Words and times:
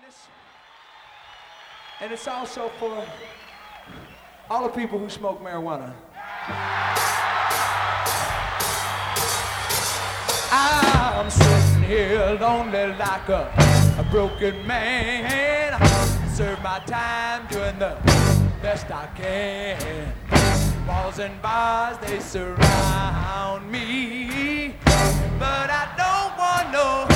And 0.00 0.08
it's, 0.08 0.28
and 2.00 2.12
it's 2.12 2.26
also 2.26 2.70
for 2.78 3.04
all 4.48 4.62
the 4.62 4.70
people 4.70 4.98
who 4.98 5.10
smoke 5.10 5.42
marijuana. 5.42 5.92
I'm 10.50 11.28
sitting 11.28 11.82
here 11.82 12.38
lonely 12.40 12.94
like 12.96 13.28
a, 13.28 13.52
a 13.98 14.06
broken 14.10 14.66
man. 14.66 15.78
Serve 16.32 16.62
my 16.62 16.78
time 16.86 17.46
doing 17.50 17.78
the 17.78 17.98
best 18.62 18.90
I 18.90 19.06
can. 19.14 20.14
Walls 20.88 21.18
and 21.18 21.42
bars, 21.42 21.98
they 21.98 22.20
surround 22.20 23.70
me. 23.70 24.76
But 25.38 25.68
I 25.68 25.88
don't 26.00 26.38
want 26.38 26.72
no 26.72 27.06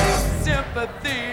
sympathy. 0.43 1.31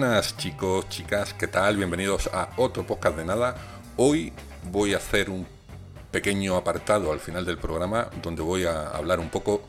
Buenas 0.00 0.34
chicos, 0.38 0.88
chicas, 0.88 1.34
¿qué 1.34 1.46
tal? 1.46 1.76
Bienvenidos 1.76 2.30
a 2.32 2.48
otro 2.56 2.86
podcast 2.86 3.18
de 3.18 3.26
nada. 3.26 3.54
Hoy 3.98 4.32
voy 4.72 4.94
a 4.94 4.96
hacer 4.96 5.28
un 5.28 5.46
pequeño 6.10 6.56
apartado 6.56 7.12
al 7.12 7.20
final 7.20 7.44
del 7.44 7.58
programa 7.58 8.08
donde 8.22 8.40
voy 8.40 8.64
a 8.64 8.88
hablar 8.88 9.20
un 9.20 9.28
poco 9.28 9.60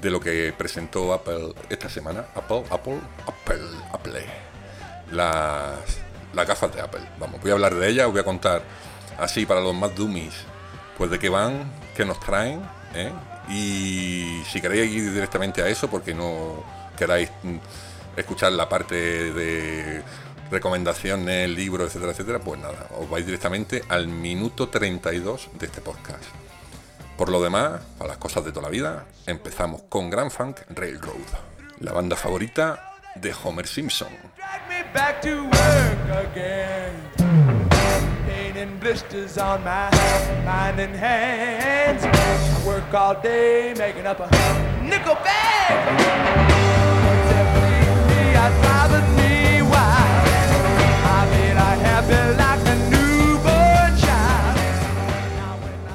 de 0.00 0.08
lo 0.08 0.20
que 0.20 0.54
presentó 0.56 1.12
Apple 1.12 1.52
esta 1.68 1.90
semana. 1.90 2.28
Apple, 2.34 2.62
Apple, 2.70 2.98
Apple, 3.26 3.60
Apple. 3.92 4.24
Las, 5.12 5.98
las 6.32 6.48
gafas 6.48 6.74
de 6.74 6.80
Apple. 6.80 7.02
Vamos, 7.20 7.38
voy 7.42 7.50
a 7.50 7.54
hablar 7.54 7.74
de 7.74 7.90
ellas, 7.90 8.06
os 8.06 8.12
voy 8.12 8.22
a 8.22 8.24
contar 8.24 8.62
así 9.18 9.44
para 9.44 9.60
los 9.60 9.74
más 9.74 9.94
dummies, 9.94 10.32
pues 10.96 11.10
de 11.10 11.18
qué 11.18 11.28
van, 11.28 11.70
qué 11.94 12.06
nos 12.06 12.18
traen, 12.20 12.62
¿eh? 12.94 13.12
Y 13.50 14.42
si 14.50 14.62
queréis 14.62 14.90
ir 14.90 15.12
directamente 15.12 15.60
a 15.60 15.68
eso, 15.68 15.90
porque 15.90 16.14
no 16.14 16.64
queráis 16.96 17.28
mm, 17.42 17.58
escuchar 18.16 18.52
la 18.52 18.68
parte 18.68 19.32
de 19.32 20.02
recomendaciones, 20.50 21.48
libros, 21.50 21.88
etcétera, 21.88 22.12
etcétera, 22.12 22.38
pues 22.40 22.60
nada, 22.60 22.88
os 22.98 23.08
vais 23.08 23.24
directamente 23.24 23.82
al 23.88 24.08
minuto 24.08 24.68
32 24.68 25.50
de 25.58 25.66
este 25.66 25.80
podcast. 25.80 26.24
Por 27.16 27.30
lo 27.30 27.42
demás, 27.42 27.80
para 27.98 28.08
las 28.08 28.18
cosas 28.18 28.44
de 28.44 28.52
toda 28.52 28.66
la 28.66 28.70
vida, 28.70 29.06
empezamos 29.26 29.82
con 29.88 30.08
Grand 30.08 30.30
Funk 30.30 30.60
Railroad, 30.70 31.16
la 31.80 31.92
banda 31.92 32.16
favorita 32.16 32.94
de 33.16 33.34
Homer 33.42 33.66
Simpson. 33.66 34.08
Drag 34.36 34.68
me 34.68 34.84
back 34.94 35.20
to 35.22 35.44
work 35.44 36.32
again. 36.32 36.94
Pain 38.26 38.56
and 38.56 38.80
blisters 38.80 39.36
on 39.36 39.62
my 39.64 39.90
mind 40.44 40.78
and 40.80 40.94
hands. 40.94 42.04
I 42.04 42.66
work 42.66 42.94
all 42.94 43.20
day 43.20 43.74
making 43.76 44.06
up 44.06 44.20
a 44.20 44.28
nickel 44.82 45.16
bag. 45.16 46.97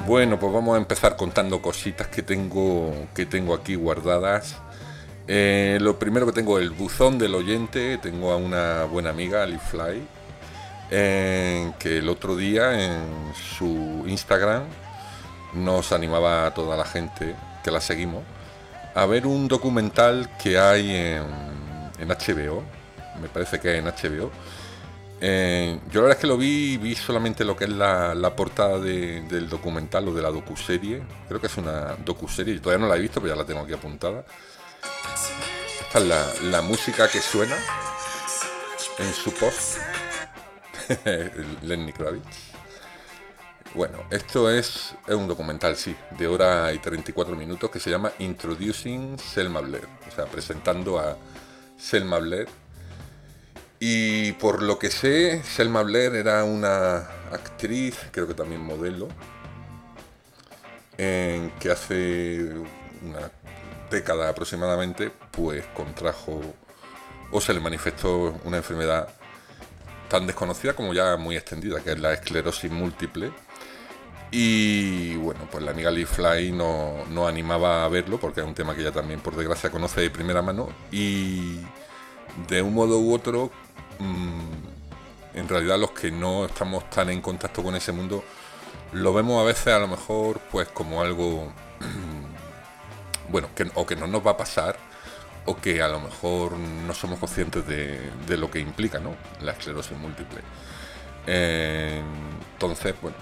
Bueno, 0.06 0.38
pues 0.38 0.52
vamos 0.52 0.74
a 0.74 0.78
empezar 0.78 1.16
contando 1.16 1.60
cositas 1.60 2.06
que 2.08 2.22
tengo, 2.22 2.94
que 3.14 3.26
tengo 3.26 3.54
aquí 3.54 3.74
guardadas. 3.74 4.56
Eh, 5.26 5.78
lo 5.80 5.98
primero 5.98 6.26
que 6.26 6.32
tengo 6.32 6.58
el 6.58 6.70
buzón 6.70 7.18
del 7.18 7.34
oyente. 7.34 7.98
Tengo 7.98 8.30
a 8.30 8.36
una 8.36 8.84
buena 8.84 9.10
amiga, 9.10 9.42
Ali 9.42 9.58
Fly, 9.58 10.06
que 10.90 11.98
el 11.98 12.08
otro 12.08 12.36
día 12.36 12.84
en 12.84 13.32
su 13.34 14.04
Instagram 14.06 14.64
nos 15.54 15.92
animaba 15.92 16.46
a 16.46 16.54
toda 16.54 16.76
la 16.76 16.84
gente 16.84 17.34
que 17.64 17.70
la 17.70 17.80
seguimos 17.80 18.22
a 18.94 19.06
ver 19.06 19.26
un 19.26 19.48
documental 19.48 20.30
que 20.40 20.58
hay 20.58 20.94
en, 20.94 21.24
en 21.98 22.08
HBO. 22.08 22.62
Me 23.20 23.28
parece 23.28 23.60
que 23.60 23.76
en 23.76 23.84
HBO. 23.86 24.30
Eh, 25.20 25.78
yo 25.90 26.00
la 26.00 26.08
verdad 26.08 26.16
es 26.18 26.20
que 26.20 26.26
lo 26.26 26.36
vi, 26.36 26.76
vi 26.76 26.94
solamente 26.94 27.44
lo 27.44 27.56
que 27.56 27.64
es 27.64 27.70
la, 27.70 28.34
portada 28.36 28.78
de- 28.78 29.22
del 29.22 29.48
documental 29.48 30.08
o 30.08 30.12
de 30.14 30.20
la 30.22 30.30
docuserie. 30.30 31.02
Creo 31.28 31.40
que 31.40 31.46
es 31.46 31.56
una 31.56 31.94
docuserie, 32.04 32.58
todavía 32.60 32.84
no 32.84 32.90
la 32.92 32.96
he 32.96 33.00
visto, 33.00 33.20
pero 33.20 33.34
ya 33.34 33.38
la 33.40 33.46
tengo 33.46 33.60
aquí 33.60 33.72
apuntada. 33.72 34.24
Esta 35.80 35.98
es 35.98 36.04
la, 36.06 36.26
la 36.50 36.62
música 36.62 37.08
que 37.08 37.20
suena 37.20 37.56
en 38.98 39.12
su 39.14 39.32
post. 39.32 39.78
Lenny 41.62 41.92
Kravitz. 41.92 42.52
Bueno, 43.74 43.98
esto 44.10 44.50
es, 44.50 44.94
es 45.06 45.14
un 45.14 45.26
documental, 45.26 45.76
sí, 45.76 45.96
de 46.18 46.28
hora 46.28 46.72
y 46.72 46.78
34 46.78 47.34
minutos 47.34 47.70
que 47.70 47.80
se 47.80 47.90
llama 47.90 48.12
Introducing 48.20 49.18
Selma 49.18 49.60
Blair. 49.60 49.86
O 50.10 50.14
sea, 50.14 50.26
presentando 50.26 50.98
a 50.98 51.16
Selma 51.76 52.18
Blair. 52.18 52.48
Y 53.80 54.32
por 54.32 54.62
lo 54.62 54.78
que 54.78 54.90
sé, 54.90 55.42
Selma 55.42 55.82
Blair 55.82 56.14
era 56.14 56.44
una 56.44 56.98
actriz, 57.32 57.96
creo 58.12 58.26
que 58.26 58.34
también 58.34 58.60
modelo, 58.62 59.08
en 60.96 61.50
que 61.58 61.70
hace 61.70 62.50
una 63.02 63.30
década 63.90 64.28
aproximadamente, 64.28 65.10
pues 65.30 65.64
contrajo 65.74 66.40
o 67.30 67.40
se 67.40 67.52
le 67.52 67.60
manifestó 67.60 68.40
una 68.44 68.58
enfermedad 68.58 69.08
tan 70.08 70.26
desconocida 70.26 70.74
como 70.74 70.94
ya 70.94 71.16
muy 71.16 71.36
extendida, 71.36 71.80
que 71.80 71.92
es 71.92 71.98
la 71.98 72.12
esclerosis 72.12 72.70
múltiple. 72.70 73.32
Y 74.30 75.16
bueno, 75.16 75.48
pues 75.50 75.62
la 75.62 75.70
amiga 75.70 75.90
Lee 75.90 76.06
Fly 76.06 76.52
no, 76.52 77.04
no 77.10 77.26
animaba 77.26 77.84
a 77.84 77.88
verlo, 77.88 78.18
porque 78.18 78.40
es 78.40 78.46
un 78.46 78.54
tema 78.54 78.74
que 78.74 78.80
ella 78.80 78.92
también, 78.92 79.20
por 79.20 79.36
desgracia, 79.36 79.70
conoce 79.70 80.00
de 80.00 80.10
primera 80.10 80.42
mano. 80.42 80.68
Y 80.90 81.60
de 82.48 82.62
un 82.62 82.74
modo 82.74 82.98
u 82.98 83.14
otro, 83.14 83.50
mm, 83.98 85.38
en 85.38 85.48
realidad 85.48 85.78
los 85.78 85.92
que 85.92 86.10
no 86.10 86.46
estamos 86.46 86.88
tan 86.90 87.10
en 87.10 87.20
contacto 87.20 87.62
con 87.62 87.76
ese 87.76 87.92
mundo, 87.92 88.24
lo 88.92 89.12
vemos 89.12 89.40
a 89.40 89.44
veces 89.44 89.68
a 89.68 89.78
lo 89.78 89.88
mejor 89.88 90.40
pues 90.50 90.68
como 90.68 91.02
algo, 91.02 91.52
bueno, 93.28 93.48
que, 93.54 93.70
o 93.74 93.86
que 93.86 93.96
no 93.96 94.06
nos 94.06 94.26
va 94.26 94.32
a 94.32 94.36
pasar, 94.36 94.76
o 95.46 95.56
que 95.56 95.82
a 95.82 95.88
lo 95.88 96.00
mejor 96.00 96.52
no 96.56 96.94
somos 96.94 97.18
conscientes 97.18 97.66
de, 97.66 98.36
lo 98.36 98.50
que 98.50 98.60
implica, 98.60 98.98
¿no? 98.98 99.14
La 99.42 99.52
esclerosis 99.52 99.96
múltiple. 99.96 100.40
Eh, 101.26 102.02
entonces, 102.54 102.94
bueno, 103.02 103.16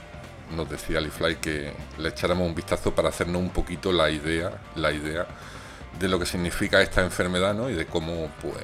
nos 0.52 0.68
decía 0.68 1.00
Lee 1.00 1.10
Fly 1.10 1.36
que 1.36 1.72
le 1.98 2.08
echáramos 2.08 2.46
un 2.46 2.54
vistazo 2.54 2.94
para 2.94 3.08
hacernos 3.08 3.40
un 3.42 3.50
poquito 3.50 3.92
la 3.92 4.10
idea, 4.10 4.52
la 4.76 4.92
idea 4.92 5.26
de 5.98 6.08
lo 6.08 6.18
que 6.18 6.26
significa 6.26 6.80
esta 6.80 7.02
enfermedad, 7.02 7.54
¿no? 7.54 7.68
Y 7.70 7.74
de 7.74 7.86
cómo, 7.86 8.30
pues, 8.40 8.56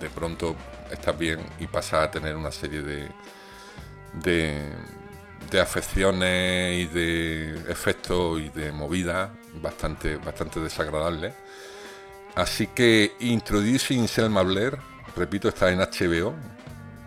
de 0.00 0.10
pronto 0.10 0.56
estás 0.90 1.16
bien 1.18 1.40
y 1.58 1.66
pasas 1.66 2.08
a 2.08 2.10
tener 2.10 2.36
una 2.36 2.50
serie 2.50 2.82
de, 2.82 3.08
de, 4.14 5.60
afecciones 5.60 6.80
y 6.80 6.86
de 6.86 7.54
efectos 7.70 8.40
y 8.40 8.48
de 8.48 8.72
movidas 8.72 9.30
bastante, 9.60 10.16
bastante 10.16 10.60
desagradables. 10.60 11.34
Así 12.34 12.68
que 12.68 13.14
Introducing 13.20 14.08
Selma 14.08 14.42
Blair, 14.42 14.78
repito, 15.14 15.48
está 15.48 15.70
en 15.70 15.80
HBO 15.80 16.34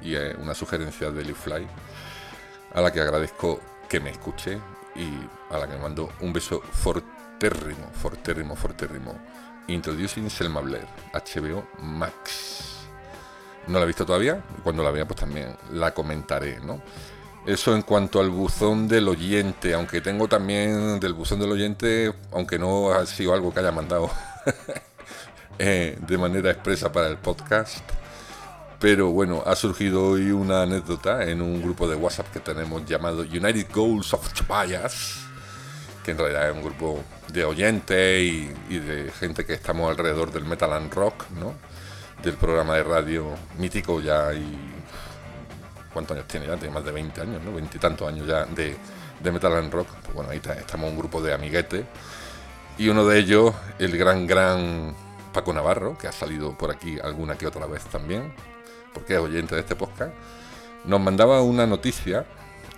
y 0.02 0.16
es 0.16 0.36
una 0.36 0.54
sugerencia 0.54 1.10
de 1.10 1.34
Fly, 1.34 1.68
a 2.74 2.82
la 2.82 2.92
que 2.94 3.02
agradezco 3.02 3.60
que 3.88 4.00
me 4.00 4.10
escuche 4.10 4.60
y 4.96 5.54
a 5.54 5.58
la 5.58 5.68
que 5.68 5.78
mando 5.78 6.10
un 6.22 6.34
beso 6.34 6.62
fortérrimo, 6.62 7.90
fortérrimo, 7.94 8.56
fortérrimo. 8.56 9.16
Introducing 9.68 10.30
Selma 10.30 10.62
Blair, 10.62 10.88
HBO 11.14 11.68
Max. 11.80 12.76
No 13.68 13.80
la 13.80 13.84
he 13.84 13.88
visto 13.88 14.06
todavía, 14.06 14.44
cuando 14.64 14.84
la 14.84 14.92
vea 14.92 15.08
pues 15.08 15.20
también 15.20 15.56
la 15.72 15.94
comentaré, 15.94 16.60
¿no? 16.60 16.82
Eso 17.46 17.76
en 17.76 17.84
cuanto 17.84 18.20
al 18.20 18.30
buzón 18.30 18.88
del 18.88 19.08
oyente, 19.08 19.74
aunque 19.74 20.02
tengo 20.02 20.28
también 20.28 21.00
del 21.00 21.14
buzón 21.14 21.40
del 21.40 21.52
oyente, 21.52 22.14
aunque 22.32 22.58
no 22.58 22.92
ha 22.92 23.06
sido 23.06 23.34
algo 23.34 23.54
que 23.54 23.60
haya 23.60 23.72
mandado 23.72 24.10
eh, 25.60 25.98
de 26.00 26.18
manera 26.18 26.52
expresa 26.52 26.92
para 26.92 27.08
el 27.08 27.18
podcast. 27.18 27.84
Pero 28.80 29.10
bueno, 29.12 29.42
ha 29.46 29.56
surgido 29.56 30.12
hoy 30.12 30.32
una 30.32 30.64
anécdota 30.64 31.24
en 31.24 31.42
un 31.42 31.62
grupo 31.62 31.88
de 31.88 31.96
WhatsApp 31.96 32.32
que 32.32 32.40
tenemos 32.40 32.86
llamado 32.86 33.22
United 33.22 33.68
Goals 33.74 34.14
of 34.14 34.34
Tobias. 34.34 35.22
que 36.04 36.12
en 36.12 36.18
realidad 36.18 36.50
es 36.50 36.56
un 36.56 36.62
grupo 36.62 37.04
de 37.32 37.46
oyentes 37.46 38.22
y, 38.22 38.78
de 38.78 39.12
gente 39.12 39.46
que 39.46 39.54
estamos 39.54 39.90
alrededor 39.90 40.32
del 40.32 40.46
metal 40.46 40.74
and 40.74 40.94
rock, 40.94 41.26
¿no? 41.40 41.56
Del 42.22 42.36
programa 42.36 42.76
de 42.76 42.84
radio 42.84 43.36
mítico 43.58 44.02
ya 44.02 44.34
y... 44.34 44.72
¿Cuántos 45.94 46.18
años 46.18 46.28
tiene 46.28 46.46
ya? 46.46 46.58
Tiene 46.58 46.74
más 46.74 46.84
de 46.84 46.92
20 46.92 47.22
años, 47.22 47.42
¿no? 47.44 47.54
Veintitantos 47.54 48.08
años 48.08 48.28
ya 48.28 48.46
de, 48.46 48.78
metal 49.32 49.54
and 49.56 49.74
rock. 49.74 49.88
Pues 50.04 50.14
bueno, 50.14 50.30
ahí 50.30 50.42
estamos 50.60 50.92
un 50.92 50.98
grupo 50.98 51.22
de 51.22 51.34
amiguetes 51.34 51.86
y 52.78 52.90
uno 52.90 53.06
de 53.06 53.20
ellos, 53.20 53.54
el 53.80 53.98
gran, 53.98 54.28
gran 54.28 54.94
Paco 55.34 55.54
Navarro, 55.54 55.98
que 55.98 56.08
ha 56.08 56.12
salido 56.12 56.58
por 56.58 56.72
aquí 56.72 57.00
alguna 57.02 57.38
que 57.38 57.48
otra 57.48 57.66
vez 57.68 57.86
también, 57.86 58.34
porque 58.96 59.14
es 59.14 59.20
oyente 59.20 59.54
de 59.54 59.62
este 59.62 59.76
podcast, 59.76 60.14
nos 60.86 61.00
mandaba 61.02 61.42
una 61.42 61.68
noticia 61.68 62.26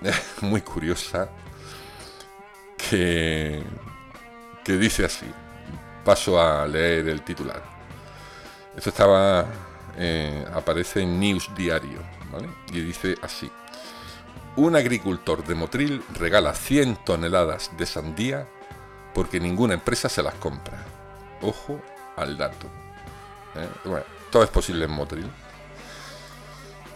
muy 0.42 0.62
curiosa 0.62 1.30
que, 2.90 3.64
que 4.66 4.74
dice 4.74 5.06
así. 5.06 5.28
Paso 6.04 6.42
a 6.42 6.68
leer 6.68 7.08
el 7.10 7.22
titular. 7.22 7.62
Esto 8.75 8.90
estaba, 8.90 9.46
eh, 9.98 10.46
aparece 10.54 11.02
en 11.02 11.19
News 11.19 11.50
Diario, 11.56 12.00
¿vale? 12.31 12.50
Y 12.72 12.81
dice 12.81 13.16
así. 13.22 13.52
Un 14.56 14.75
agricultor 14.75 15.46
de 15.46 15.54
Motril 15.54 16.04
regala 16.13 16.54
100 16.54 17.04
toneladas 17.06 17.72
de 17.78 17.86
sandía 17.86 18.48
porque 19.13 19.40
ninguna 19.40 19.74
empresa 19.74 20.10
se 20.10 20.24
las 20.24 20.34
compra. 20.36 20.84
Ojo 21.42 21.81
al 22.16 22.38
dato. 22.38 22.68
¿eh? 23.56 23.70
Bueno, 23.86 24.06
todo 24.31 24.44
es 24.44 24.50
posible 24.50 24.86
en 24.86 24.92
Motril. 24.92 25.30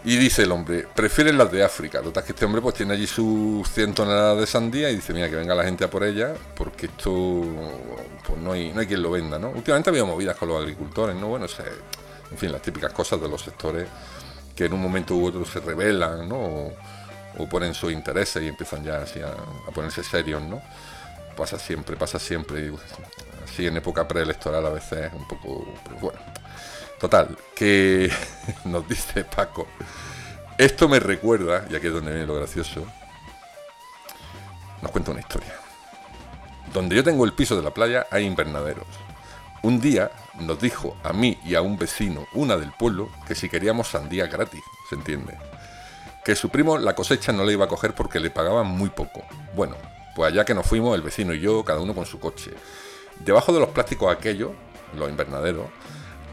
Y 0.04 0.18
dice 0.18 0.44
el 0.44 0.52
hombre, 0.52 0.88
prefieren 0.96 1.38
las 1.38 1.52
de 1.52 1.64
África. 1.64 2.02
Total 2.02 2.24
que 2.24 2.32
este 2.32 2.46
hombre 2.46 2.62
pues 2.62 2.74
tiene 2.74 2.94
allí 2.94 3.06
sus 3.06 3.70
100 3.70 3.94
toneladas 3.94 4.40
de 4.40 4.48
sandía 4.48 4.90
y 4.90 4.96
dice, 4.96 5.14
mira, 5.14 5.30
que 5.30 5.36
venga 5.36 5.54
la 5.54 5.64
gente 5.64 5.84
a 5.84 5.90
por 5.90 6.04
ella, 6.04 6.34
porque 6.56 6.88
esto 6.88 7.44
pues 8.26 8.40
no 8.40 8.54
hay, 8.54 8.72
no 8.74 8.82
hay 8.82 8.88
quien 8.88 9.04
lo 9.04 9.12
venda, 9.12 9.38
¿no? 9.38 9.50
Últimamente 9.50 9.92
había 9.92 10.04
movidas 10.04 10.36
con 10.38 10.50
los 10.50 10.60
agricultores, 10.60 11.16
¿no? 11.16 11.28
Bueno, 11.28 11.46
en 12.32 12.38
fin, 12.38 12.52
las 12.52 12.62
típicas 12.64 12.92
cosas 12.94 13.22
de 13.22 13.30
los 13.30 13.42
sectores 13.42 13.88
que 14.56 14.66
en 14.66 14.74
un 14.74 14.82
momento 14.82 15.16
u 15.16 15.28
otro 15.28 15.46
se 15.46 15.60
rebelan, 15.60 16.28
¿no? 16.28 16.72
O, 17.38 17.48
ponen 17.50 17.74
sus 17.74 17.92
intereses 17.92 18.44
y 18.44 18.48
empiezan 18.48 18.84
ya 18.84 19.02
así 19.02 19.20
a, 19.22 19.36
ponerse 19.72 20.04
serios, 20.04 20.42
¿no? 20.42 20.62
Pasa 21.38 21.60
siempre, 21.60 21.96
pasa 21.96 22.20
siempre. 22.20 22.72
Así 23.44 23.68
en 23.68 23.78
época 23.78 24.08
preelectoral 24.08 24.66
a 24.66 24.70
veces 24.70 25.08
es 25.08 25.14
un 25.14 25.28
poco... 25.28 25.66
pues, 25.86 26.02
bueno, 26.02 26.20
total, 27.02 27.36
que 27.56 28.12
nos 28.66 28.88
dice 28.88 29.26
Paco. 29.26 29.68
Esto 30.58 30.88
me 30.88 31.00
recuerda, 31.00 31.66
y 31.68 31.76
aquí 31.76 31.88
es 31.88 31.94
donde 31.94 32.12
viene 32.12 32.28
lo 32.28 32.36
gracioso, 32.36 32.86
nos 34.84 34.92
cuenta 34.92 35.10
una 35.10 35.20
historia. 35.20 35.56
Donde 36.72 36.96
yo 36.96 37.04
tengo 37.04 37.26
el 37.26 37.34
piso 37.34 37.58
de 37.58 37.64
la 37.64 37.72
playa 37.72 38.06
hay 38.12 38.26
invernaderos. 38.26 38.86
Un 39.64 39.82
día 39.82 40.12
nos 40.40 40.62
dijo 40.62 40.96
a 41.04 41.12
mí 41.12 41.40
y 41.44 41.56
a 41.56 41.62
un 41.62 41.78
vecino, 41.78 42.28
una 42.34 42.56
del 42.56 42.72
pueblo, 42.72 43.10
que 43.28 43.34
si 43.34 43.50
queríamos 43.50 43.88
sandía 43.88 44.28
gratis, 44.28 44.62
¿se 44.88 44.96
entiende? 44.96 45.38
Que 46.24 46.36
su 46.36 46.50
primo 46.50 46.78
la 46.78 46.94
cosecha 46.94 47.32
no 47.32 47.44
le 47.44 47.54
iba 47.54 47.66
a 47.66 47.68
coger 47.68 47.96
porque 47.96 48.20
le 48.20 48.30
pagaban 48.30 48.68
muy 48.68 48.90
poco. 48.90 49.24
Bueno, 49.56 49.76
pues 50.16 50.32
allá 50.32 50.46
que 50.46 50.54
nos 50.54 50.68
fuimos, 50.68 50.96
el 50.96 51.02
vecino 51.02 51.34
y 51.34 51.40
yo, 51.40 51.66
cada 51.66 51.80
uno 51.80 51.96
con 51.96 52.06
su 52.06 52.20
coche. 52.20 52.52
Debajo 53.20 53.52
de 53.54 53.60
los 53.60 53.70
plásticos 53.70 54.16
aquellos, 54.16 54.52
los 54.96 55.10
invernaderos, 55.10 55.66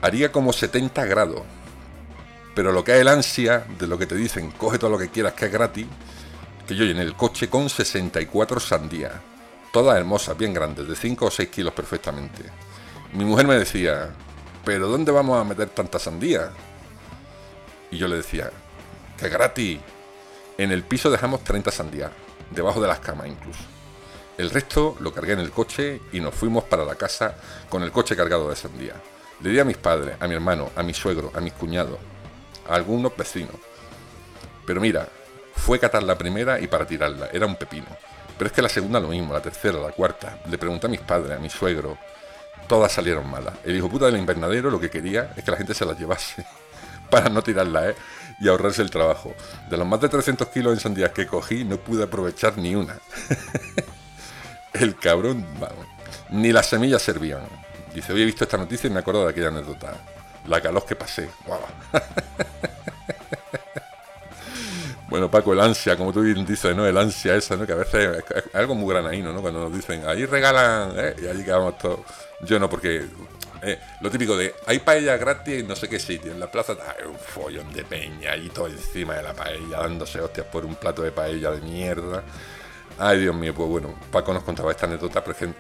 haría 0.03 0.33
como 0.33 0.53
70 0.53 1.05
grados. 1.07 1.43
Pero 2.55 2.73
lo 2.73 2.83
que 2.83 2.93
es 2.97 3.01
el 3.01 3.09
ansia 3.09 3.67
de 3.79 3.87
lo 3.87 3.99
que 3.99 4.07
te 4.07 4.17
dicen, 4.17 4.51
coge 4.53 4.79
todo 4.79 4.91
lo 4.91 4.99
que 4.99 5.11
quieras 5.11 5.35
que 5.35 5.47
es 5.47 5.53
gratis, 5.53 5.87
que 6.67 6.75
yo 6.75 6.85
llené 6.85 7.03
el 7.03 7.15
coche 7.15 7.49
con 7.49 7.69
64 7.69 8.61
sandías. 8.61 9.13
Todas 9.73 9.97
hermosas, 9.97 10.37
bien 10.37 10.55
grandes, 10.55 10.89
de 10.89 10.97
5 10.97 11.27
o 11.27 11.31
6 11.31 11.49
kilos 11.49 11.73
perfectamente. 11.73 12.43
Mi 13.13 13.25
mujer 13.25 13.47
me 13.47 13.59
decía, 13.59 14.11
¿pero 14.65 14.89
dónde 14.89 15.13
vamos 15.13 15.41
a 15.41 15.45
meter 15.45 15.69
tanta 15.69 15.99
sandía? 15.99 16.51
Y 17.91 17.97
yo 17.97 18.09
le 18.09 18.17
decía, 18.17 18.51
que 19.19 19.29
gratis. 19.29 19.81
En 20.57 20.73
el 20.73 20.83
piso 20.83 21.11
dejamos 21.11 21.45
30 21.45 21.71
sandías, 21.71 22.11
debajo 22.51 22.81
de 22.81 22.89
las 22.89 22.99
camas 22.99 23.29
incluso. 23.29 23.61
El 24.37 24.51
resto 24.51 24.97
lo 25.01 25.13
cargué 25.13 25.33
en 25.35 25.41
el 25.41 25.51
coche 25.51 26.01
y 26.13 26.21
nos 26.21 26.35
fuimos 26.35 26.65
para 26.65 26.85
la 26.85 26.95
casa 26.95 27.37
con 27.69 27.83
el 27.83 27.93
coche 27.93 28.17
cargado 28.17 28.49
de 28.49 28.57
sandía. 28.57 28.95
Le 29.41 29.51
di 29.51 29.59
a 29.61 29.65
mis 29.65 29.77
padres, 29.77 30.17
a 30.19 30.27
mi 30.27 30.35
hermano, 30.35 30.71
a 30.75 30.83
mi 30.83 30.93
suegro, 30.93 31.31
a 31.35 31.41
mis 31.41 31.53
cuñados, 31.53 31.99
a 32.69 32.75
algunos 32.75 33.17
vecinos. 33.17 33.55
Pero 34.67 34.81
mira, 34.81 35.09
fue 35.55 35.79
catar 35.79 36.03
la 36.03 36.19
primera 36.19 36.61
y 36.61 36.67
para 36.67 36.87
tirarla, 36.87 37.29
era 37.33 37.47
un 37.47 37.57
pepino. 37.57 37.87
Pero 38.37 38.49
es 38.49 38.53
que 38.53 38.63
la 38.63 38.69
segunda 38.69 39.01
lo 39.01 39.09
mismo, 39.09 39.33
la 39.33 39.43
tercera, 39.43 39.79
la 39.79 39.91
cuarta. 39.91 40.39
Le 40.49 40.59
pregunté 40.59 40.87
a 40.87 40.91
mis 40.91 41.01
padres, 41.01 41.37
a 41.37 41.41
mi 41.41 41.51
suegro, 41.51 41.99
todas 42.69 42.93
salieron 42.93 43.29
malas. 43.29 43.55
El 43.65 43.77
hijo 43.77 43.89
puta 43.89 44.07
del 44.07 44.17
invernadero 44.17 44.71
lo 44.71 44.81
que 44.81 44.91
quería 44.91 45.33
es 45.37 45.45
que 45.45 45.51
la 45.51 45.57
gente 45.57 45.75
se 45.75 45.85
las 45.85 45.99
llevase 45.99 46.45
para 47.11 47.29
no 47.29 47.43
tirarla, 47.43 47.91
¿eh? 47.91 47.95
Y 48.41 48.49
ahorrarse 48.49 48.83
el 48.83 48.91
trabajo. 48.91 49.35
De 49.69 49.77
los 49.77 49.87
más 49.87 50.01
de 50.01 50.09
300 50.09 50.49
kilos 50.49 50.73
en 50.73 50.81
sandías 50.81 51.11
que 51.11 51.27
cogí, 51.27 51.65
no 51.65 51.77
pude 51.77 52.05
aprovechar 52.05 52.57
ni 52.57 52.77
una. 52.77 52.97
el 54.75 54.95
cabrón, 54.97 55.45
vamos, 55.59 55.87
ni 56.31 56.53
las 56.53 56.67
semillas 56.67 57.03
servían. 57.03 57.68
Dice, 57.99 58.13
hoy 58.13 58.23
he 58.23 58.27
visto 58.27 58.45
esta 58.45 58.57
noticia 58.57 58.87
y 58.87 58.91
me 58.93 59.01
acuerdo 59.01 59.25
de 59.25 59.31
aquella 59.31 59.49
anécdota. 59.49 59.93
La 60.47 60.61
calor 60.61 60.87
que 60.87 60.95
pasé. 60.95 61.29
Guau. 61.45 61.61
Bueno, 65.09 65.31
Paco, 65.31 65.55
el 65.55 65.61
ansia, 65.61 65.97
como 65.97 66.13
tú 66.13 66.23
dices, 66.23 66.77
¿no? 66.77 66.87
El 66.87 66.99
ansia 66.99 67.35
esa, 67.35 67.57
¿no? 67.57 67.67
Que 67.67 67.73
a 67.73 67.77
veces 67.77 68.23
es, 68.29 68.55
algo 68.55 68.75
muy 68.75 68.93
granadino, 68.93 69.33
¿no? 69.33 69.41
Cuando 69.41 69.61
nos 69.61 69.73
dicen, 69.73 70.07
ahí 70.07 70.27
regalan, 70.27 70.93
¿eh? 70.97 71.17
Y 71.23 71.27
allí 71.27 71.43
quedamos 71.43 71.79
todos. 71.79 72.01
Yo 72.43 72.59
no, 72.59 72.69
porque 72.69 73.07
eh, 73.63 73.79
lo 74.03 74.11
típico 74.11 74.37
de, 74.37 74.55
hay 74.67 74.81
paella 74.81 75.17
gratis 75.17 75.61
en 75.61 75.67
no 75.67 75.75
sé 75.75 75.89
qué 75.89 75.99
sitio, 75.99 76.31
en 76.31 76.39
la 76.39 76.51
plaza, 76.51 76.75
hay 76.75 77.07
un 77.07 77.19
follón 77.19 77.73
de 77.73 77.85
peña 77.85 78.37
y 78.37 78.51
todo 78.51 78.67
encima 78.67 79.15
de 79.15 79.23
la 79.23 79.33
paella, 79.33 79.79
dándose 79.79 80.21
hostias 80.21 80.47
por 80.47 80.67
un 80.67 80.75
plato 80.75 81.01
de 81.01 81.11
paella 81.11 81.53
de 81.53 81.63
mierda. 81.63 82.23
Ay, 82.99 83.21
Dios 83.21 83.35
mío, 83.35 83.55
pues 83.55 83.67
bueno, 83.67 83.95
Paco 84.13 84.35
nos 84.35 84.43
contaba 84.43 84.73
esta 84.73 84.85
anécdota, 84.85 85.23
pero 85.25 85.33
es 85.33 85.39
que 85.39 85.55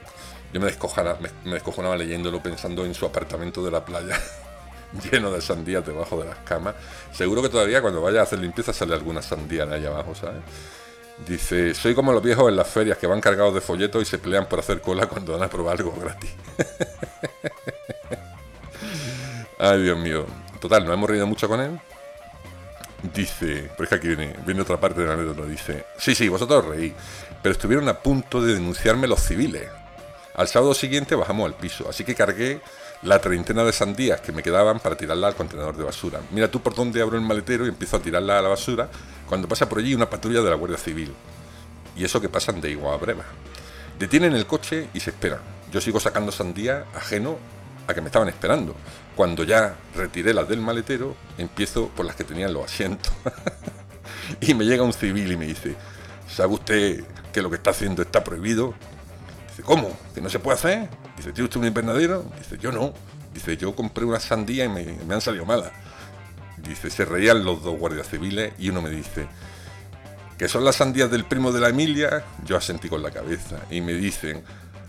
yo 0.52 0.60
me 0.60 0.66
descojonaba, 0.66 1.18
me, 1.20 1.30
me 1.44 1.54
descojonaba 1.54 1.96
leyéndolo 1.96 2.42
pensando 2.42 2.84
en 2.84 2.94
su 2.94 3.06
apartamento 3.06 3.64
de 3.64 3.70
la 3.70 3.84
playa. 3.84 4.18
lleno 5.10 5.30
de 5.30 5.40
sandías 5.40 5.84
debajo 5.84 6.18
de 6.18 6.26
las 6.26 6.38
camas. 6.38 6.74
Seguro 7.12 7.42
que 7.42 7.48
todavía 7.48 7.80
cuando 7.80 8.00
vaya 8.00 8.20
a 8.20 8.22
hacer 8.22 8.38
limpieza 8.38 8.72
sale 8.72 8.94
alguna 8.94 9.22
sandía 9.22 9.66
de 9.66 9.74
ahí 9.74 9.86
abajo, 9.86 10.14
¿sabes? 10.14 10.42
Dice, 11.26 11.74
soy 11.74 11.94
como 11.94 12.12
los 12.12 12.22
viejos 12.22 12.48
en 12.48 12.56
las 12.56 12.68
ferias 12.68 12.96
que 12.96 13.06
van 13.06 13.20
cargados 13.20 13.52
de 13.52 13.60
folletos 13.60 14.02
y 14.02 14.04
se 14.04 14.18
pelean 14.18 14.46
por 14.46 14.60
hacer 14.60 14.80
cola 14.80 15.06
cuando 15.06 15.32
van 15.32 15.42
a 15.42 15.48
probar 15.48 15.76
algo 15.76 15.92
gratis. 16.00 16.30
Ay, 19.58 19.82
Dios 19.82 19.98
mío. 19.98 20.26
Total, 20.60 20.84
nos 20.84 20.94
hemos 20.94 21.10
reído 21.10 21.26
mucho 21.26 21.48
con 21.48 21.60
él. 21.60 21.80
Dice, 23.14 23.70
pero 23.76 23.84
es 23.84 23.88
que 23.88 23.94
aquí 23.96 24.08
viene, 24.08 24.34
viene 24.46 24.60
otra 24.62 24.78
parte 24.78 25.00
de 25.00 25.08
la 25.08 25.14
anécdota. 25.14 25.44
Dice, 25.44 25.86
sí, 25.98 26.14
sí, 26.14 26.28
vosotros 26.28 26.64
reí, 26.66 26.94
pero 27.42 27.52
estuvieron 27.52 27.88
a 27.88 27.98
punto 27.98 28.40
de 28.40 28.54
denunciarme 28.54 29.08
los 29.08 29.20
civiles. 29.20 29.68
Al 30.38 30.46
sábado 30.46 30.72
siguiente 30.72 31.16
bajamos 31.16 31.46
al 31.46 31.54
piso, 31.56 31.88
así 31.90 32.04
que 32.04 32.14
cargué 32.14 32.60
la 33.02 33.20
treintena 33.20 33.64
de 33.64 33.72
sandías 33.72 34.20
que 34.20 34.30
me 34.30 34.40
quedaban 34.40 34.78
para 34.78 34.96
tirarla 34.96 35.26
al 35.26 35.34
contenedor 35.34 35.76
de 35.76 35.82
basura. 35.82 36.20
Mira 36.30 36.48
tú 36.48 36.60
por 36.60 36.76
dónde 36.76 37.02
abro 37.02 37.16
el 37.16 37.24
maletero 37.24 37.66
y 37.66 37.70
empiezo 37.70 37.96
a 37.96 38.00
tirarla 38.00 38.38
a 38.38 38.42
la 38.42 38.48
basura 38.48 38.88
cuando 39.28 39.48
pasa 39.48 39.68
por 39.68 39.80
allí 39.80 39.96
una 39.96 40.08
patrulla 40.08 40.40
de 40.40 40.48
la 40.48 40.54
Guardia 40.54 40.78
Civil. 40.78 41.12
Y 41.96 42.04
eso 42.04 42.20
que 42.20 42.28
pasan 42.28 42.60
de 42.60 42.70
igual 42.70 42.94
a 42.94 42.98
breva. 42.98 43.24
Detienen 43.98 44.32
el 44.36 44.46
coche 44.46 44.86
y 44.94 45.00
se 45.00 45.10
esperan. 45.10 45.40
Yo 45.72 45.80
sigo 45.80 45.98
sacando 45.98 46.30
sandía 46.30 46.84
ajeno 46.94 47.36
a 47.88 47.94
que 47.94 48.00
me 48.00 48.06
estaban 48.06 48.28
esperando. 48.28 48.76
Cuando 49.16 49.42
ya 49.42 49.74
retiré 49.96 50.32
las 50.32 50.48
del 50.48 50.60
maletero, 50.60 51.16
empiezo 51.36 51.88
por 51.88 52.06
las 52.06 52.14
que 52.14 52.22
tenían 52.22 52.52
los 52.52 52.64
asientos. 52.64 53.12
y 54.40 54.54
me 54.54 54.66
llega 54.66 54.84
un 54.84 54.92
civil 54.92 55.32
y 55.32 55.36
me 55.36 55.46
dice, 55.46 55.74
¿sabe 56.28 56.54
usted 56.54 57.04
que 57.32 57.42
lo 57.42 57.50
que 57.50 57.56
está 57.56 57.70
haciendo 57.70 58.02
está 58.02 58.22
prohibido? 58.22 58.74
¿Cómo? 59.62 59.96
¿Que 60.14 60.20
no 60.20 60.30
se 60.30 60.38
puede 60.38 60.58
hacer? 60.58 60.88
Dice, 61.16 61.32
¿tiene 61.32 61.44
usted 61.44 61.60
un 61.60 61.66
invernadero? 61.66 62.24
Dice, 62.38 62.58
yo 62.58 62.72
no. 62.72 62.92
Dice, 63.32 63.56
yo 63.56 63.74
compré 63.74 64.04
una 64.04 64.20
sandía 64.20 64.64
y 64.64 64.68
me, 64.68 64.84
me 65.06 65.14
han 65.14 65.20
salido 65.20 65.44
malas. 65.44 65.70
Dice, 66.56 66.90
se 66.90 67.04
reían 67.04 67.44
los 67.44 67.62
dos 67.62 67.78
guardias 67.78 68.08
civiles 68.08 68.52
y 68.58 68.70
uno 68.70 68.82
me 68.82 68.90
dice, 68.90 69.28
que 70.38 70.48
son 70.48 70.64
las 70.64 70.76
sandías 70.76 71.10
del 71.10 71.24
primo 71.24 71.52
de 71.52 71.60
la 71.60 71.68
Emilia, 71.68 72.24
yo 72.44 72.56
asentí 72.56 72.88
con 72.88 73.02
la 73.02 73.10
cabeza. 73.10 73.58
Y 73.70 73.80
me 73.80 73.92
dicen, 73.92 74.42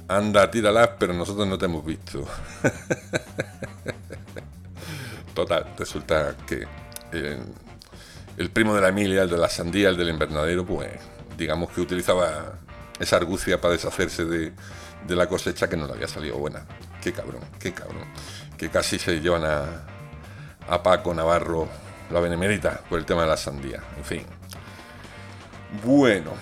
anda, 0.07 0.49
tíralas, 0.51 0.91
pero 0.99 1.13
nosotros 1.13 1.47
no 1.47 1.57
te 1.57 1.65
hemos 1.65 1.85
visto. 1.85 2.27
Total, 5.33 5.73
resulta 5.77 6.35
que 6.45 6.67
eh, 7.13 7.39
el 8.37 8.49
primo 8.51 8.75
de 8.75 8.81
la 8.81 8.89
Emilia, 8.89 9.23
el 9.23 9.29
de 9.29 9.37
la 9.37 9.49
sandía, 9.49 9.89
el 9.89 9.97
del 9.97 10.09
invernadero, 10.09 10.65
pues 10.65 10.91
digamos 11.37 11.71
que 11.71 11.81
utilizaba 11.81 12.59
esa 12.99 13.15
argucia 13.17 13.59
para 13.61 13.73
deshacerse 13.73 14.25
de, 14.25 14.53
de 15.07 15.15
la 15.15 15.27
cosecha 15.27 15.69
que 15.69 15.77
no 15.77 15.87
le 15.87 15.93
había 15.93 16.07
salido 16.07 16.37
buena. 16.37 16.65
Qué 17.01 17.13
cabrón, 17.13 17.41
qué 17.59 17.73
cabrón. 17.73 18.05
Que 18.57 18.69
casi 18.69 18.99
se 18.99 19.19
llevan 19.19 19.43
a, 19.45 19.63
a 20.67 20.83
Paco 20.83 21.13
Navarro 21.13 21.67
la 22.11 22.19
benemérita 22.19 22.81
por 22.89 22.99
el 22.99 23.05
tema 23.05 23.23
de 23.23 23.27
la 23.27 23.37
sandía. 23.37 23.81
En 23.97 24.03
fin. 24.03 24.23
Bueno, 25.83 26.33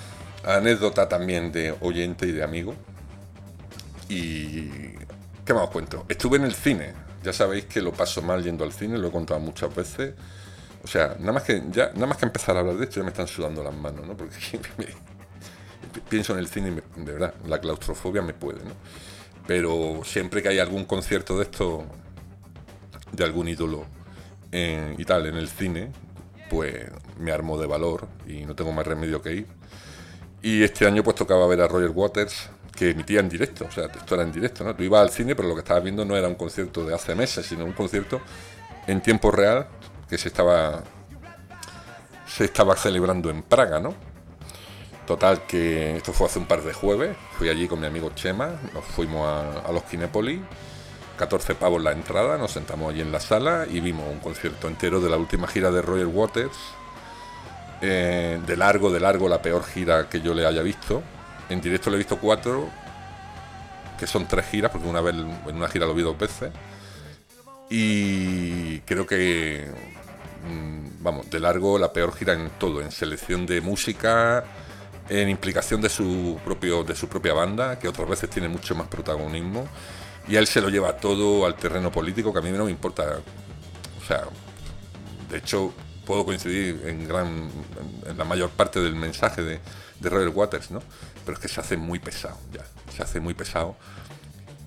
anécdota 0.46 1.08
también 1.08 1.52
de 1.52 1.76
oyente 1.82 2.26
y 2.28 2.32
de 2.32 2.44
amigo. 2.44 2.76
Y. 4.10 4.70
¿Qué 5.46 5.54
más 5.54 5.64
os 5.64 5.70
cuento? 5.70 6.06
Estuve 6.10 6.38
en 6.38 6.44
el 6.44 6.54
cine. 6.54 6.94
Ya 7.24 7.34
sabéis 7.34 7.66
que 7.66 7.82
lo 7.82 7.92
paso 7.92 8.22
mal 8.22 8.44
yendo 8.44 8.64
al 8.64 8.72
cine, 8.72 8.98
lo 8.98 9.08
he 9.08 9.12
contado 9.12 9.40
muchas 9.40 9.74
veces. 9.74 10.14
O 10.84 10.88
sea, 10.88 11.16
nada 11.20 11.34
más 11.34 11.44
que, 11.44 11.64
ya, 11.72 11.92
nada 11.94 12.08
más 12.08 12.18
que 12.18 12.26
empezar 12.26 12.56
a 12.56 12.60
hablar 12.62 12.76
de 12.76 12.86
esto 12.86 12.98
ya 12.98 13.04
me 13.04 13.10
están 13.10 13.28
sudando 13.28 13.64
las 13.64 13.74
manos, 13.74 14.08
¿no? 14.08 14.16
Porque 14.16 14.36
pienso 16.10 16.34
en 16.34 16.40
el 16.40 16.48
cine 16.48 16.82
de 16.96 17.12
verdad, 17.12 17.34
la 17.48 17.60
claustrofobia 17.60 18.22
me 18.22 18.34
puede, 18.34 18.64
¿no? 18.64 18.72
Pero 19.46 20.02
siempre 20.04 20.42
que 20.42 20.50
hay 20.50 20.60
algún 20.60 20.86
concierto 20.86 21.38
de 21.38 21.44
esto, 21.44 21.86
de 23.12 23.24
algún 23.24 23.48
ídolo 23.48 23.86
y 24.52 25.06
tal, 25.06 25.28
en 25.28 25.36
el 25.36 25.48
cine, 25.48 25.92
pues 26.50 26.86
me 27.20 27.32
armo 27.32 27.58
de 27.60 27.68
valor 27.68 28.08
y 28.26 28.46
no 28.46 28.56
tengo 28.56 28.72
más 28.72 28.86
remedio 28.86 29.22
que 29.22 29.34
ir. 29.34 29.48
Y 30.42 30.64
este 30.64 30.86
año 30.86 31.04
pues 31.04 31.16
tocaba 31.16 31.48
ver 31.48 31.62
a 31.62 31.68
Roger 31.68 31.92
Waters, 31.92 32.50
que 32.76 32.92
emitía 32.92 33.20
en 33.20 33.30
directo, 33.30 33.66
o 33.66 33.72
sea, 33.72 33.86
esto 33.86 34.16
era 34.16 34.24
en 34.24 34.32
directo, 34.32 34.64
¿no? 34.64 34.76
Tú 34.76 34.84
ibas 34.84 35.02
al 35.02 35.10
cine, 35.10 35.36
pero 35.36 35.48
lo 35.48 35.56
que 35.56 35.62
estabas 35.62 35.84
viendo 35.84 36.06
no 36.06 36.16
era 36.16 36.28
un 36.28 36.36
concierto 36.36 36.86
de 36.86 36.94
hace 36.94 37.16
meses, 37.16 37.46
sino 37.46 37.66
un 37.66 37.74
concierto 37.74 38.22
en 38.86 39.02
tiempo 39.02 39.32
real 39.32 39.68
que 40.10 40.18
se 40.18 40.28
estaba 40.28 40.84
se 42.28 42.46
estaba 42.46 42.76
celebrando 42.76 43.30
en 43.30 43.42
Praga, 43.42 43.80
¿no? 43.80 43.96
Total 45.08 45.48
que 45.48 45.96
esto 45.96 46.12
fue 46.12 46.28
hace 46.28 46.38
un 46.38 46.48
par 46.48 46.62
de 46.64 46.74
jueves, 46.74 47.16
fui 47.38 47.48
allí 47.48 47.66
con 47.70 47.80
mi 47.80 47.88
amigo 47.88 48.12
Chema, 48.14 48.60
nos 48.74 48.84
fuimos 48.84 49.26
a, 49.26 49.72
los 49.72 49.84
Kinepoli, 49.84 50.44
14 51.18 51.56
pavos 51.56 51.82
la 51.82 51.94
entrada, 51.94 52.38
nos 52.38 52.52
sentamos 52.52 52.92
allí 52.92 53.00
en 53.00 53.14
la 53.14 53.22
sala 53.22 53.66
y 53.72 53.80
vimos 53.80 54.06
un 54.12 54.20
concierto 54.20 54.68
entero 54.68 55.00
de 55.00 55.10
la 55.10 55.16
última 55.16 55.48
gira 55.48 55.72
de 55.72 55.82
Roger 55.82 56.08
Waters, 56.08 56.58
eh, 57.82 58.38
de 58.46 58.58
largo, 58.58 58.92
de 58.92 59.00
largo, 59.00 59.30
la 59.30 59.42
peor 59.42 59.64
gira 59.64 60.10
que 60.10 60.20
yo 60.20 60.34
le 60.34 60.46
haya 60.46 60.62
visto. 60.62 61.02
En 61.48 61.62
directo 61.62 61.90
le 61.90 61.96
he 61.96 62.00
visto 62.00 62.18
cuatro, 62.18 62.68
que 63.98 64.08
son 64.08 64.28
tres 64.28 64.48
giras, 64.48 64.72
porque 64.72 64.90
una 64.90 65.00
vez 65.00 65.16
en 65.16 65.56
una 65.56 65.70
gira 65.70 65.86
lo 65.86 65.94
vi 65.94 66.04
dos 66.04 66.18
veces. 66.18 66.52
Y 67.70 68.80
creo 68.80 69.08
que, 69.08 69.72
mm, 70.44 71.02
vamos, 71.02 71.30
de 71.30 71.40
largo 71.40 71.80
la 71.80 71.94
peor 71.94 72.14
gira 72.14 72.34
en 72.34 72.50
todo, 72.60 72.82
en 72.82 72.92
selección 72.92 73.46
de 73.46 73.62
música, 73.62 74.44
en 75.10 75.30
implicación 75.30 75.82
de 75.82 75.90
su, 75.90 76.40
propio, 76.44 76.84
de 76.84 76.96
su 76.96 77.08
propia 77.08 77.34
banda, 77.34 77.80
que 77.80 77.88
otras 77.88 78.10
veces 78.10 78.30
tiene 78.30 78.48
mucho 78.48 78.76
más 78.76 78.88
protagonismo, 78.88 79.68
y 80.28 80.36
él 80.36 80.48
se 80.48 80.62
lo 80.62 80.70
lleva 80.70 80.98
todo 80.98 81.46
al 81.46 81.56
terreno 81.56 81.92
político, 81.92 82.34
que 82.34 82.40
a 82.40 82.42
mí 82.42 82.52
no 82.52 82.66
me 82.66 82.72
importa. 82.72 83.20
O 84.02 84.06
sea, 84.06 84.24
de 85.30 85.38
hecho, 85.38 85.74
puedo 86.06 86.26
coincidir 86.26 86.82
en, 86.86 87.08
gran, 87.08 87.50
en 88.06 88.18
la 88.18 88.24
mayor 88.26 88.50
parte 88.50 88.80
del 88.80 88.96
mensaje 88.96 89.42
de, 89.42 89.60
de 90.00 90.10
Roger 90.10 90.30
Waters, 90.30 90.72
¿no? 90.72 90.82
Pero 91.26 91.38
es 91.38 91.42
que 91.42 91.48
se 91.48 91.60
hace 91.60 91.78
muy 91.78 92.00
pesado, 92.00 92.38
ya. 92.52 92.66
Se 92.96 93.04
hace 93.04 93.20
muy 93.20 93.34
pesado 93.34 93.76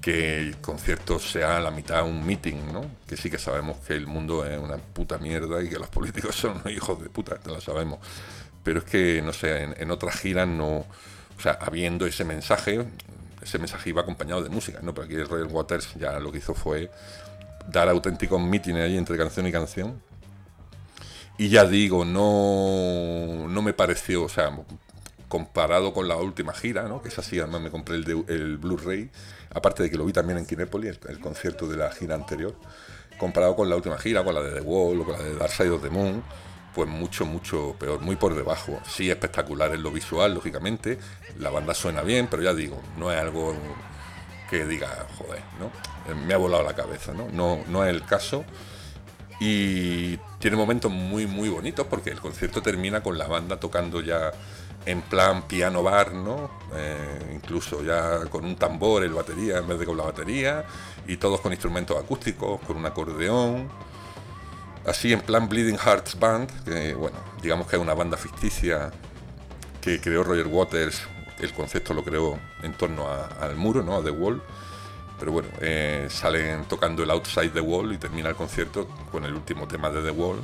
que 0.00 0.38
el 0.38 0.56
concierto 0.58 1.18
sea 1.18 1.60
la 1.60 1.70
mitad 1.70 2.04
un 2.04 2.24
meeting, 2.24 2.72
¿no? 2.72 2.90
Que 3.06 3.16
sí 3.16 3.30
que 3.30 3.38
sabemos 3.38 3.76
que 3.86 3.94
el 3.94 4.06
mundo 4.06 4.46
es 4.46 4.58
una 4.58 4.78
puta 4.78 5.18
mierda 5.18 5.62
y 5.62 5.68
que 5.68 5.78
los 5.78 5.88
políticos 5.88 6.34
son 6.36 6.62
hijos 6.70 7.02
de 7.02 7.10
puta, 7.10 7.38
lo 7.44 7.60
sabemos 7.60 7.98
pero 8.62 8.80
es 8.80 8.84
que, 8.84 9.22
no 9.22 9.32
sé, 9.32 9.62
en, 9.76 9.90
otras 9.90 10.16
giras 10.16 10.48
no, 10.48 10.68
o 10.68 11.40
sea, 11.40 11.52
habiendo 11.60 12.06
ese 12.06 12.24
mensaje, 12.24 12.84
ese 13.42 13.58
mensaje 13.58 13.90
iba 13.90 14.02
acompañado 14.02 14.42
de 14.42 14.50
música, 14.50 14.80
¿no? 14.82 14.94
Pero 14.94 15.06
aquí 15.06 15.14
el 15.14 15.28
Royal 15.28 15.48
Waters 15.48 15.94
ya 15.98 16.18
lo 16.18 16.30
que 16.30 16.38
hizo 16.38 16.54
fue 16.54 16.90
dar 17.68 17.88
auténticos 17.88 18.40
mítines 18.40 18.84
ahí 18.84 18.96
entre 18.96 19.16
canción 19.16 19.46
y 19.46 19.52
canción. 19.52 20.02
Y 21.38 21.48
ya 21.48 21.64
digo, 21.64 22.04
no, 22.04 23.48
no 23.48 23.62
me 23.62 23.72
pareció, 23.72 24.24
o 24.24 24.28
sea, 24.28 24.54
comparado 25.30 25.94
con 25.94 26.06
la 26.08 26.16
última 26.16 26.52
gira, 26.52 26.82
¿no? 26.88 27.00
que 27.00 27.08
es 27.08 27.18
así, 27.18 27.38
además 27.38 27.62
me 27.62 27.70
compré 27.70 27.94
el, 27.96 28.24
el 28.28 28.58
Blu-ray, 28.58 29.10
aparte 29.54 29.84
de 29.84 29.90
que 29.90 29.96
lo 29.96 30.04
vi 30.04 30.12
también 30.12 30.38
en 30.38 30.44
Kinepoli, 30.44 30.88
el, 30.88 31.20
concierto 31.20 31.66
de 31.66 31.76
la 31.76 31.90
gira 31.92 32.16
anterior, 32.16 32.54
comparado 33.16 33.56
con 33.56 33.70
la 33.70 33.76
última 33.76 33.96
gira, 33.96 34.24
con 34.24 34.34
la 34.34 34.42
de 34.42 34.60
The 34.60 34.60
Wall 34.60 35.00
o 35.00 35.04
con 35.04 35.16
la 35.16 35.22
de 35.22 35.36
Dark 35.36 35.52
Side 35.52 35.70
of 35.70 35.82
the 35.82 35.88
Moon, 35.88 36.22
pues 36.74 36.88
mucho, 36.88 37.26
mucho 37.26 37.74
peor, 37.78 38.00
muy 38.00 38.16
por 38.16 38.34
debajo. 38.34 38.80
Sí, 38.86 39.10
espectacular 39.10 39.74
en 39.74 39.82
lo 39.82 39.90
visual, 39.90 40.34
lógicamente, 40.34 40.98
la 41.38 41.50
banda 41.50 41.74
suena 41.74 42.02
bien, 42.02 42.28
pero 42.30 42.42
ya 42.42 42.54
digo, 42.54 42.80
no 42.96 43.12
es 43.12 43.20
algo 43.20 43.54
que 44.48 44.64
diga, 44.66 45.06
joder, 45.18 45.42
¿no? 45.58 45.66
Eh, 46.10 46.14
me 46.14 46.34
ha 46.34 46.36
volado 46.36 46.62
la 46.62 46.74
cabeza, 46.74 47.12
¿no? 47.12 47.28
No, 47.30 47.60
no 47.68 47.84
es 47.84 47.90
el 47.90 48.04
caso. 48.04 48.44
Y 49.40 50.18
tiene 50.38 50.56
momentos 50.56 50.90
muy, 50.90 51.26
muy 51.26 51.48
bonitos 51.48 51.86
porque 51.86 52.10
el 52.10 52.20
concierto 52.20 52.60
termina 52.60 53.02
con 53.02 53.16
la 53.16 53.26
banda 53.26 53.58
tocando 53.58 54.02
ya 54.02 54.32
en 54.86 55.02
plan 55.02 55.42
piano 55.42 55.82
bar, 55.82 56.12
¿no? 56.12 56.50
Eh, 56.74 57.32
incluso 57.34 57.82
ya 57.82 58.26
con 58.26 58.44
un 58.44 58.56
tambor, 58.56 59.02
el 59.04 59.12
batería 59.12 59.58
en 59.58 59.68
vez 59.68 59.78
de 59.78 59.86
con 59.86 59.96
la 59.96 60.04
batería, 60.04 60.64
y 61.06 61.16
todos 61.16 61.40
con 61.40 61.52
instrumentos 61.52 61.96
acústicos, 61.96 62.60
con 62.62 62.76
un 62.76 62.86
acordeón 62.86 63.68
así 64.86 65.12
en 65.12 65.20
plan 65.20 65.48
Bleeding 65.48 65.78
Hearts 65.78 66.18
Band, 66.18 66.50
bueno, 66.96 67.16
digamos 67.42 67.66
que 67.66 67.76
es 67.76 67.82
una 67.82 67.94
banda 67.94 68.16
ficticia 68.16 68.90
que 69.80 70.00
creó 70.00 70.22
Roger 70.22 70.46
Waters, 70.46 71.02
el 71.40 71.52
concepto 71.52 71.94
lo 71.94 72.04
creó 72.04 72.38
en 72.62 72.74
torno 72.74 73.06
al 73.08 73.56
muro, 73.56 73.82
¿no? 73.82 73.96
a 73.96 74.02
The 74.02 74.10
Wall. 74.10 74.42
Pero 75.18 75.32
bueno, 75.32 75.48
eh, 75.60 76.06
salen 76.08 76.64
tocando 76.64 77.02
el 77.02 77.10
Outside 77.10 77.50
the 77.50 77.60
Wall 77.60 77.92
y 77.92 77.98
termina 77.98 78.30
el 78.30 78.34
concierto 78.34 78.88
con 79.12 79.24
el 79.24 79.34
último 79.34 79.68
tema 79.68 79.90
de 79.90 80.02
The 80.02 80.10
Wall, 80.10 80.38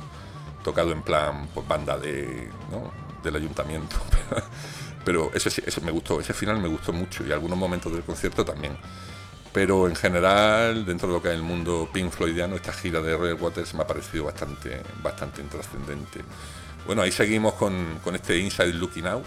tocado 0.63 0.91
en 0.91 1.01
plan 1.01 1.47
pues, 1.53 1.67
banda 1.67 1.97
de, 1.97 2.49
del 3.23 3.35
ayuntamiento. 3.35 3.95
Pero 5.03 5.31
ese 5.33 5.81
me 5.81 5.91
gustó, 5.91 6.19
ese 6.19 6.33
final 6.33 6.59
me 6.59 6.67
gustó 6.67 6.93
mucho 6.93 7.25
y 7.25 7.31
algunos 7.31 7.57
momentos 7.57 7.91
del 7.91 8.03
concierto 8.03 8.45
también 8.45 8.77
pero 9.57 9.87
en 9.87 9.95
general, 9.95 10.85
dentro 10.85 11.07
de 11.07 11.15
lo 11.15 11.19
que 11.19 11.29
es 11.29 11.33
el 11.33 11.41
mundo 11.41 11.89
Pink 11.91 12.11
Floydiano, 12.11 12.55
esta 12.55 12.71
gira 12.71 13.01
de 13.01 13.17
Royal 13.17 13.41
Waters 13.41 13.73
me 13.73 13.81
ha 13.81 13.87
parecido 13.87 14.25
bastante, 14.25 14.83
bastante 15.01 15.41
intrascendente. 15.41 16.21
Bueno, 16.85 17.01
ahí 17.01 17.11
seguimos 17.11 17.55
con, 17.55 17.97
este 18.13 18.37
Inside 18.37 18.73
Looking 18.73 19.07
Out 19.07 19.25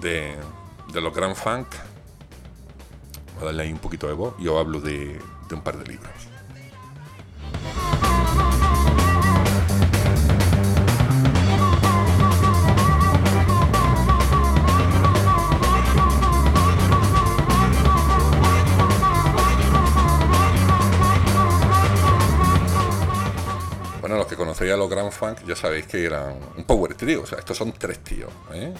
de, 0.00 0.34
los 1.00 1.14
Grand 1.14 1.36
Funk. 1.36 1.68
Voy 3.34 3.42
a 3.42 3.44
darle 3.44 3.62
ahí 3.62 3.72
un 3.72 3.78
poquito 3.78 4.08
de 4.08 4.14
voz 4.14 4.34
y 4.40 4.48
os 4.48 4.58
hablo 4.58 4.80
de 4.80 5.16
un 5.52 5.62
par 5.62 5.78
de 5.78 5.86
libros. 5.86 6.31
Conocéis 24.62 24.78
los 24.78 24.90
Grand 24.90 25.10
Funk 25.10 25.46
ya 25.46 25.56
sabéis 25.56 25.86
que 25.86 26.04
eran 26.04 26.38
un 26.56 26.64
power 26.64 26.94
trio, 26.94 27.22
o 27.22 27.26
sea, 27.26 27.38
estos 27.38 27.56
son 27.56 27.72
tres 27.72 27.98
tíos, 27.98 28.30
¿eh? 28.52 28.72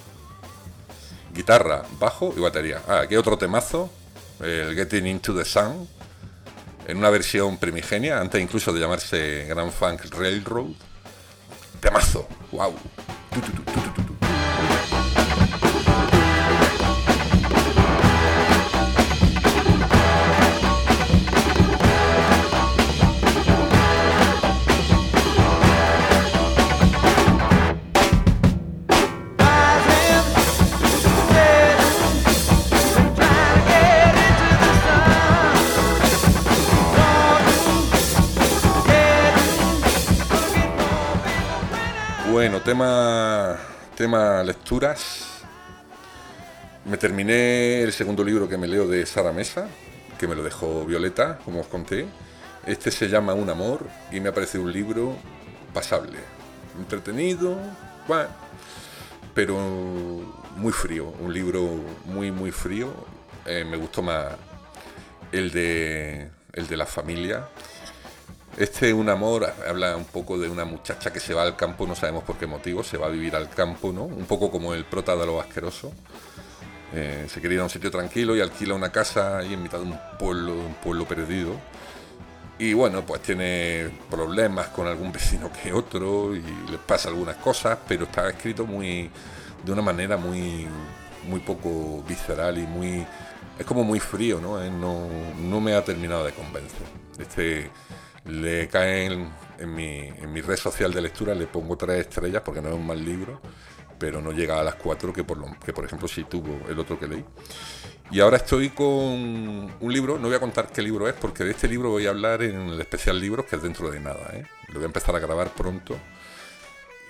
Guitarra, 1.34 1.82
bajo 1.98 2.32
y 2.36 2.40
batería. 2.40 2.82
Ah, 2.86 3.00
aquí 3.00 3.16
otro 3.16 3.36
temazo, 3.38 3.90
el 4.40 4.74
Getting 4.74 5.06
Into 5.06 5.34
the 5.34 5.44
Sun, 5.44 5.88
en 6.86 6.96
una 6.96 7.10
versión 7.10 7.56
primigenia, 7.56 8.20
antes 8.20 8.40
incluso 8.40 8.72
de 8.72 8.80
llamarse 8.80 9.46
Grand 9.48 9.72
Funk 9.72 10.02
Railroad. 10.14 10.72
Temazo, 11.80 12.28
wow. 12.52 12.74
Tema, 42.64 43.58
tema 43.96 44.42
lecturas. 44.42 45.42
Me 46.84 46.96
terminé 46.96 47.82
el 47.82 47.92
segundo 47.92 48.22
libro 48.22 48.48
que 48.48 48.56
me 48.56 48.68
leo 48.68 48.86
de 48.86 49.04
Sara 49.04 49.32
Mesa, 49.32 49.66
que 50.18 50.28
me 50.28 50.34
lo 50.34 50.42
dejó 50.42 50.84
Violeta, 50.84 51.38
como 51.44 51.60
os 51.60 51.66
conté. 51.66 52.06
Este 52.66 52.90
se 52.90 53.08
llama 53.08 53.34
Un 53.34 53.50
amor 53.50 53.86
y 54.12 54.20
me 54.20 54.28
ha 54.28 54.34
parecido 54.34 54.62
un 54.62 54.72
libro 54.72 55.16
pasable, 55.74 56.18
entretenido, 56.78 57.56
pero 59.34 59.58
muy 60.56 60.72
frío, 60.72 61.12
un 61.20 61.32
libro 61.34 61.80
muy 62.04 62.30
muy 62.30 62.52
frío. 62.52 62.92
Eh, 63.44 63.64
me 63.64 63.76
gustó 63.76 64.02
más 64.02 64.26
el 65.32 65.50
de 65.50 66.30
el 66.52 66.68
de 66.68 66.76
la 66.76 66.86
familia 66.86 67.48
este 68.56 68.92
Un 68.92 69.08
amor 69.08 69.52
habla 69.68 69.96
un 69.96 70.04
poco 70.04 70.38
de 70.38 70.48
una 70.48 70.64
muchacha 70.64 71.12
que 71.12 71.20
se 71.20 71.34
va 71.34 71.42
al 71.42 71.56
campo, 71.56 71.86
no 71.86 71.94
sabemos 71.94 72.24
por 72.24 72.36
qué 72.36 72.46
motivo, 72.46 72.82
se 72.82 72.96
va 72.96 73.06
a 73.06 73.10
vivir 73.10 73.34
al 73.34 73.48
campo, 73.48 73.92
¿no? 73.92 74.04
Un 74.04 74.26
poco 74.26 74.50
como 74.50 74.74
el 74.74 74.84
prota 74.84 75.16
de 75.16 75.26
lo 75.26 75.40
asqueroso. 75.40 75.92
Eh, 76.94 77.26
se 77.28 77.40
quería 77.40 77.56
ir 77.56 77.60
a 77.60 77.64
un 77.64 77.70
sitio 77.70 77.90
tranquilo 77.90 78.36
y 78.36 78.40
alquila 78.40 78.74
una 78.74 78.92
casa 78.92 79.38
ahí 79.38 79.54
en 79.54 79.62
mitad 79.62 79.78
de 79.78 79.84
un 79.84 79.98
pueblo, 80.18 80.52
un 80.52 80.74
pueblo 80.74 81.06
perdido. 81.06 81.56
Y 82.58 82.74
bueno, 82.74 83.04
pues 83.04 83.22
tiene 83.22 83.90
problemas 84.10 84.68
con 84.68 84.86
algún 84.86 85.10
vecino 85.12 85.50
que 85.50 85.72
otro 85.72 86.34
y 86.36 86.42
les 86.70 86.80
pasa 86.86 87.08
algunas 87.08 87.36
cosas, 87.36 87.78
pero 87.88 88.04
está 88.04 88.28
escrito 88.28 88.66
muy 88.66 89.10
de 89.64 89.72
una 89.72 89.82
manera 89.82 90.16
muy, 90.16 90.68
muy 91.28 91.40
poco 91.40 92.02
visceral 92.06 92.58
y 92.58 92.66
muy 92.66 93.06
es 93.58 93.66
como 93.66 93.84
muy 93.84 94.00
frío, 94.00 94.40
¿no? 94.40 94.62
Eh, 94.62 94.70
no, 94.70 95.06
no 95.38 95.60
me 95.60 95.74
ha 95.74 95.84
terminado 95.84 96.24
de 96.24 96.32
convencer. 96.32 96.86
Este 97.18 97.70
le 98.24 98.68
cae 98.68 99.06
en, 99.06 99.74
mi, 99.74 100.08
en 100.08 100.32
mi 100.32 100.40
red 100.40 100.56
social 100.56 100.92
de 100.92 101.02
lectura, 101.02 101.34
le 101.34 101.46
pongo 101.46 101.76
tres 101.76 102.00
estrellas 102.00 102.42
porque 102.44 102.60
no 102.60 102.68
es 102.68 102.74
un 102.74 102.86
mal 102.86 103.04
libro, 103.04 103.40
pero 103.98 104.20
no 104.20 104.32
llega 104.32 104.60
a 104.60 104.62
las 104.62 104.76
cuatro 104.76 105.12
que 105.12 105.24
por, 105.24 105.58
que 105.58 105.72
por 105.72 105.84
ejemplo 105.84 106.08
sí 106.08 106.24
tuvo 106.24 106.60
el 106.68 106.78
otro 106.78 106.98
que 106.98 107.06
leí. 107.06 107.24
Y 108.10 108.20
ahora 108.20 108.36
estoy 108.36 108.68
con 108.70 108.86
un 108.86 109.92
libro, 109.92 110.18
no 110.18 110.28
voy 110.28 110.36
a 110.36 110.40
contar 110.40 110.70
qué 110.70 110.82
libro 110.82 111.08
es, 111.08 111.14
porque 111.14 111.44
de 111.44 111.52
este 111.52 111.66
libro 111.66 111.88
voy 111.88 112.06
a 112.06 112.10
hablar 112.10 112.42
en 112.42 112.68
el 112.68 112.80
especial 112.80 113.18
libros, 113.18 113.46
que 113.46 113.56
es 113.56 113.62
dentro 113.62 113.90
de 113.90 114.00
nada. 114.00 114.30
¿eh? 114.34 114.44
Lo 114.68 114.74
voy 114.74 114.82
a 114.82 114.86
empezar 114.86 115.16
a 115.16 115.18
grabar 115.18 115.48
pronto. 115.54 115.96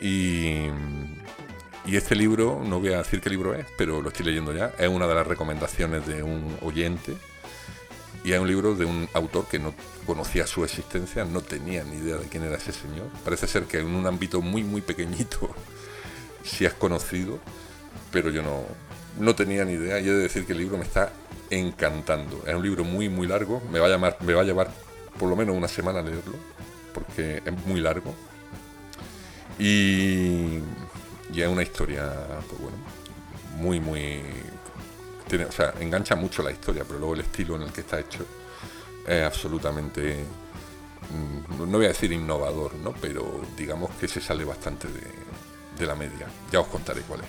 Y, 0.00 0.66
y 1.86 1.96
este 1.96 2.14
libro, 2.14 2.62
no 2.64 2.78
voy 2.78 2.92
a 2.92 2.98
decir 2.98 3.20
qué 3.20 3.30
libro 3.30 3.52
es, 3.54 3.66
pero 3.76 4.00
lo 4.00 4.10
estoy 4.10 4.26
leyendo 4.26 4.52
ya. 4.52 4.72
Es 4.78 4.88
una 4.88 5.08
de 5.08 5.14
las 5.16 5.26
recomendaciones 5.26 6.06
de 6.06 6.22
un 6.22 6.56
oyente. 6.62 7.16
Y 8.24 8.32
es 8.32 8.38
un 8.38 8.46
libro 8.46 8.74
de 8.74 8.84
un 8.84 9.08
autor 9.14 9.46
que 9.48 9.58
no 9.58 9.74
conocía 10.06 10.46
su 10.46 10.64
existencia, 10.64 11.24
no 11.24 11.40
tenía 11.40 11.82
ni 11.82 11.96
idea 11.96 12.16
de 12.16 12.26
quién 12.26 12.44
era 12.44 12.56
ese 12.56 12.72
señor. 12.72 13.08
Parece 13.24 13.46
ser 13.46 13.64
que 13.64 13.78
en 13.78 13.94
un 13.94 14.06
ámbito 14.06 14.40
muy, 14.40 14.62
muy 14.62 14.80
pequeñito 14.80 15.50
sí 16.44 16.64
es 16.64 16.72
conocido, 16.74 17.38
pero 18.12 18.30
yo 18.30 18.42
no, 18.42 18.64
no 19.18 19.34
tenía 19.34 19.64
ni 19.64 19.72
idea. 19.72 19.98
Y 19.98 20.08
he 20.08 20.12
de 20.12 20.22
decir 20.22 20.46
que 20.46 20.52
el 20.52 20.58
libro 20.58 20.78
me 20.78 20.84
está 20.84 21.12
encantando. 21.50 22.44
Es 22.46 22.54
un 22.54 22.62
libro 22.62 22.84
muy, 22.84 23.08
muy 23.08 23.26
largo. 23.26 23.60
Me 23.72 23.78
va 23.78 23.86
a, 23.86 23.90
llamar, 23.90 24.16
me 24.20 24.34
va 24.34 24.42
a 24.42 24.44
llevar 24.44 24.70
por 25.18 25.28
lo 25.28 25.36
menos 25.36 25.56
una 25.56 25.68
semana 25.68 25.98
a 25.98 26.02
leerlo, 26.02 26.36
porque 26.94 27.42
es 27.44 27.66
muy 27.66 27.80
largo. 27.80 28.14
Y 29.58 30.60
y 31.32 31.40
es 31.40 31.48
una 31.48 31.62
historia, 31.62 32.12
pues 32.48 32.60
bueno, 32.60 32.76
muy, 33.56 33.80
muy... 33.80 34.22
O 35.48 35.52
sea, 35.52 35.74
engancha 35.80 36.14
mucho 36.14 36.42
la 36.42 36.50
historia, 36.50 36.84
pero 36.86 36.98
luego 36.98 37.14
el 37.14 37.20
estilo 37.20 37.56
en 37.56 37.62
el 37.62 37.72
que 37.72 37.80
está 37.80 37.98
hecho 37.98 38.24
es 39.06 39.22
absolutamente, 39.22 40.24
mm, 41.10 41.70
no 41.70 41.78
voy 41.78 41.86
a 41.86 41.88
decir 41.88 42.12
innovador, 42.12 42.74
¿no? 42.74 42.92
Pero 43.00 43.40
digamos 43.56 43.90
que 43.92 44.08
se 44.08 44.20
sale 44.20 44.44
bastante 44.44 44.88
de, 44.88 45.86
la 45.86 45.96
media. 45.96 46.28
Ya 46.52 46.60
os 46.60 46.68
contaré 46.68 47.00
cuál 47.02 47.22
es. 47.22 47.26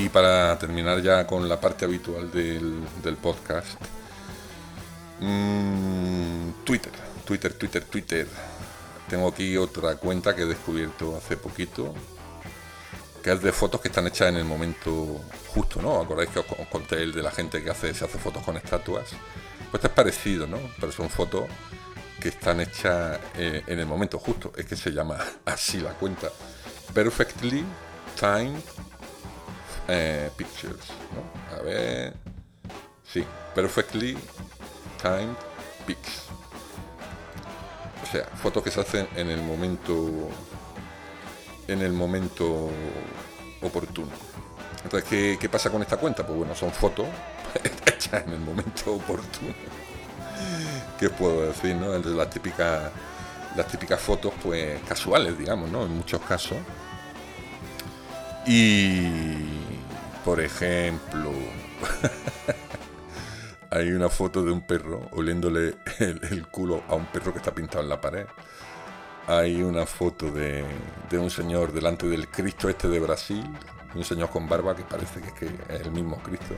Y 0.00 0.08
para 0.08 0.56
terminar 0.56 1.02
ya 1.02 1.26
con 1.26 1.48
la 1.48 1.60
parte 1.60 1.84
habitual 1.84 2.30
del, 2.30 2.84
del 3.02 3.16
podcast, 3.16 3.76
Mm, 5.20 6.50
Twitter, 6.64 6.92
Twitter, 7.24 7.52
Twitter, 7.54 7.84
Twitter. 7.84 8.26
Tengo 9.08 9.28
aquí 9.28 9.56
otra 9.56 9.96
cuenta 9.96 10.34
que 10.34 10.42
he 10.42 10.46
descubierto 10.46 11.16
hace 11.16 11.36
poquito, 11.36 11.94
que 13.22 13.32
es 13.32 13.42
de 13.42 13.52
fotos 13.52 13.80
que 13.80 13.88
están 13.88 14.06
hechas 14.06 14.28
en 14.28 14.36
el 14.36 14.44
momento 14.44 15.20
justo, 15.48 15.80
¿no? 15.80 16.00
¿Acordáis 16.00 16.30
que 16.30 16.40
os, 16.40 16.46
conté 16.70 17.02
el 17.02 17.12
de 17.12 17.22
la 17.22 17.30
gente 17.30 17.62
que 17.62 17.70
hace, 17.70 17.94
se 17.94 18.04
hace 18.04 18.18
fotos 18.18 18.42
con 18.42 18.56
estatuas? 18.56 19.10
Pues 19.70 19.84
es 19.84 19.90
parecido, 19.90 20.46
¿no? 20.46 20.58
Pero 20.80 20.90
son 20.90 21.08
fotos 21.08 21.46
que 22.20 22.28
están 22.28 22.60
hechas 22.60 23.18
eh, 23.36 23.62
en 23.66 23.78
el 23.78 23.86
momento 23.86 24.18
justo. 24.18 24.52
Es 24.56 24.66
que 24.66 24.76
se 24.76 24.90
llama 24.90 25.18
así 25.44 25.80
la 25.80 25.92
cuenta. 25.94 26.30
Perfectly 26.92 27.64
Timed 28.18 28.62
eh, 29.88 30.30
Pictures. 30.36 30.86
A 31.56 31.62
ver. 31.62 32.14
Sí, 33.04 33.24
Perfectly 33.54 34.16
Time 35.00 35.34
Pics. 35.86 36.26
O 38.02 38.06
sea, 38.06 38.24
fotos 38.24 38.62
que 38.62 38.70
se 38.70 38.80
hacen 38.80 39.08
en 39.16 39.30
el 39.30 39.42
momento 39.42 40.28
en 41.68 41.82
el 41.82 41.92
momento 41.92 42.70
oportuno. 43.60 44.10
Entonces, 44.84 45.36
¿qué, 45.38 45.48
pasa 45.48 45.70
con 45.70 45.82
esta 45.82 45.96
cuenta? 45.96 46.24
Pues 46.24 46.38
bueno, 46.38 46.54
son 46.54 46.70
fotos 46.70 47.06
hechas 47.86 48.24
en 48.26 48.34
el 48.34 48.40
momento 48.40 48.94
oportuno. 48.94 49.52
¿Qué 51.00 51.10
puedo 51.10 51.48
decir, 51.48 51.74
no? 51.74 51.94
Entre 51.94 52.12
las 52.12 52.30
típicas 52.30 52.92
las 53.56 53.66
típicas 53.68 53.98
fotos 53.98 54.32
pues 54.42 54.80
casuales, 54.82 55.38
digamos, 55.38 55.70
¿no? 55.70 55.84
En 55.84 55.96
muchos 55.96 56.20
casos. 56.20 56.58
Y 58.46 59.38
por 60.24 60.40
ejemplo, 60.40 61.30
hay 63.76 63.92
una 63.92 64.08
foto 64.08 64.42
de 64.42 64.50
un 64.50 64.62
perro 64.62 65.08
oliéndole 65.12 65.74
el, 65.98 66.46
culo 66.48 66.82
a 66.88 66.94
un 66.94 67.06
perro 67.06 67.32
que 67.32 67.38
está 67.38 67.54
pintado 67.54 67.82
en 67.82 67.90
la 67.90 68.00
pared. 68.00 68.26
Hay 69.26 69.62
una 69.62 69.84
foto 69.84 70.30
de, 70.30 70.64
un 71.12 71.30
señor 71.30 71.72
delante 71.72 72.06
del 72.06 72.28
Cristo 72.28 72.68
este 72.68 72.88
de 72.88 72.98
Brasil, 73.00 73.44
un 73.94 74.04
señor 74.04 74.30
con 74.30 74.48
barba 74.48 74.74
que 74.74 74.82
parece 74.82 75.20
que 75.20 75.28
es, 75.28 75.34
que 75.34 75.46
es 75.46 75.80
el 75.80 75.90
mismo 75.90 76.16
Cristo. 76.22 76.54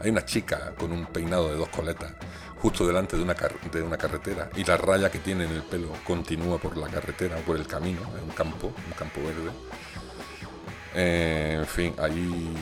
Hay 0.00 0.10
una 0.10 0.24
chica 0.24 0.72
con 0.78 0.92
un 0.92 1.06
peinado 1.06 1.50
de 1.50 1.56
dos 1.56 1.68
coletas 1.68 2.14
justo 2.60 2.86
delante 2.86 3.16
de 3.16 3.22
una, 3.22 3.34
de 3.34 3.82
una 3.82 3.98
carretera 3.98 4.48
y 4.56 4.64
la 4.64 4.76
raya 4.76 5.10
que 5.10 5.18
tiene 5.18 5.44
en 5.44 5.50
el 5.50 5.62
pelo 5.62 5.88
continúa 6.06 6.58
por 6.58 6.76
la 6.76 6.88
carretera 6.88 7.36
o 7.36 7.40
por 7.40 7.56
el 7.56 7.66
camino, 7.66 8.00
es 8.16 8.22
un 8.22 8.30
campo, 8.30 8.68
un 8.68 8.92
campo 8.96 9.20
verde. 9.20 9.50
Eh, 10.94 11.56
en 11.58 11.66
fin, 11.66 11.94
hay 11.98 12.54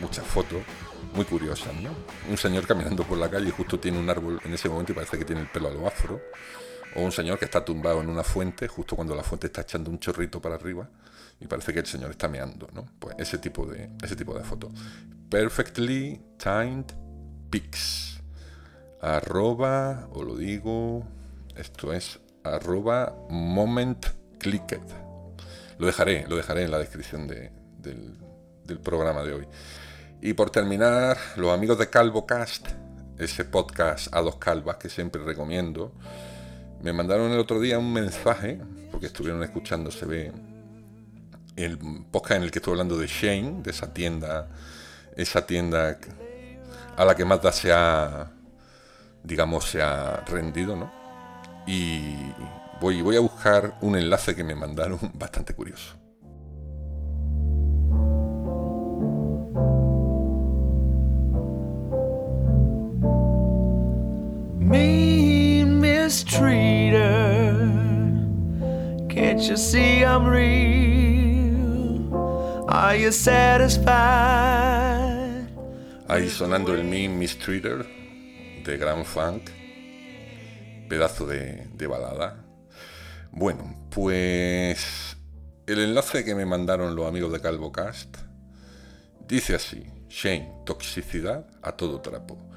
muchas 0.00 0.26
fotos 0.26 0.62
muy 1.14 1.24
curiosas, 1.24 1.74
¿no? 1.74 1.90
Un 2.30 2.36
señor 2.36 2.66
caminando 2.66 3.04
por 3.04 3.18
la 3.18 3.30
calle 3.30 3.48
y 3.48 3.50
justo 3.50 3.78
tiene 3.78 3.98
un 3.98 4.08
árbol 4.08 4.40
en 4.44 4.52
ese 4.54 4.68
momento 4.68 4.92
y 4.92 4.94
parece 4.94 5.18
que 5.18 5.24
tiene 5.24 5.42
el 5.42 5.48
pelo 5.48 5.68
a 5.68 5.70
lo 5.70 5.86
afro. 5.86 6.20
O 6.94 7.02
un 7.02 7.12
señor 7.12 7.38
que 7.38 7.46
está 7.46 7.64
tumbado 7.64 8.02
en 8.02 8.08
una 8.08 8.22
fuente 8.22 8.68
justo 8.68 8.96
cuando 8.96 9.14
la 9.14 9.22
fuente 9.22 9.46
está 9.46 9.62
echando 9.62 9.90
un 9.90 9.98
chorrito 9.98 10.40
para 10.40 10.56
arriba 10.56 10.88
y 11.40 11.46
parece 11.46 11.72
que 11.72 11.80
el 11.80 11.86
señor 11.86 12.10
está 12.10 12.28
meando, 12.28 12.68
¿no? 12.72 12.86
Pues 12.98 13.16
ese 13.18 13.38
tipo 13.38 13.66
de, 13.66 13.90
ese 14.02 14.14
tipo 14.14 14.36
de 14.36 14.44
foto. 14.44 14.70
Perfectly 15.30 16.20
timed 16.36 16.86
pics. 17.50 18.20
Arroba, 19.00 20.08
o 20.12 20.22
lo 20.22 20.36
digo, 20.36 21.04
esto 21.56 21.92
es 21.92 22.20
arroba 22.44 23.14
moment 23.28 24.06
clicked. 24.38 24.82
Lo 25.78 25.86
dejaré, 25.86 26.26
lo 26.28 26.36
dejaré 26.36 26.64
en 26.64 26.70
la 26.70 26.78
descripción 26.78 27.26
del, 27.26 27.50
del 28.64 28.78
programa 28.78 29.22
de 29.24 29.32
hoy. 29.32 29.48
Y 30.24 30.34
por 30.34 30.50
terminar, 30.50 31.18
los 31.34 31.52
amigos 31.52 31.78
de 31.78 31.90
CalvoCast, 31.90 32.68
ese 33.18 33.44
podcast 33.44 34.14
a 34.14 34.20
dos 34.20 34.36
calvas 34.36 34.76
que 34.76 34.88
siempre 34.88 35.20
recomiendo, 35.20 35.92
me 36.80 36.92
mandaron 36.92 37.32
el 37.32 37.40
otro 37.40 37.58
día 37.58 37.76
un 37.76 37.92
mensaje, 37.92 38.60
porque 38.92 39.06
estuvieron 39.06 39.42
escuchando, 39.42 39.90
se 39.90 40.06
ve, 40.06 40.32
el 41.56 41.76
podcast 42.12 42.36
en 42.36 42.42
el 42.44 42.52
que 42.52 42.60
estoy 42.60 42.70
hablando 42.70 42.96
de 42.96 43.08
Shane, 43.08 43.62
de 43.64 43.72
esa 43.72 43.92
tienda, 43.92 44.48
esa 45.16 45.44
tienda 45.44 45.98
a 46.96 47.04
la 47.04 47.16
que 47.16 47.24
Mazda 47.24 47.50
se 47.50 47.72
ha, 47.72 48.30
digamos, 49.24 49.64
se 49.64 49.82
ha 49.82 50.22
rendido, 50.24 50.76
¿no? 50.76 50.92
Y 51.66 52.14
voy 52.80 53.16
a 53.16 53.20
buscar 53.20 53.76
un 53.80 53.96
enlace 53.96 54.36
que 54.36 54.44
me 54.44 54.54
mandaron 54.54 55.00
bastante 55.14 55.52
curioso. 55.52 56.01
Mistreater. 66.12 67.56
Can't 69.08 69.40
you 69.40 69.56
see 69.56 70.04
I'm 70.04 70.26
real? 70.26 72.12
Are 72.68 72.94
you 72.96 73.10
satisfied? 73.10 73.88
Ahí 76.08 76.28
sonando 76.28 76.74
el 76.74 76.84
meme 76.84 77.16
Mistreater 77.16 77.86
de 78.62 78.76
Grand 78.76 79.06
Funk. 79.06 79.50
Pedazo 80.90 81.26
de, 81.26 81.68
de 81.72 81.86
balada. 81.86 82.44
Bueno, 83.30 83.74
pues 83.90 85.16
el 85.66 85.78
enlace 85.78 86.24
que 86.24 86.34
me 86.34 86.44
mandaron 86.44 86.94
los 86.94 87.06
amigos 87.06 87.32
de 87.32 87.40
CalvoCast 87.40 88.18
dice 89.26 89.54
así: 89.54 89.86
Shane, 90.10 90.52
toxicidad 90.66 91.46
a 91.62 91.72
todo 91.72 92.02
trapo. 92.02 92.51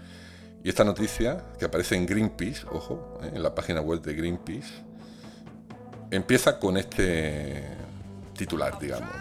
Y 0.65 0.69
esta 0.69 0.83
noticia, 0.83 1.45
que 1.59 1.65
aparece 1.65 1.95
en 1.95 2.07
Greenpeace, 2.07 2.65
ojo, 2.71 3.19
eh, 3.21 3.33
en 3.35 3.43
la 3.43 3.53
página 3.53 3.81
web 3.81 4.01
de 4.01 4.15
Greenpeace, 4.15 4.73
empieza 6.09 6.57
con 6.57 6.75
este 6.75 7.63
titular, 8.35 8.79
digamos. 8.79 9.11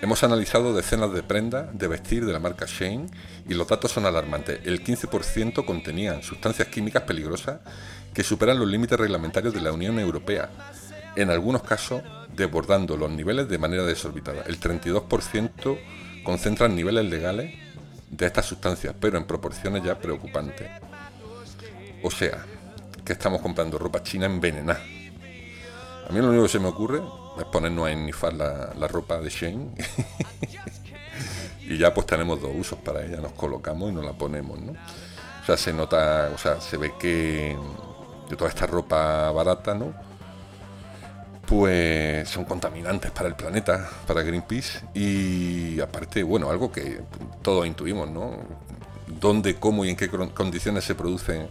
Hemos 0.00 0.24
analizado 0.24 0.74
decenas 0.74 1.12
de 1.12 1.22
prendas 1.22 1.78
de 1.78 1.86
vestir 1.86 2.24
de 2.24 2.32
la 2.32 2.38
marca 2.38 2.64
Shane 2.66 3.08
y 3.46 3.52
los 3.52 3.68
datos 3.68 3.92
son 3.92 4.06
alarmantes. 4.06 4.60
El 4.64 4.82
15% 4.82 5.66
contenían 5.66 6.22
sustancias 6.22 6.68
químicas 6.68 7.02
peligrosas 7.02 7.60
que 8.14 8.22
superan 8.22 8.58
los 8.58 8.68
límites 8.68 8.98
reglamentarios 8.98 9.52
de 9.52 9.60
la 9.60 9.72
Unión 9.72 9.98
Europea, 9.98 10.48
en 11.14 11.28
algunos 11.28 11.62
casos 11.62 12.00
desbordando 12.34 12.96
los 12.96 13.10
niveles 13.10 13.50
de 13.50 13.58
manera 13.58 13.82
desorbitada. 13.82 14.44
El 14.46 14.58
32% 14.58 15.78
concentran 16.24 16.74
niveles 16.74 17.04
legales 17.04 17.67
de 18.10 18.26
estas 18.26 18.46
sustancias, 18.46 18.94
pero 18.98 19.18
en 19.18 19.26
proporciones 19.26 19.82
ya 19.82 19.98
preocupantes. 19.98 20.68
O 22.02 22.10
sea, 22.10 22.44
que 23.04 23.12
estamos 23.12 23.40
comprando 23.40 23.78
ropa 23.78 24.02
china 24.02 24.26
envenenada. 24.26 24.80
A 26.08 26.12
mí 26.12 26.20
lo 26.20 26.28
único 26.28 26.44
que 26.44 26.48
se 26.48 26.58
me 26.58 26.68
ocurre 26.68 27.02
es 27.38 27.44
ponernos 27.44 27.86
a 27.86 27.90
ennifar 27.92 28.32
la, 28.32 28.72
la 28.74 28.88
ropa 28.88 29.20
de 29.20 29.28
Shane 29.28 29.70
y 31.68 31.76
ya 31.76 31.92
pues 31.92 32.06
tenemos 32.06 32.40
dos 32.40 32.50
usos 32.54 32.78
para 32.78 33.04
ella, 33.04 33.18
nos 33.18 33.32
colocamos 33.32 33.90
y 33.90 33.94
nos 33.94 34.04
la 34.04 34.12
ponemos, 34.12 34.58
¿no? 34.58 34.72
O 34.72 35.44
sea, 35.44 35.56
se 35.56 35.72
nota, 35.72 36.30
o 36.34 36.38
sea, 36.38 36.60
se 36.60 36.76
ve 36.76 36.94
que 36.98 37.56
de 38.28 38.36
toda 38.36 38.50
esta 38.50 38.66
ropa 38.66 39.30
barata, 39.30 39.74
¿no? 39.74 40.07
Pues 41.48 42.28
son 42.28 42.44
contaminantes 42.44 43.10
para 43.10 43.26
el 43.26 43.34
planeta, 43.34 43.88
para 44.06 44.20
Greenpeace 44.20 44.80
y 44.92 45.80
aparte, 45.80 46.22
bueno, 46.22 46.50
algo 46.50 46.70
que 46.70 47.00
todos 47.40 47.66
intuimos, 47.66 48.10
¿no? 48.10 48.36
Dónde, 49.06 49.54
cómo 49.54 49.82
y 49.86 49.88
en 49.88 49.96
qué 49.96 50.10
condiciones 50.10 50.84
se 50.84 50.94
producen 50.94 51.48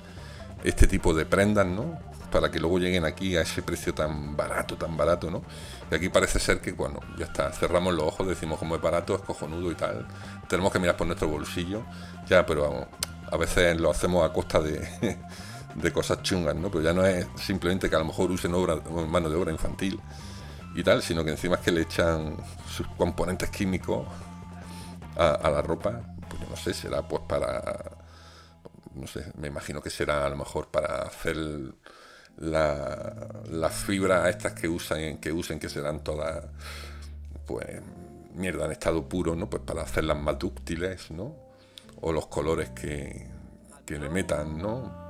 este 0.63 0.85
tipo 0.85 1.15
de 1.15 1.25
prendas, 1.25 1.65
¿no? 1.65 1.97
Para 2.31 2.51
que 2.51 2.59
luego 2.59 2.77
lleguen 2.77 3.05
aquí 3.05 3.37
a 3.37 3.41
ese 3.41 3.63
precio 3.63 3.95
tan 3.95 4.37
barato, 4.37 4.75
tan 4.75 4.95
barato, 4.95 5.31
¿no? 5.31 5.41
Y 5.89 5.95
aquí 5.95 6.09
parece 6.09 6.37
ser 6.37 6.61
que, 6.61 6.73
bueno, 6.73 6.99
ya 7.17 7.25
está, 7.25 7.51
cerramos 7.51 7.95
los 7.95 8.05
ojos, 8.05 8.27
decimos 8.27 8.59
como 8.59 8.75
es 8.75 8.81
barato, 8.81 9.15
es 9.15 9.21
cojonudo 9.21 9.71
y 9.71 9.75
tal. 9.75 10.05
Tenemos 10.47 10.71
que 10.71 10.77
mirar 10.77 10.95
por 10.95 11.07
nuestro 11.07 11.27
bolsillo, 11.27 11.81
ya, 12.27 12.45
pero 12.45 12.87
a 13.31 13.37
veces 13.37 13.81
lo 13.81 13.89
hacemos 13.89 14.29
a 14.29 14.31
costa 14.31 14.59
de, 14.59 15.17
de 15.77 15.93
cosas 15.93 16.23
chungas, 16.23 16.55
¿no? 16.55 16.69
Pero 16.69 16.83
ya 16.83 16.93
no 16.93 17.05
es 17.05 17.27
simplemente 17.35 17.89
que 17.89 17.95
a 17.95 17.99
lo 17.99 18.05
mejor 18.05 18.31
usen 18.31 18.53
obra, 18.53 18.75
mano 19.07 19.29
de 19.29 19.35
obra 19.35 19.51
infantil 19.51 19.99
y 20.75 20.83
tal, 20.83 21.01
sino 21.01 21.23
que 21.23 21.31
encima 21.31 21.55
es 21.55 21.61
que 21.61 21.71
le 21.71 21.81
echan 21.81 22.35
sus 22.67 22.87
componentes 22.97 23.49
químicos 23.49 24.07
a, 25.15 25.49
la 25.49 25.61
ropa, 25.61 26.01
pues 26.29 26.41
yo 26.41 26.49
no 26.49 26.55
sé, 26.55 26.73
será 26.73 27.07
pues 27.07 27.23
para, 27.27 27.97
no 28.93 29.07
sé, 29.07 29.31
me 29.37 29.47
imagino 29.47 29.81
que 29.81 29.89
será 29.89 30.25
a 30.25 30.29
lo 30.29 30.35
mejor 30.35 30.67
para 30.67 31.03
hacer 31.03 31.37
las 32.37 33.73
fibras 33.73 34.29
estas 34.29 34.53
que 34.53 34.67
usan, 34.67 35.17
que 35.17 35.31
usen, 35.31 35.59
que 35.59 35.69
serán 35.69 36.03
todas, 36.03 36.45
pues, 37.47 37.81
mierda 38.35 38.65
en 38.65 38.71
estado 38.71 39.07
puro, 39.09 39.35
¿no? 39.35 39.49
Pues 39.49 39.63
para 39.63 39.81
hacerlas 39.81 40.19
más 40.19 40.37
dúctiles, 40.37 41.09
¿no? 41.09 41.35
O 42.01 42.11
los 42.11 42.27
colores 42.27 42.69
que, 42.69 43.27
que 43.85 43.97
le 43.97 44.09
metan, 44.09 44.59
¿no? 44.59 45.06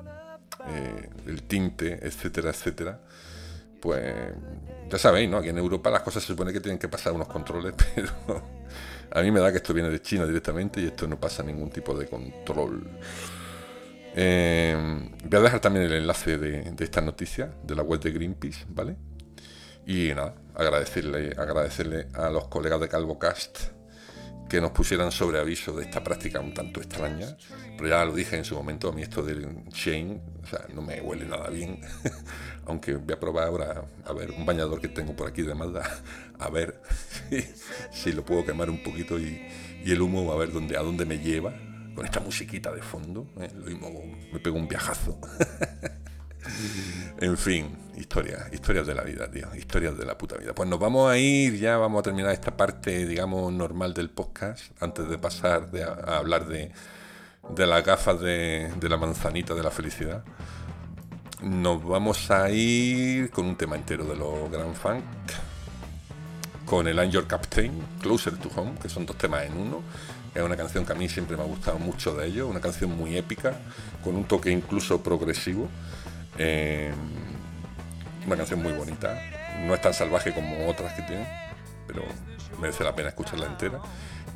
Eh, 0.68 1.10
el 1.28 1.44
tinte, 1.44 2.00
etcétera, 2.02 2.50
etcétera, 2.50 3.00
pues 3.80 4.34
ya 4.90 4.98
sabéis, 4.98 5.30
¿no? 5.30 5.38
Aquí 5.38 5.50
en 5.50 5.58
Europa 5.58 5.90
las 5.90 6.02
cosas 6.02 6.24
se 6.24 6.28
supone 6.28 6.52
que 6.52 6.60
tienen 6.60 6.80
que 6.80 6.90
pasar 6.90 7.14
unos 7.14 7.28
controles, 7.28 7.74
pero 7.96 8.12
a 9.12 9.22
mí 9.22 9.32
me 9.32 9.40
da 9.40 9.52
que 9.52 9.58
esto 9.58 9.74
viene 9.74 9.90
de 9.90 10.02
China 10.02 10.26
directamente 10.26 10.82
y 10.82 10.86
esto 10.88 11.08
no 11.08 11.20
pasa 11.20 11.44
ningún 11.44 11.70
tipo 11.70 11.98
de 11.98 12.08
control. 12.08 12.90
Eh, 14.16 14.76
voy 15.26 15.40
a 15.40 15.42
dejar 15.42 15.60
también 15.60 15.86
el 15.86 15.94
enlace 15.94 16.38
de, 16.38 16.72
de 16.72 16.84
esta 16.84 17.02
noticia 17.02 17.54
de 17.64 17.76
la 17.76 17.84
web 17.84 18.00
de 18.00 18.12
Greenpeace, 18.12 18.66
¿vale? 18.70 18.98
Y 19.86 20.10
nada, 20.14 20.36
agradecerle, 20.56 21.34
agradecerle 21.38 22.08
a 22.14 22.30
los 22.30 22.48
colegas 22.48 22.82
de 22.82 22.90
CalvoCast 22.90 23.77
que 24.50 24.62
nos 24.62 24.72
pusieran 24.72 25.12
sobre 25.12 25.40
aviso 25.40 25.74
de 25.74 25.84
esta 25.84 26.04
práctica 26.04 26.40
un 26.40 26.54
tanto 26.54 26.80
extraña. 26.80 27.38
Pero 27.76 27.90
ya 27.90 28.06
lo 28.06 28.14
dije 28.14 28.38
en 28.38 28.46
su 28.46 28.56
momento, 28.56 28.90
a 28.90 28.92
mí 28.92 29.02
esto 29.02 29.22
del 29.22 29.66
Shane, 29.72 30.22
o 30.44 30.48
sea, 30.48 30.66
no 30.74 30.82
me 30.82 31.02
huele 31.02 31.26
nada 31.26 31.50
bien. 31.50 31.80
Aunque 32.66 32.96
voy 32.96 33.14
a 33.14 33.20
probar 33.20 33.48
ahora, 33.48 33.86
a 34.06 34.14
ver, 34.14 34.32
un 34.32 34.46
bañador 34.46 34.82
que 34.82 34.88
tengo 34.88 35.16
por 35.16 35.28
aquí 35.28 35.42
de 35.42 35.54
Mazda, 35.54 35.84
a 36.40 36.50
ver 36.50 36.82
si, 37.92 38.12
lo 38.12 38.24
puedo 38.26 38.46
quemar 38.46 38.70
un 38.70 38.84
poquito 38.84 39.20
y, 39.20 39.42
el 39.86 40.02
humo 40.02 40.32
a 40.34 40.38
ver 40.38 40.52
dónde, 40.52 40.78
a 40.78 40.82
dónde 40.82 41.06
me 41.06 41.20
lleva. 41.20 41.54
Con 41.96 42.06
esta 42.06 42.20
musiquita 42.20 42.72
de 42.72 42.84
fondo, 42.84 43.28
¿eh? 43.40 43.50
lo 43.56 43.66
mismo 43.66 43.90
me 44.32 44.40
pego 44.40 44.56
un 44.56 44.68
viajazo. 44.68 45.20
En 47.20 47.38
fin, 47.38 47.78
historias, 47.98 48.52
historias 48.54 48.86
de 48.88 48.96
la 48.96 49.04
vida, 49.04 49.30
tío, 49.30 49.48
historias 49.56 49.98
de 49.98 50.06
la 50.06 50.18
puta 50.18 50.38
vida. 50.38 50.54
Pues 50.54 50.70
nos 50.70 50.80
vamos 50.80 51.12
a 51.12 51.18
ir, 51.18 51.58
ya 51.58 51.78
vamos 51.78 52.00
a 52.00 52.04
terminar 52.04 52.32
esta 52.32 52.56
parte, 52.56 53.06
digamos, 53.06 53.52
normal 53.52 53.94
del 53.94 54.10
podcast, 54.10 54.72
antes 54.82 55.10
de 55.10 55.18
pasar 55.18 55.70
a, 56.06 56.18
hablar 56.18 56.48
de, 56.48 56.72
de 57.56 57.68
las 57.68 57.84
gafas 57.84 58.20
de, 58.20 58.72
de 58.80 58.90
la 58.90 58.98
manzanita 58.98 59.54
de 59.54 59.64
la 59.64 59.72
felicidad. 59.72 60.24
Nos 61.42 61.84
vamos 61.84 62.32
a 62.32 62.50
ir 62.50 63.30
con 63.30 63.46
un 63.46 63.56
tema 63.56 63.76
entero 63.76 64.06
de 64.06 64.16
los 64.16 64.50
Grand 64.52 64.76
Funk, 64.76 65.04
con 66.66 66.88
el 66.88 67.00
Angel 67.00 67.26
Captain, 67.26 67.72
Closer 68.02 68.38
to 68.38 68.50
Home, 68.56 68.74
que 68.82 68.90
son 68.90 69.06
dos 69.06 69.18
temas 69.18 69.44
en 69.44 69.58
uno. 69.58 69.82
Es 70.36 70.44
una 70.44 70.58
canción 70.58 70.86
que 70.86 70.92
a 70.92 70.96
mí 70.96 71.08
siempre 71.10 71.38
me 71.38 71.44
ha 71.44 71.46
gustado 71.46 71.80
mucho 71.80 72.14
de 72.14 72.28
ellos, 72.28 72.50
una 72.50 72.60
canción 72.60 72.96
muy 72.96 73.18
épica, 73.18 73.58
con 74.04 74.16
un 74.16 74.26
toque 74.26 74.52
incluso 74.52 75.02
progresivo. 75.02 75.70
Eh, 76.38 76.92
una 78.26 78.36
canción 78.36 78.62
muy 78.62 78.74
bonita. 78.74 79.20
No 79.66 79.74
es 79.74 79.82
tan 79.82 79.94
salvaje 79.94 80.34
como 80.34 80.68
otras 80.68 80.94
que 80.94 81.02
tienen, 81.04 81.28
pero 81.88 82.04
merece 82.60 82.84
la 82.84 82.94
pena 82.94 83.10
escucharla 83.10 83.48
entera. 83.48 83.80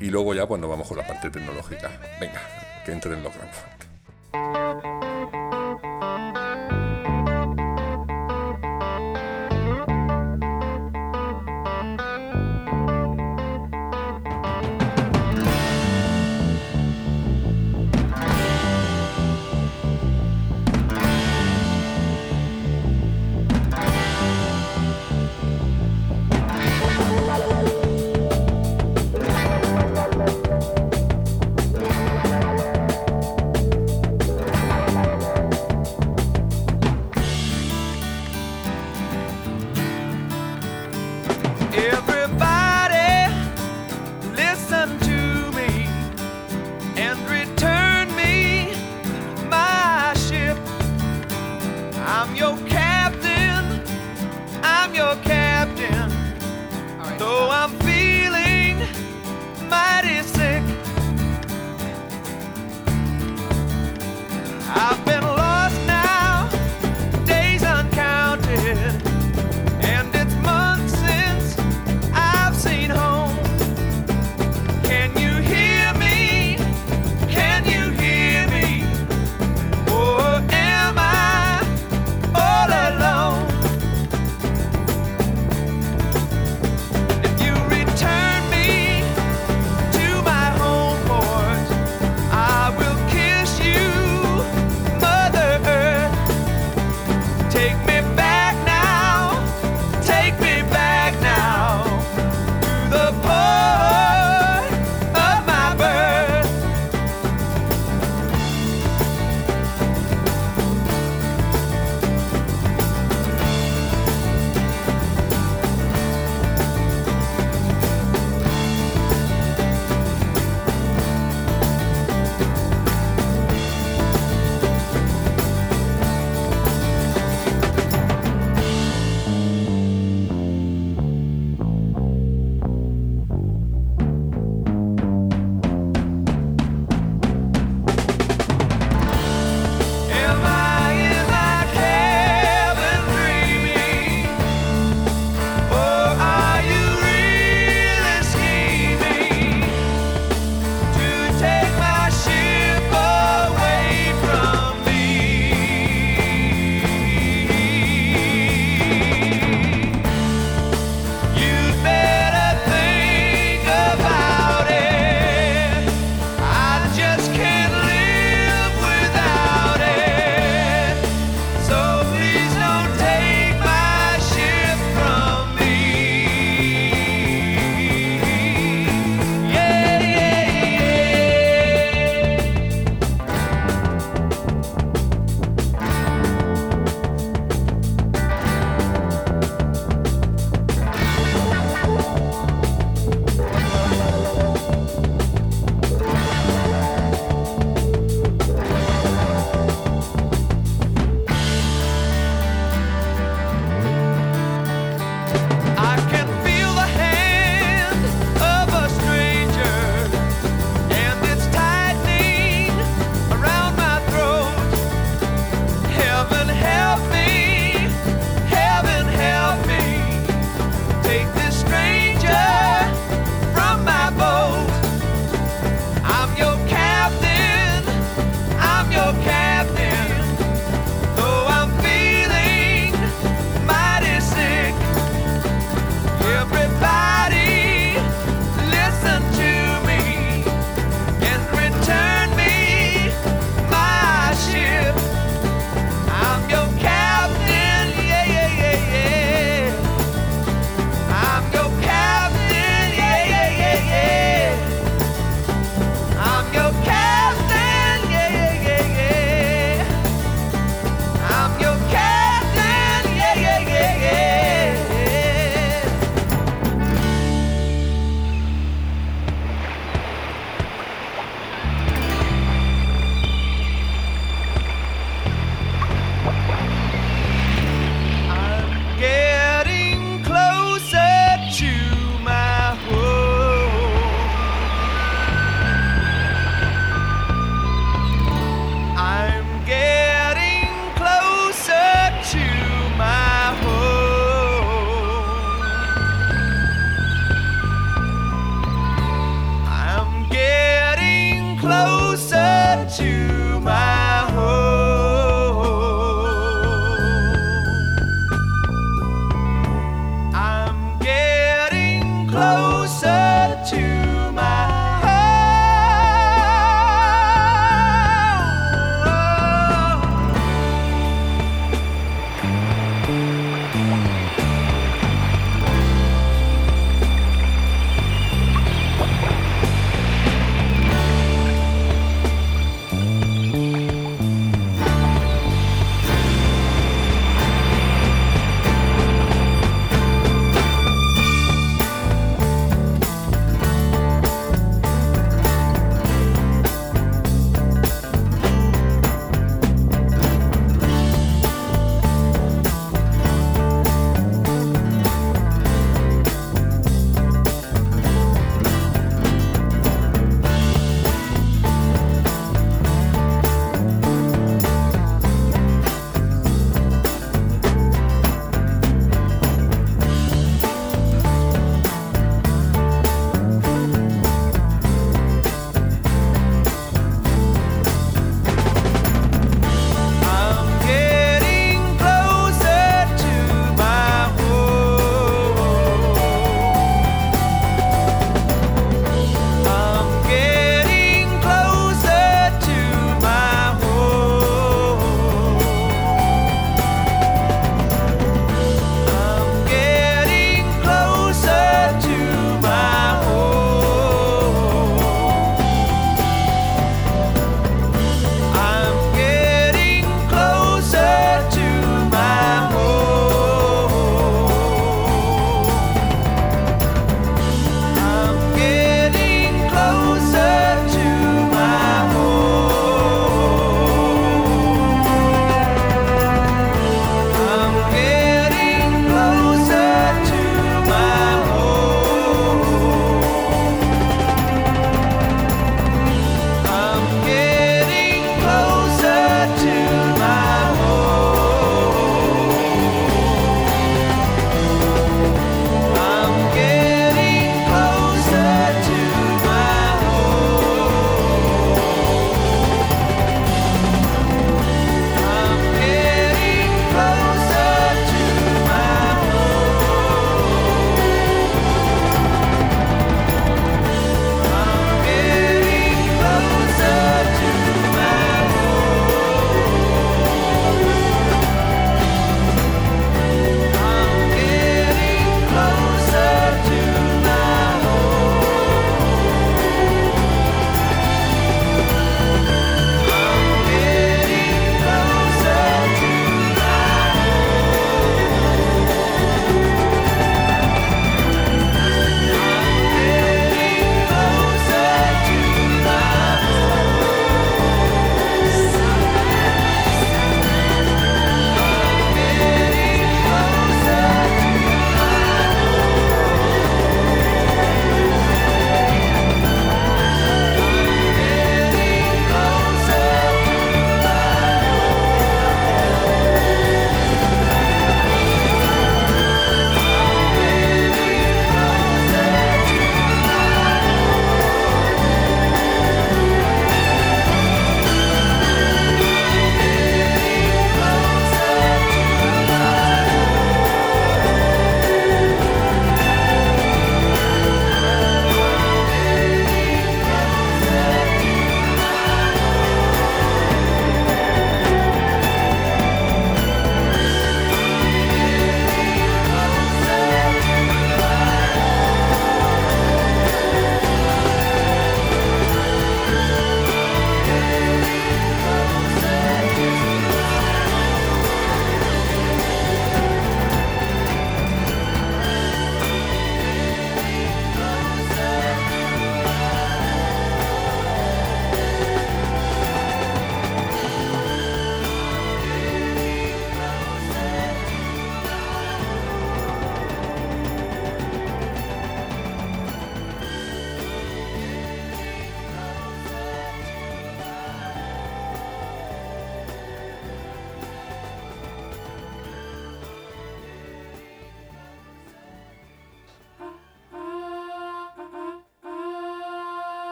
Y 0.00 0.10
luego 0.10 0.34
ya 0.34 0.46
pues 0.46 0.60
nos 0.60 0.68
vamos 0.68 0.88
con 0.88 0.98
la 0.98 1.06
parte 1.06 1.30
tecnológica. 1.30 1.90
Venga, 2.20 2.40
que 2.84 2.92
entren 2.92 3.22
los 3.22 3.34
Grand 3.34 3.52
Funk. 3.52 3.85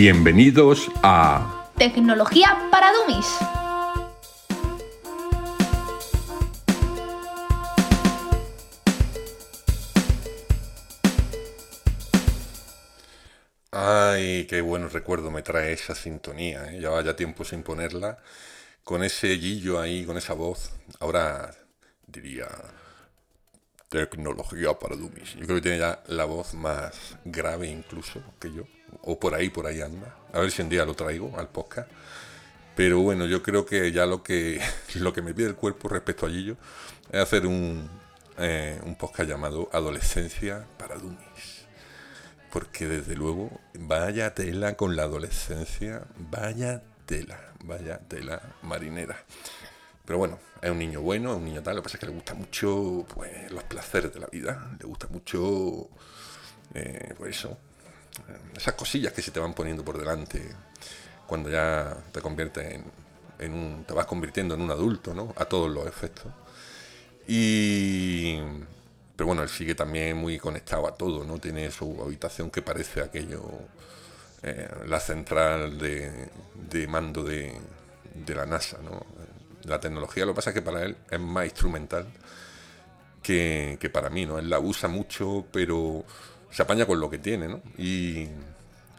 Bienvenidos 0.00 0.88
a 1.02 1.72
Tecnología 1.76 2.56
para 2.70 2.92
Dummies. 2.92 3.26
Ay, 13.72 14.46
qué 14.46 14.60
buen 14.60 14.88
recuerdo 14.88 15.32
me 15.32 15.42
trae 15.42 15.72
esa 15.72 15.96
sintonía. 15.96 16.72
¿eh? 16.72 16.80
Ya 16.80 17.02
ya 17.02 17.16
tiempo 17.16 17.44
sin 17.44 17.64
ponerla. 17.64 18.18
Con 18.84 19.02
ese 19.02 19.30
guillo 19.30 19.80
ahí, 19.80 20.04
con 20.04 20.16
esa 20.16 20.34
voz. 20.34 20.70
Ahora 21.00 21.50
diría 22.06 22.46
tecnología 23.88 24.78
para 24.78 24.94
dummies. 24.94 25.34
Yo 25.34 25.44
creo 25.44 25.56
que 25.56 25.62
tiene 25.62 25.78
ya 25.78 26.04
la 26.06 26.24
voz 26.24 26.54
más 26.54 27.18
grave 27.24 27.66
incluso 27.66 28.22
que 28.38 28.52
yo. 28.52 28.77
O 29.02 29.18
por 29.18 29.34
ahí, 29.34 29.50
por 29.50 29.66
ahí 29.66 29.80
anda. 29.80 30.14
A 30.32 30.40
ver 30.40 30.50
si 30.50 30.62
un 30.62 30.68
día 30.68 30.84
lo 30.84 30.94
traigo 30.94 31.38
al 31.38 31.48
podcast. 31.48 31.88
Pero 32.76 33.00
bueno, 33.00 33.26
yo 33.26 33.42
creo 33.42 33.66
que 33.66 33.90
ya 33.90 34.06
lo 34.06 34.22
que, 34.22 34.60
lo 34.94 35.12
que 35.12 35.22
me 35.22 35.34
pide 35.34 35.48
el 35.48 35.56
cuerpo 35.56 35.88
respecto 35.88 36.26
a 36.26 36.30
Gillo 36.30 36.56
es 37.10 37.20
hacer 37.20 37.46
un, 37.46 37.88
eh, 38.38 38.80
un 38.84 38.94
podcast 38.94 39.28
llamado 39.28 39.68
Adolescencia 39.72 40.66
para 40.78 40.96
Dummies. 40.96 41.66
Porque 42.52 42.86
desde 42.86 43.16
luego, 43.16 43.50
vaya 43.74 44.34
tela 44.34 44.76
con 44.76 44.96
la 44.96 45.02
adolescencia, 45.02 46.02
vaya 46.30 46.82
tela, 47.04 47.40
vaya 47.64 47.98
tela 47.98 48.40
marinera. 48.62 49.24
Pero 50.04 50.18
bueno, 50.18 50.38
es 50.62 50.70
un 50.70 50.78
niño 50.78 51.02
bueno, 51.02 51.32
es 51.32 51.36
un 51.36 51.44
niño 51.44 51.62
tal, 51.62 51.76
lo 51.76 51.82
que 51.82 51.86
pasa 51.86 51.96
es 51.96 52.00
que 52.00 52.06
le 52.06 52.12
gusta 52.12 52.34
mucho 52.34 53.04
pues, 53.14 53.50
los 53.50 53.64
placeres 53.64 54.14
de 54.14 54.20
la 54.20 54.26
vida, 54.28 54.70
le 54.80 54.86
gusta 54.86 55.06
mucho, 55.08 55.88
eh, 56.74 57.14
pues 57.18 57.36
eso, 57.36 57.58
esas 58.56 58.74
cosillas 58.74 59.12
que 59.12 59.22
se 59.22 59.30
te 59.30 59.40
van 59.40 59.54
poniendo 59.54 59.84
por 59.84 59.98
delante 59.98 60.54
cuando 61.26 61.50
ya 61.50 61.96
te 62.12 62.20
conviertes 62.20 62.74
en, 62.74 62.84
en 63.38 63.54
un, 63.54 63.84
te 63.84 63.92
vas 63.92 64.06
convirtiendo 64.06 64.54
en 64.54 64.62
un 64.62 64.70
adulto, 64.70 65.14
¿no? 65.14 65.32
A 65.36 65.44
todos 65.44 65.70
los 65.70 65.86
efectos. 65.86 66.32
Y 67.26 68.38
pero 69.18 69.26
bueno, 69.26 69.42
él 69.42 69.48
sigue 69.48 69.74
también 69.74 70.16
muy 70.16 70.38
conectado 70.38 70.86
a 70.86 70.94
todo, 70.94 71.24
¿no? 71.24 71.40
Tiene 71.40 71.72
su 71.72 72.00
habitación 72.00 72.52
que 72.52 72.62
parece 72.62 73.00
aquello, 73.00 73.42
eh, 74.44 74.68
la 74.86 75.00
central 75.00 75.76
de, 75.76 76.28
de 76.70 76.86
mando 76.86 77.24
de, 77.24 77.52
de, 78.14 78.34
la 78.36 78.46
NASA, 78.46 78.78
¿no? 78.80 79.04
La 79.64 79.80
tecnología, 79.80 80.24
lo 80.24 80.34
que 80.34 80.36
pasa 80.36 80.50
es 80.50 80.54
que 80.54 80.62
para 80.62 80.84
él 80.84 80.96
es 81.10 81.18
más 81.18 81.46
instrumental 81.46 82.06
que, 83.20 83.76
que, 83.80 83.90
para 83.90 84.08
mí, 84.08 84.24
¿no? 84.24 84.38
Él 84.38 84.48
la 84.48 84.60
usa 84.60 84.88
mucho, 84.88 85.44
pero 85.50 86.04
se 86.50 86.62
apaña 86.62 86.86
con 86.86 87.00
lo 87.00 87.10
que 87.10 87.18
tiene, 87.18 87.48
¿no? 87.48 87.60
Y, 87.76 88.20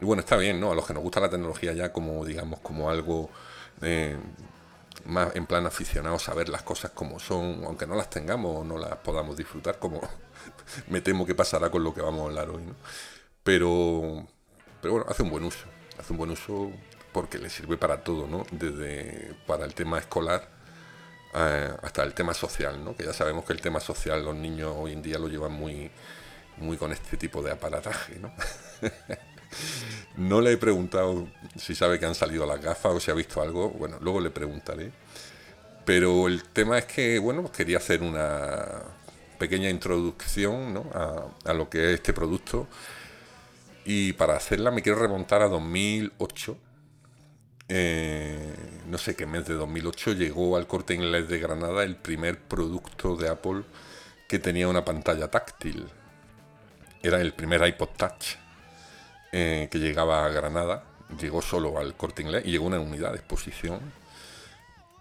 y, 0.00 0.02
bueno, 0.02 0.20
está 0.20 0.36
bien, 0.36 0.60
¿no? 0.60 0.72
A 0.72 0.74
los 0.74 0.86
que 0.86 0.94
nos 0.94 1.02
gusta 1.02 1.20
la 1.20 1.30
tecnología 1.30 1.72
ya 1.72 1.92
como, 1.92 2.24
digamos, 2.24 2.60
como 2.60 2.90
algo... 2.90 3.30
Eh, 3.82 4.16
más 5.06 5.34
en 5.34 5.46
plan 5.46 5.66
aficionado 5.66 6.18
saber 6.18 6.48
las 6.48 6.62
cosas 6.62 6.90
como 6.92 7.18
son, 7.18 7.64
aunque 7.64 7.86
no 7.86 7.94
las 7.94 8.10
tengamos 8.10 8.58
o 8.58 8.64
no 8.64 8.78
las 8.78 8.96
podamos 8.96 9.36
disfrutar, 9.36 9.78
como 9.78 10.00
me 10.88 11.00
temo 11.00 11.26
que 11.26 11.34
pasará 11.34 11.70
con 11.70 11.84
lo 11.84 11.94
que 11.94 12.02
vamos 12.02 12.22
a 12.22 12.24
hablar 12.24 12.50
hoy. 12.50 12.62
¿no? 12.64 12.74
Pero, 13.42 14.26
pero 14.80 14.94
bueno, 14.94 15.06
hace 15.08 15.22
un 15.22 15.30
buen 15.30 15.44
uso, 15.44 15.66
hace 15.98 16.12
un 16.12 16.18
buen 16.18 16.30
uso 16.30 16.70
porque 17.12 17.38
le 17.38 17.50
sirve 17.50 17.76
para 17.76 18.04
todo, 18.04 18.26
¿no? 18.26 18.44
Desde 18.52 19.34
para 19.46 19.64
el 19.64 19.74
tema 19.74 19.98
escolar 19.98 20.48
eh, 21.34 21.70
hasta 21.82 22.02
el 22.02 22.14
tema 22.14 22.34
social, 22.34 22.84
¿no? 22.84 22.94
Que 22.96 23.04
ya 23.04 23.12
sabemos 23.12 23.44
que 23.44 23.52
el 23.52 23.60
tema 23.60 23.80
social 23.80 24.24
los 24.24 24.34
niños 24.34 24.74
hoy 24.76 24.92
en 24.92 25.02
día 25.02 25.18
lo 25.18 25.28
llevan 25.28 25.52
muy, 25.52 25.90
muy 26.60 26.76
con 26.76 26.92
este 26.92 27.16
tipo 27.16 27.42
de 27.42 27.52
aparataje, 27.52 28.18
¿no? 28.18 28.32
No 30.16 30.40
le 30.40 30.52
he 30.52 30.56
preguntado 30.56 31.28
si 31.56 31.74
sabe 31.74 31.98
que 31.98 32.06
han 32.06 32.14
salido 32.14 32.46
las 32.46 32.60
gafas 32.60 32.92
o 32.92 33.00
si 33.00 33.10
ha 33.10 33.14
visto 33.14 33.42
algo. 33.42 33.70
Bueno, 33.70 33.98
luego 34.00 34.20
le 34.20 34.30
preguntaré. 34.30 34.92
Pero 35.84 36.28
el 36.28 36.44
tema 36.44 36.78
es 36.78 36.84
que, 36.84 37.18
bueno, 37.18 37.50
quería 37.50 37.78
hacer 37.78 38.02
una 38.02 38.82
pequeña 39.38 39.70
introducción 39.70 40.84
a, 40.94 41.52
lo 41.52 41.68
que 41.70 41.88
es 41.88 41.94
este 41.94 42.12
producto. 42.12 42.68
Y 43.84 44.12
para 44.12 44.36
hacerla 44.36 44.70
me 44.70 44.82
quiero 44.82 44.98
remontar 44.98 45.42
a 45.42 45.48
2008. 45.48 46.56
Eh, 47.68 48.54
no 48.88 48.98
sé 48.98 49.14
qué 49.14 49.26
mes 49.26 49.46
de 49.46 49.54
2008 49.54 50.12
llegó 50.12 50.56
al 50.56 50.66
corte 50.66 50.92
inglés 50.94 51.28
de 51.28 51.38
Granada 51.38 51.84
el 51.84 51.96
primer 51.96 52.40
producto 52.40 53.16
de 53.16 53.28
Apple 53.28 53.62
que 54.28 54.38
tenía 54.38 54.68
una 54.68 54.84
pantalla 54.84 55.28
táctil. 55.30 55.88
Era 57.02 57.20
el 57.20 57.32
primer 57.32 57.66
iPod 57.66 57.88
Touch 57.96 58.36
eh, 59.32 59.68
que 59.70 59.78
llegaba 59.78 60.26
a 60.26 60.28
Granada, 60.28 60.84
llegó 61.18 61.40
solo 61.40 61.78
al 61.78 61.94
corte 61.94 62.22
inglés 62.22 62.42
y 62.44 62.50
llegó 62.50 62.66
una 62.66 62.80
unidad 62.80 63.12
de 63.12 63.18
exposición. 63.18 63.80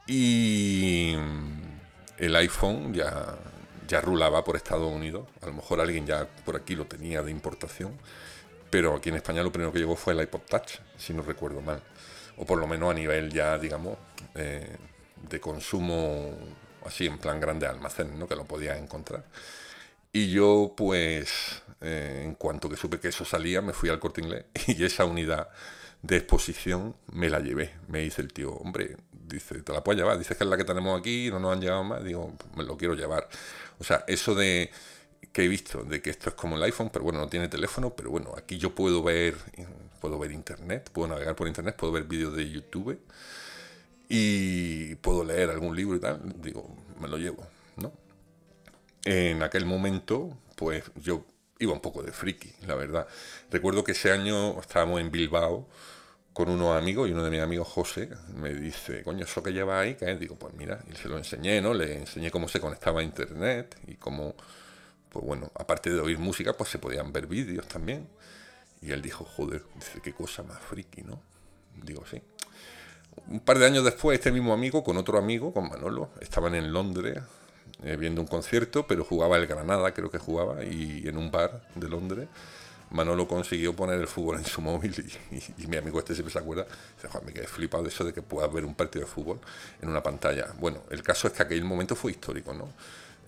Y 0.07 1.15
el 2.17 2.35
iPhone 2.35 2.93
ya, 2.93 3.37
ya 3.87 4.01
rulaba 4.01 4.43
por 4.43 4.55
Estados 4.55 4.91
Unidos, 4.91 5.27
a 5.41 5.47
lo 5.47 5.53
mejor 5.53 5.81
alguien 5.81 6.05
ya 6.05 6.27
por 6.45 6.55
aquí 6.55 6.75
lo 6.75 6.85
tenía 6.85 7.21
de 7.21 7.31
importación, 7.31 7.97
pero 8.69 8.95
aquí 8.95 9.09
en 9.09 9.15
España 9.15 9.43
lo 9.43 9.51
primero 9.51 9.71
que 9.71 9.79
llegó 9.79 9.95
fue 9.95 10.13
el 10.13 10.21
iPod 10.21 10.41
Touch, 10.41 10.79
si 10.97 11.13
no 11.13 11.21
recuerdo 11.21 11.61
mal, 11.61 11.81
o 12.37 12.45
por 12.45 12.59
lo 12.59 12.67
menos 12.67 12.91
a 12.91 12.93
nivel 12.93 13.31
ya, 13.31 13.57
digamos, 13.57 13.97
eh, 14.35 14.77
de 15.29 15.39
consumo 15.39 16.33
así 16.85 17.05
en 17.05 17.17
plan 17.17 17.39
grande 17.39 17.67
almacén, 17.67 18.17
¿no? 18.17 18.27
que 18.27 18.35
lo 18.35 18.45
podías 18.45 18.77
encontrar. 18.77 19.23
Y 20.11 20.31
yo, 20.31 20.73
pues, 20.75 21.61
eh, 21.81 22.23
en 22.25 22.35
cuanto 22.35 22.69
que 22.69 22.77
supe 22.77 22.99
que 22.99 23.09
eso 23.09 23.25
salía, 23.25 23.61
me 23.61 23.73
fui 23.73 23.89
al 23.89 23.99
corte 23.99 24.21
inglés 24.21 24.45
y 24.67 24.83
esa 24.83 25.05
unidad 25.05 25.49
de 26.01 26.17
exposición 26.17 26.95
me 27.11 27.29
la 27.29 27.39
llevé. 27.39 27.73
Me 27.87 27.99
dice 27.99 28.21
el 28.21 28.33
tío, 28.33 28.53
hombre, 28.53 28.97
dice, 29.11 29.61
te 29.61 29.73
la 29.73 29.83
puedes 29.83 29.99
llevar. 29.99 30.17
Dices 30.17 30.37
que 30.37 30.43
es 30.43 30.49
la 30.49 30.57
que 30.57 30.63
tenemos 30.63 30.99
aquí, 30.99 31.29
no 31.29 31.39
nos 31.39 31.53
han 31.53 31.61
llevado 31.61 31.83
más. 31.83 32.03
Digo, 32.03 32.33
me 32.55 32.63
lo 32.63 32.77
quiero 32.77 32.95
llevar. 32.95 33.29
O 33.79 33.83
sea, 33.83 34.03
eso 34.07 34.35
de 34.35 34.71
que 35.31 35.43
he 35.45 35.47
visto, 35.47 35.83
de 35.83 36.01
que 36.01 36.09
esto 36.09 36.29
es 36.29 36.35
como 36.35 36.57
el 36.57 36.63
iPhone, 36.63 36.89
pero 36.91 37.03
bueno, 37.03 37.19
no 37.19 37.27
tiene 37.29 37.47
teléfono, 37.47 37.91
pero 37.91 38.09
bueno, 38.09 38.33
aquí 38.37 38.57
yo 38.57 38.73
puedo 38.73 39.03
ver, 39.03 39.35
puedo 40.01 40.17
ver 40.17 40.31
internet, 40.31 40.89
puedo 40.91 41.09
navegar 41.09 41.35
por 41.35 41.47
internet, 41.47 41.75
puedo 41.77 41.93
ver 41.93 42.05
vídeos 42.05 42.35
de 42.35 42.49
YouTube 42.49 42.99
y 44.09 44.95
puedo 44.95 45.23
leer 45.23 45.51
algún 45.51 45.75
libro 45.75 45.95
y 45.95 45.99
tal. 45.99 46.21
Digo, 46.41 46.75
me 46.99 47.07
lo 47.07 47.17
llevo. 47.17 47.45
En 49.05 49.43
aquel 49.43 49.65
momento, 49.65 50.37
pues 50.55 50.83
yo 50.95 51.25
iba 51.59 51.73
un 51.73 51.81
poco 51.81 52.03
de 52.03 52.11
friki, 52.11 52.53
la 52.65 52.75
verdad. 52.75 53.07
Recuerdo 53.51 53.83
que 53.83 53.91
ese 53.93 54.11
año 54.11 54.59
estábamos 54.59 55.01
en 55.01 55.11
Bilbao 55.11 55.67
con 56.33 56.49
unos 56.49 56.77
amigos 56.77 57.09
y 57.09 57.11
uno 57.11 57.23
de 57.23 57.31
mis 57.31 57.41
amigos, 57.41 57.67
José, 57.67 58.09
me 58.35 58.53
dice, 58.53 59.03
coño, 59.03 59.25
¿eso 59.25 59.43
que 59.43 59.51
lleva 59.51 59.79
ahí? 59.79 59.95
¿Qué 59.95 60.11
es? 60.11 60.19
Digo, 60.19 60.35
pues 60.35 60.53
mira, 60.53 60.79
y 60.91 60.95
se 60.95 61.09
lo 61.09 61.17
enseñé, 61.17 61.61
¿no? 61.61 61.73
Le 61.73 61.97
enseñé 61.97 62.31
cómo 62.31 62.47
se 62.47 62.61
conectaba 62.61 63.01
a 63.01 63.03
internet 63.03 63.77
y 63.87 63.95
cómo, 63.95 64.35
pues 65.09 65.25
bueno, 65.25 65.51
aparte 65.55 65.89
de 65.89 65.99
oír 65.99 66.17
música, 66.17 66.53
pues 66.53 66.69
se 66.69 66.79
podían 66.79 67.11
ver 67.11 67.27
vídeos 67.27 67.67
también. 67.67 68.07
Y 68.81 68.91
él 68.91 69.01
dijo, 69.01 69.25
joder, 69.25 69.63
dice, 69.75 69.99
qué 70.01 70.13
cosa 70.13 70.43
más 70.43 70.59
friki, 70.59 71.01
¿no? 71.01 71.21
Digo, 71.83 72.05
sí. 72.09 72.21
Un 73.27 73.41
par 73.41 73.59
de 73.59 73.65
años 73.65 73.83
después, 73.83 74.17
este 74.17 74.31
mismo 74.31 74.53
amigo, 74.53 74.83
con 74.83 74.95
otro 74.95 75.17
amigo, 75.17 75.53
con 75.53 75.67
Manolo, 75.67 76.11
estaban 76.21 76.55
en 76.55 76.71
Londres 76.71 77.19
eh, 77.83 77.95
viendo 77.95 78.21
un 78.21 78.27
concierto, 78.27 78.85
pero 78.87 79.03
jugaba 79.03 79.37
el 79.37 79.47
Granada, 79.47 79.93
creo 79.93 80.09
que 80.09 80.17
jugaba, 80.17 80.63
y 80.63 81.07
en 81.07 81.17
un 81.17 81.31
bar 81.31 81.67
de 81.75 81.87
Londres. 81.87 82.27
Manolo 82.91 83.27
consiguió 83.27 83.75
poner 83.75 83.99
el 83.99 84.07
fútbol 84.07 84.37
en 84.37 84.45
su 84.45 84.61
móvil 84.61 84.93
y, 85.57 85.67
mi 85.67 85.77
amigo 85.77 85.99
este 85.99 86.15
siempre 86.15 86.33
se 86.33 86.39
acuerda, 86.39 86.65
dice, 86.95 87.07
Juan, 87.07 87.23
me 87.25 87.33
quedé 87.33 87.45
flipado 87.47 87.83
de 87.83 87.89
eso 87.89 88.03
de 88.03 88.13
que 88.13 88.23
puedas 88.23 88.51
ver 88.51 88.65
un 88.65 88.73
partido 88.73 89.05
de 89.05 89.11
fútbol 89.11 89.39
en 89.81 89.89
una 89.89 90.01
pantalla. 90.01 90.47
Bueno, 90.59 90.81
el 90.89 91.03
caso 91.03 91.27
es 91.27 91.33
que 91.33 91.43
aquel 91.43 91.63
momento 91.63 91.95
fue 91.95 92.11
histórico, 92.11 92.53
¿no? 92.53 92.73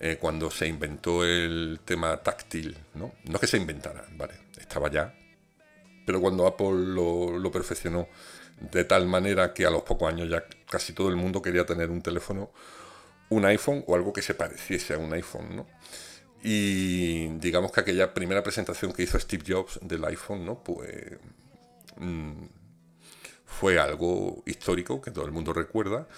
Eh, 0.00 0.18
cuando 0.20 0.50
se 0.50 0.66
inventó 0.66 1.24
el 1.24 1.78
tema 1.84 2.16
táctil, 2.16 2.76
¿no? 2.94 3.12
No 3.24 3.34
es 3.34 3.40
que 3.40 3.46
se 3.46 3.56
inventara, 3.56 4.04
¿vale? 4.16 4.34
Estaba 4.58 4.90
ya, 4.90 5.14
pero 6.04 6.20
cuando 6.20 6.46
Apple 6.46 6.72
lo, 6.72 7.38
lo 7.38 7.52
perfeccionó 7.52 8.08
de 8.70 8.84
tal 8.84 9.06
manera 9.06 9.54
que 9.54 9.64
a 9.64 9.70
los 9.70 9.82
pocos 9.82 10.12
años 10.12 10.28
ya 10.28 10.44
casi 10.68 10.92
todo 10.92 11.08
el 11.08 11.16
mundo 11.16 11.40
quería 11.40 11.64
tener 11.64 11.90
un 11.90 12.02
teléfono 12.02 12.50
un 13.32 13.44
iPhone 13.44 13.84
o 13.86 13.94
algo 13.94 14.12
que 14.12 14.22
se 14.22 14.34
pareciese 14.34 14.94
a 14.94 14.98
un 14.98 15.12
iPhone, 15.12 15.56
¿no? 15.56 15.66
Y 16.42 17.28
digamos 17.38 17.70
que 17.72 17.80
aquella 17.80 18.12
primera 18.14 18.42
presentación 18.42 18.92
que 18.92 19.04
hizo 19.04 19.18
Steve 19.18 19.44
Jobs 19.46 19.78
del 19.82 20.04
iPhone, 20.04 20.44
¿no? 20.44 20.62
Pues 20.62 21.18
mmm, 21.96 22.46
fue 23.46 23.78
algo 23.78 24.42
histórico 24.46 25.00
que 25.00 25.10
todo 25.10 25.24
el 25.24 25.32
mundo 25.32 25.52
recuerda. 25.52 26.08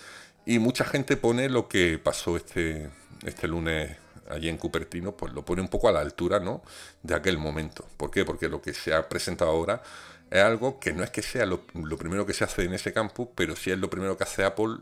Y 0.46 0.58
mucha 0.58 0.84
gente 0.84 1.16
pone 1.16 1.48
lo 1.48 1.68
que 1.68 1.98
pasó 1.98 2.36
este, 2.36 2.90
este 3.24 3.48
lunes 3.48 3.96
allí 4.30 4.48
en 4.48 4.56
Cupertino, 4.56 5.16
pues 5.16 5.32
lo 5.32 5.44
pone 5.44 5.60
un 5.60 5.68
poco 5.68 5.88
a 5.88 5.92
la 5.92 6.00
altura, 6.00 6.40
¿no? 6.40 6.62
De 7.02 7.14
aquel 7.14 7.38
momento. 7.38 7.86
¿Por 7.96 8.10
qué? 8.10 8.24
Porque 8.24 8.48
lo 8.48 8.62
que 8.62 8.72
se 8.72 8.94
ha 8.94 9.08
presentado 9.08 9.50
ahora 9.50 9.82
es 10.30 10.42
algo 10.42 10.80
que 10.80 10.92
no 10.92 11.04
es 11.04 11.10
que 11.10 11.22
sea 11.22 11.44
lo, 11.46 11.64
lo 11.74 11.98
primero 11.98 12.24
que 12.26 12.32
se 12.32 12.44
hace 12.44 12.64
en 12.64 12.72
ese 12.72 12.92
campus, 12.92 13.28
pero 13.34 13.56
sí 13.56 13.70
es 13.70 13.78
lo 13.78 13.90
primero 13.90 14.16
que 14.16 14.24
hace 14.24 14.44
Apple 14.44 14.78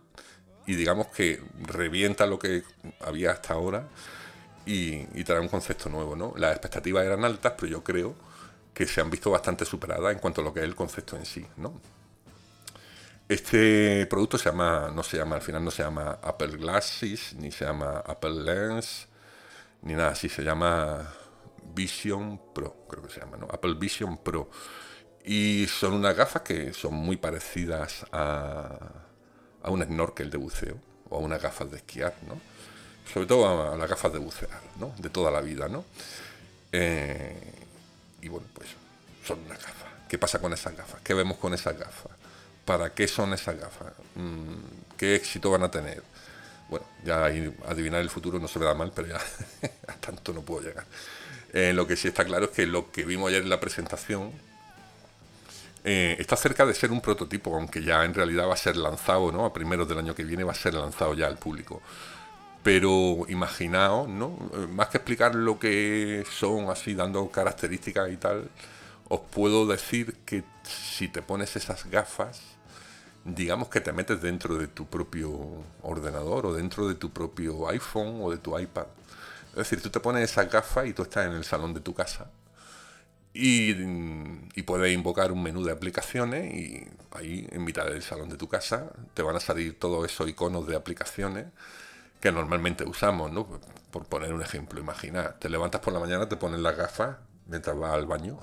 y 0.66 0.74
digamos 0.74 1.08
que 1.08 1.42
revienta 1.60 2.26
lo 2.26 2.38
que 2.38 2.62
había 3.00 3.32
hasta 3.32 3.54
ahora 3.54 3.88
y, 4.64 5.24
trae 5.24 5.40
un 5.40 5.48
concepto 5.48 5.88
nuevo, 5.88 6.14
¿no? 6.16 6.34
Las 6.36 6.52
expectativas 6.52 7.04
eran 7.04 7.24
altas, 7.24 7.54
pero 7.56 7.70
yo 7.70 7.84
creo 7.84 8.14
que 8.72 8.86
se 8.86 9.00
han 9.00 9.10
visto 9.10 9.30
bastante 9.30 9.64
superadas 9.64 10.12
en 10.12 10.18
cuanto 10.18 10.40
a 10.40 10.44
lo 10.44 10.54
que 10.54 10.60
es 10.60 10.64
el 10.64 10.74
concepto 10.74 11.16
en 11.16 11.26
sí, 11.26 11.46
¿no? 11.56 11.80
Este 13.28 14.06
producto 14.06 14.38
se 14.38 14.50
llama, 14.50 14.90
no 14.94 15.02
se 15.02 15.16
llama, 15.16 15.36
al 15.36 15.42
final 15.42 15.64
no 15.64 15.70
se 15.70 15.82
llama 15.82 16.18
Apple 16.22 16.56
Glasses, 16.58 17.34
ni 17.34 17.50
se 17.50 17.64
llama 17.64 18.02
Apple 18.06 18.42
Lens, 18.42 19.08
ni 19.82 19.94
nada 19.94 20.10
así, 20.10 20.28
se 20.28 20.42
llama 20.42 21.12
Vision 21.74 22.40
Pro, 22.54 22.86
creo 22.88 23.02
que 23.02 23.10
se 23.10 23.20
llama, 23.20 23.36
¿no? 23.36 23.48
Apple 23.50 23.74
Vision 23.74 24.18
Pro. 24.18 24.50
Y 25.24 25.66
son 25.68 25.94
unas 25.94 26.16
gafas 26.16 26.42
que 26.42 26.72
son 26.72 26.94
muy 26.94 27.16
parecidas 27.16 28.04
a, 28.12 28.76
a 29.62 29.70
un 29.70 29.82
snorkel 29.84 30.30
de 30.30 30.38
buceo 30.38 30.76
o 31.08 31.16
a 31.16 31.18
unas 31.20 31.40
gafas 31.40 31.70
de 31.70 31.76
esquiar, 31.78 32.14
¿no? 32.26 32.40
Sobre 33.12 33.26
todo 33.26 33.72
a, 33.72 33.76
las 33.76 33.88
gafas 33.88 34.12
de 34.12 34.18
bucear, 34.18 34.60
¿no? 34.78 34.94
De 34.98 35.10
toda 35.10 35.30
la 35.30 35.40
vida, 35.40 35.68
¿no? 35.68 35.84
Eh, 36.70 37.36
y 38.22 38.28
bueno, 38.28 38.46
pues 38.54 38.68
son 39.26 39.40
unas 39.40 39.58
gafas. 39.58 39.88
¿Qué 40.08 40.18
pasa 40.18 40.38
con 40.38 40.52
esas 40.52 40.76
gafas? 40.76 41.00
¿Qué 41.02 41.14
vemos 41.14 41.38
con 41.38 41.52
esas 41.54 41.78
gafas? 41.78 42.12
¿Para 42.64 42.94
qué 42.94 43.08
son 43.08 43.32
esas 43.32 43.58
gafas? 43.58 43.92
Mm, 44.14 44.96
¿Qué 44.96 45.16
éxito 45.16 45.50
van 45.50 45.64
a 45.64 45.70
tener? 45.70 46.02
Bueno, 46.68 46.86
ya 47.04 47.24
adivinar 47.24 48.00
el 48.00 48.10
futuro 48.10 48.38
no 48.38 48.48
se 48.48 48.58
me 48.58 48.74
mal, 48.74 48.92
pero 48.94 49.08
ya 49.08 49.16
a 49.88 49.94
tanto 49.94 50.32
no 50.32 50.42
puedo 50.42 50.62
llegar. 50.62 50.86
Eh, 51.52 51.72
lo 51.74 51.86
que 51.86 51.96
sí 51.96 52.08
está 52.08 52.24
claro 52.24 52.46
es 52.46 52.50
que 52.52 52.66
lo 52.66 52.90
que 52.90 53.04
vimos 53.04 53.28
ayer 53.28 53.42
en 53.42 53.50
la 53.50 53.60
presentación 53.60 54.32
eh, 55.84 56.16
está 56.18 56.36
cerca 56.36 56.64
de 56.64 56.74
ser 56.74 56.92
un 56.92 57.00
prototipo, 57.00 57.54
aunque 57.56 57.82
ya 57.82 58.04
en 58.04 58.14
realidad 58.14 58.48
va 58.48 58.54
a 58.54 58.56
ser 58.56 58.76
lanzado, 58.76 59.32
¿no? 59.32 59.44
A 59.44 59.52
primeros 59.52 59.88
del 59.88 59.98
año 59.98 60.14
que 60.14 60.24
viene 60.24 60.44
va 60.44 60.52
a 60.52 60.54
ser 60.54 60.74
lanzado 60.74 61.14
ya 61.14 61.26
al 61.26 61.38
público. 61.38 61.82
Pero 62.62 63.18
imaginaos, 63.28 64.08
¿no? 64.08 64.38
Eh, 64.54 64.68
más 64.68 64.88
que 64.88 64.98
explicar 64.98 65.34
lo 65.34 65.58
que 65.58 66.24
son 66.30 66.70
así, 66.70 66.94
dando 66.94 67.28
características 67.30 68.10
y 68.12 68.16
tal, 68.16 68.48
os 69.08 69.20
puedo 69.20 69.66
decir 69.66 70.16
que 70.24 70.44
si 70.62 71.08
te 71.08 71.22
pones 71.22 71.56
esas 71.56 71.84
gafas, 71.90 72.40
digamos 73.24 73.68
que 73.68 73.80
te 73.80 73.92
metes 73.92 74.22
dentro 74.22 74.56
de 74.58 74.68
tu 74.68 74.86
propio 74.86 75.32
ordenador 75.82 76.46
o 76.46 76.54
dentro 76.54 76.88
de 76.88 76.94
tu 76.94 77.10
propio 77.10 77.68
iPhone 77.68 78.20
o 78.22 78.30
de 78.30 78.38
tu 78.38 78.58
iPad. 78.58 78.86
Es 79.50 79.56
decir, 79.56 79.82
tú 79.82 79.90
te 79.90 80.00
pones 80.00 80.30
esas 80.30 80.50
gafas 80.50 80.86
y 80.86 80.92
tú 80.94 81.02
estás 81.02 81.26
en 81.26 81.32
el 81.32 81.44
salón 81.44 81.74
de 81.74 81.80
tu 81.80 81.94
casa 81.94 82.30
y, 83.34 84.62
puedes 84.62 84.92
invocar 84.92 85.32
un 85.32 85.42
menú 85.42 85.64
de 85.64 85.72
aplicaciones 85.72 86.54
y 86.54 86.88
ahí 87.10 87.48
en 87.50 87.64
mitad 87.64 87.84
del 87.84 88.02
salón 88.02 88.28
de 88.28 88.36
tu 88.36 88.48
casa 88.48 88.90
te 89.14 89.22
van 89.22 89.36
a 89.36 89.40
salir 89.40 89.78
todos 89.78 90.04
esos 90.10 90.28
iconos 90.28 90.66
de 90.66 90.76
aplicaciones 90.76 91.46
que 92.20 92.30
normalmente 92.30 92.84
usamos, 92.84 93.32
¿no? 93.32 93.46
Por 93.90 94.06
poner 94.06 94.32
un 94.32 94.42
ejemplo, 94.42 94.80
imagina, 94.80 95.32
te 95.38 95.48
levantas 95.48 95.80
por 95.80 95.92
la 95.92 95.98
mañana, 95.98 96.28
te 96.28 96.36
pones 96.36 96.60
las 96.60 96.76
gafas 96.76 97.16
mientras 97.46 97.76
vas 97.76 97.92
al 97.92 98.06
baño 98.06 98.38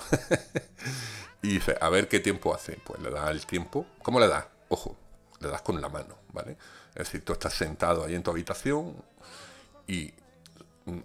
y 1.41 1.53
dices, 1.53 1.77
a 1.79 1.89
ver 1.89 2.07
qué 2.07 2.19
tiempo 2.19 2.53
hace. 2.53 2.77
Pues 2.83 3.01
le 3.01 3.09
das 3.09 3.29
el 3.31 3.45
tiempo. 3.45 3.85
¿Cómo 4.03 4.19
le 4.19 4.27
das? 4.27 4.45
Ojo, 4.67 4.97
le 5.39 5.47
das 5.47 5.61
con 5.61 5.79
la 5.81 5.89
mano, 5.89 6.17
¿vale? 6.33 6.57
Es 6.89 7.05
decir, 7.05 7.23
tú 7.23 7.33
estás 7.33 7.53
sentado 7.53 8.03
ahí 8.03 8.15
en 8.15 8.23
tu 8.23 8.31
habitación 8.31 8.95
y 9.87 10.13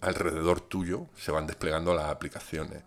alrededor 0.01 0.61
tuyo 0.61 1.07
se 1.17 1.31
van 1.31 1.47
desplegando 1.47 1.95
las 1.95 2.07
aplicaciones. 2.07 2.83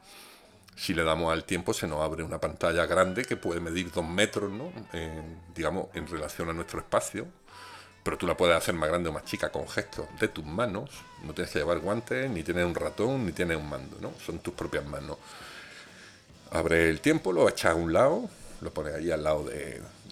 Si 0.77 0.93
le 0.93 1.03
damos 1.03 1.33
al 1.33 1.43
tiempo, 1.43 1.73
se 1.73 1.87
nos 1.87 2.01
abre 2.01 2.23
una 2.23 2.39
pantalla 2.39 2.85
grande 2.85 3.25
que 3.25 3.35
puede 3.35 3.59
medir 3.59 3.91
dos 3.91 4.05
metros, 4.05 4.51
¿no? 4.51 4.71
digamos, 5.55 5.87
en 5.95 6.05
relación 6.05 6.49
a 6.49 6.53
nuestro 6.53 6.79
espacio. 6.79 7.25
Pero 8.03 8.15
tú 8.15 8.27
la 8.27 8.37
puedes 8.37 8.55
hacer 8.55 8.75
más 8.75 8.87
grande 8.87 9.09
o 9.09 9.11
más 9.11 9.25
chica 9.25 9.49
con 9.49 9.67
gestos 9.67 10.05
de 10.19 10.27
tus 10.27 10.45
manos. 10.45 10.91
No 11.23 11.33
tienes 11.33 11.51
que 11.51 11.59
llevar 11.59 11.79
guantes, 11.79 12.29
ni 12.29 12.43
tienes 12.43 12.63
un 12.63 12.75
ratón, 12.75 13.25
ni 13.25 13.31
tienes 13.31 13.57
un 13.57 13.67
mando, 13.67 13.97
¿no? 13.99 14.13
Son 14.23 14.37
tus 14.37 14.53
propias 14.53 14.85
manos. 14.85 15.17
Abre 16.51 16.89
el 16.89 17.01
tiempo, 17.01 17.33
lo 17.33 17.49
echas 17.49 17.71
a 17.71 17.75
un 17.75 17.91
lado, 17.91 18.29
lo 18.61 18.71
pones 18.71 18.93
ahí 18.93 19.09
al 19.09 19.23
lado 19.23 19.45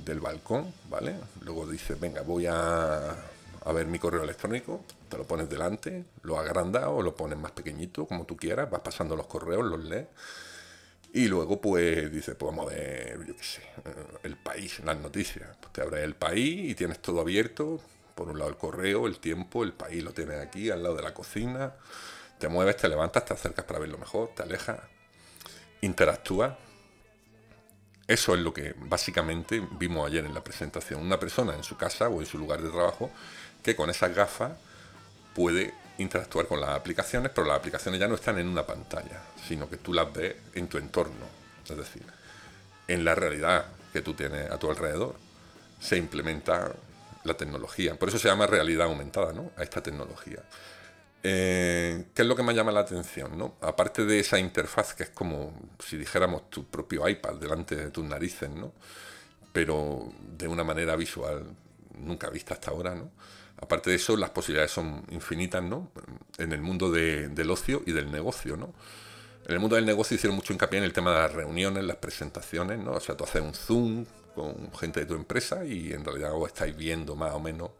del 0.03 0.19
balcón, 0.19 0.73
¿vale? 0.89 1.15
Luego 1.41 1.67
dices, 1.67 1.97
venga, 1.99 2.23
voy 2.23 2.47
a, 2.47 3.11
a 3.11 3.71
ver 3.71 3.85
mi 3.85 3.99
correo 3.99 4.23
electrónico, 4.23 4.81
te 5.09 5.17
lo 5.17 5.25
pones 5.25 5.47
delante, 5.47 6.05
lo 6.23 6.39
agrandas 6.39 6.85
o 6.87 7.03
lo 7.03 7.15
pones 7.15 7.37
más 7.37 7.51
pequeñito, 7.51 8.07
como 8.07 8.25
tú 8.25 8.35
quieras, 8.35 8.69
vas 8.69 8.81
pasando 8.81 9.15
los 9.15 9.27
correos, 9.27 9.63
los 9.63 9.81
lees 9.81 10.07
y 11.15 11.29
luego, 11.29 11.61
pues, 11.61 12.11
dice, 12.11 12.35
pues 12.35 12.53
vamos 12.53 12.69
a 12.69 12.75
ver, 12.75 13.25
yo 13.25 13.37
qué 13.37 13.43
sé, 13.43 13.61
eh, 13.85 14.19
el 14.23 14.35
país, 14.35 14.81
las 14.83 14.97
noticias. 14.97 15.47
Pues 15.61 15.71
te 15.71 15.81
abres 15.81 16.03
el 16.03 16.13
país 16.13 16.69
y 16.69 16.75
tienes 16.75 17.01
todo 17.01 17.21
abierto. 17.21 17.79
Por 18.15 18.27
un 18.27 18.37
lado 18.37 18.49
el 18.49 18.57
correo, 18.57 19.07
el 19.07 19.19
tiempo, 19.19 19.63
el 19.63 19.71
país 19.71 20.03
lo 20.03 20.11
tienes 20.11 20.41
aquí, 20.41 20.69
al 20.69 20.83
lado 20.83 20.97
de 20.97 21.03
la 21.03 21.13
cocina. 21.13 21.73
Te 22.37 22.49
mueves, 22.49 22.75
te 22.75 22.89
levantas, 22.89 23.23
te 23.23 23.33
acercas 23.33 23.63
para 23.63 23.79
verlo 23.79 23.97
mejor, 23.97 24.31
te 24.35 24.43
alejas, 24.43 24.77
interactúas. 25.79 26.57
Eso 28.07 28.35
es 28.35 28.41
lo 28.41 28.53
que 28.53 28.75
básicamente 28.77 29.65
vimos 29.79 30.05
ayer 30.05 30.25
en 30.25 30.33
la 30.33 30.43
presentación. 30.43 31.01
Una 31.01 31.17
persona 31.17 31.55
en 31.55 31.63
su 31.63 31.77
casa 31.77 32.09
o 32.09 32.19
en 32.19 32.25
su 32.25 32.37
lugar 32.37 32.61
de 32.61 32.69
trabajo 32.69 33.09
que 33.63 33.73
con 33.73 33.89
esas 33.89 34.13
gafas 34.13 34.51
puede 35.33 35.73
interactuar 35.97 36.47
con 36.47 36.59
las 36.59 36.71
aplicaciones, 36.71 37.31
pero 37.33 37.47
las 37.47 37.57
aplicaciones 37.57 37.99
ya 37.99 38.07
no 38.07 38.15
están 38.15 38.37
en 38.39 38.47
una 38.47 38.65
pantalla, 38.65 39.21
sino 39.47 39.69
que 39.69 39.77
tú 39.77 39.93
las 39.93 40.11
ves 40.11 40.35
en 40.53 40.67
tu 40.67 40.77
entorno, 40.77 41.25
es 41.63 41.77
decir, 41.77 42.03
en 42.87 43.05
la 43.05 43.15
realidad 43.15 43.65
que 43.93 44.01
tú 44.01 44.13
tienes 44.13 44.51
a 44.51 44.57
tu 44.57 44.69
alrededor. 44.69 45.15
Se 45.79 45.97
implementa 45.97 46.71
la 47.23 47.33
tecnología, 47.35 47.95
por 47.95 48.09
eso 48.09 48.19
se 48.19 48.27
llama 48.27 48.47
realidad 48.47 48.87
aumentada, 48.87 49.33
¿no? 49.33 49.51
A 49.57 49.63
esta 49.63 49.81
tecnología. 49.81 50.39
Eh, 51.27 52.05
¿Qué 52.13 52.21
es 52.21 52.27
lo 52.27 52.35
que 52.35 52.43
me 52.43 52.53
llama 52.53 52.71
la 52.71 52.81
atención? 52.81 53.35
¿no? 53.35 53.55
Aparte 53.61 54.05
de 54.05 54.19
esa 54.19 54.37
interfaz 54.37 54.93
que 54.93 55.03
es 55.03 55.09
como 55.09 55.59
si 55.83 55.97
dijéramos 55.97 56.51
tu 56.51 56.65
propio 56.65 57.09
iPad 57.09 57.33
delante 57.35 57.75
de 57.75 57.89
tus 57.89 58.05
narices, 58.05 58.47
¿no? 58.51 58.73
pero 59.55 60.11
de 60.37 60.47
una 60.47 60.63
manera 60.63 60.95
visual 60.97 61.45
nunca 61.97 62.29
vista 62.29 62.55
hasta 62.55 62.71
ahora, 62.71 62.93
¿no? 62.93 63.09
Aparte 63.57 63.89
de 63.89 63.95
eso, 63.95 64.17
las 64.17 64.31
posibilidades 64.31 64.71
son 64.71 65.03
infinitas, 65.09 65.63
¿no? 65.63 65.89
En 66.37 66.51
el 66.51 66.61
mundo 66.61 66.91
del 66.91 67.49
ocio 67.49 67.81
y 67.85 67.91
del 67.91 68.11
negocio, 68.11 68.57
¿no? 68.57 68.73
En 69.45 69.53
el 69.53 69.59
mundo 69.59 69.75
del 69.75 69.85
negocio 69.85 70.15
hicieron 70.15 70.35
mucho 70.35 70.53
hincapié 70.53 70.79
en 70.79 70.85
el 70.85 70.93
tema 70.93 71.11
de 71.13 71.19
las 71.19 71.33
reuniones, 71.33 71.83
las 71.83 71.97
presentaciones, 71.97 72.79
¿no? 72.79 72.93
O 72.93 72.99
sea, 72.99 73.15
tú 73.15 73.23
haces 73.23 73.41
un 73.41 73.53
Zoom 73.53 74.05
con 74.33 74.73
gente 74.73 75.01
de 75.01 75.05
tu 75.05 75.13
empresa 75.13 75.63
y 75.63 75.93
en 75.93 76.03
realidad 76.03 76.33
os 76.33 76.47
estáis 76.47 76.75
viendo 76.75 77.15
más 77.15 77.33
o 77.33 77.39
menos, 77.39 77.71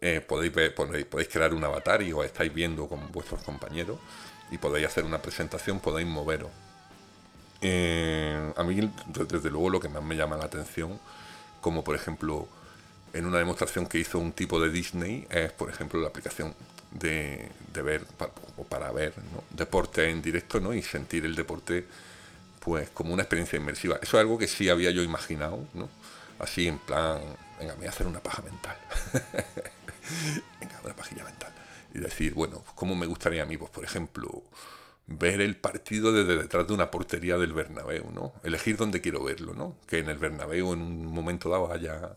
eh, 0.00 0.20
podéis, 0.26 0.52
podéis, 0.72 1.28
crear 1.28 1.52
un 1.52 1.64
avatar 1.64 2.02
y 2.02 2.12
os 2.12 2.24
estáis 2.24 2.54
viendo 2.54 2.86
con 2.88 3.10
vuestros 3.12 3.42
compañeros 3.42 3.98
y 4.50 4.58
podéis 4.58 4.86
hacer 4.86 5.04
una 5.04 5.20
presentación, 5.20 5.80
podéis 5.80 6.06
moveros. 6.06 6.50
Eh, 7.60 8.52
a 8.56 8.62
mí, 8.62 8.90
desde 9.28 9.50
luego, 9.50 9.70
lo 9.70 9.80
que 9.80 9.88
más 9.88 10.02
me 10.02 10.16
llama 10.16 10.36
la 10.36 10.44
atención, 10.44 10.98
como 11.60 11.84
por 11.84 11.96
ejemplo 11.96 12.48
en 13.12 13.26
una 13.26 13.38
demostración 13.38 13.86
que 13.86 13.98
hizo 13.98 14.18
un 14.18 14.32
tipo 14.32 14.60
de 14.60 14.70
Disney 14.70 15.26
es, 15.30 15.52
por 15.52 15.70
ejemplo, 15.70 16.00
la 16.00 16.08
aplicación 16.08 16.54
de, 16.90 17.50
ver 17.82 18.04
o 18.56 18.64
para 18.64 18.90
ver 18.92 19.14
deporte 19.50 20.10
en 20.10 20.22
directo 20.22 20.60
¿no? 20.60 20.74
y 20.74 20.82
sentir 20.82 21.24
el 21.24 21.34
deporte 21.34 21.86
pues 22.60 22.90
como 22.90 23.14
una 23.14 23.22
experiencia 23.22 23.58
inmersiva. 23.58 23.98
Eso 24.02 24.16
es 24.16 24.20
algo 24.20 24.38
que 24.38 24.46
sí 24.46 24.68
había 24.68 24.90
yo 24.90 25.02
imaginado, 25.02 25.66
¿no? 25.72 25.88
Así 26.38 26.68
en 26.68 26.78
plan, 26.78 27.20
venga, 27.58 27.72
me 27.72 27.78
voy 27.78 27.86
a 27.86 27.90
hacer 27.90 28.06
una 28.06 28.20
paja 28.20 28.42
mental. 28.42 28.76
venga, 30.60 30.80
una 30.84 30.94
pajilla 30.94 31.24
mental. 31.24 31.52
Y 31.94 31.98
decir, 32.00 32.34
bueno, 32.34 32.62
¿cómo 32.74 32.94
me 32.94 33.06
gustaría 33.06 33.42
a 33.42 33.46
mí? 33.46 33.56
Pues, 33.56 33.70
por 33.70 33.82
ejemplo, 33.82 34.42
ver 35.06 35.40
el 35.40 35.56
partido 35.56 36.12
desde 36.12 36.36
detrás 36.36 36.66
de 36.66 36.74
una 36.74 36.90
portería 36.90 37.38
del 37.38 37.54
Bernabéu, 37.54 38.10
¿no? 38.12 38.34
Elegir 38.44 38.76
dónde 38.76 39.00
quiero 39.00 39.24
verlo, 39.24 39.54
¿no? 39.54 39.76
Que 39.86 39.98
en 39.98 40.10
el 40.10 40.18
Bernabéu 40.18 40.74
en 40.74 40.82
un 40.82 41.06
momento 41.06 41.48
dado 41.48 41.72
haya 41.72 42.16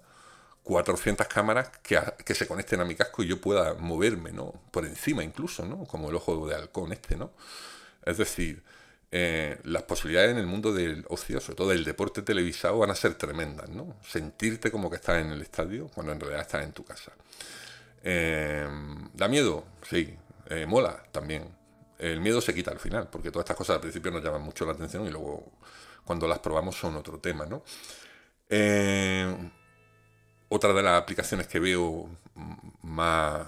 400 0.64 1.28
cámaras 1.28 1.70
que, 1.82 2.00
que, 2.26 2.36
se 2.36 2.48
conecten 2.48 2.80
a 2.80 2.86
mi 2.86 2.96
casco 2.96 3.24
y 3.24 3.28
yo 3.28 3.42
pueda 3.42 3.74
moverme, 3.76 4.32
¿no? 4.32 4.54
Por 4.72 4.86
encima 4.86 5.24
incluso, 5.24 5.66
¿no? 5.66 5.86
Como 5.86 6.10
el 6.10 6.16
ojo 6.16 6.48
de 6.48 6.56
halcón 6.56 6.94
este, 6.94 7.18
¿no? 7.18 7.32
Es 8.06 8.18
decir, 8.18 8.64
eh, 9.12 9.60
las 9.64 9.84
posibilidades 9.84 10.32
en 10.32 10.38
el 10.38 10.48
mundo 10.48 10.74
del 10.74 11.06
ocio, 11.10 11.40
sobre 11.40 11.56
todo 11.56 11.70
del 11.70 11.84
deporte 11.84 12.22
televisado, 12.24 12.80
van 12.80 12.90
a 12.90 12.96
ser 12.96 13.16
tremendas, 13.16 13.70
¿no? 13.70 13.96
Sentirte 14.04 14.72
como 14.72 14.90
que 14.90 14.96
estás 14.96 15.22
en 15.22 15.32
el 15.32 15.42
estadio 15.42 15.88
cuando 15.90 16.14
en 16.14 16.20
realidad 16.20 16.42
estás 16.42 16.64
en 16.64 16.72
tu 16.72 16.84
casa. 16.84 17.12
Eh, 18.02 18.68
¿Da 19.14 19.28
miedo? 19.28 19.66
Sí. 19.88 20.18
Eh, 20.50 20.66
¿Mola? 20.66 21.04
También. 21.12 21.48
El 22.00 22.22
miedo 22.22 22.42
se 22.42 22.54
quita 22.54 22.72
al 22.72 22.80
final, 22.80 23.08
porque 23.10 23.32
todas 23.32 23.44
estas 23.44 23.58
cosas 23.58 23.76
al 23.76 23.82
principio 23.82 24.12
nos 24.12 24.24
llaman 24.24 24.42
mucho 24.42 24.66
la 24.66 24.72
atención 24.72 25.06
y 25.06 25.12
luego 25.12 25.52
cuando 26.04 26.28
las 26.28 26.40
probamos 26.40 26.76
son 26.76 26.96
otro 26.96 27.20
tema, 27.20 27.46
¿no? 27.46 27.64
Eh, 28.50 29.32
otra 30.54 30.72
de 30.72 30.84
las 30.84 31.02
aplicaciones 31.02 31.48
que 31.48 31.60
veo 31.60 32.08
más 32.84 33.48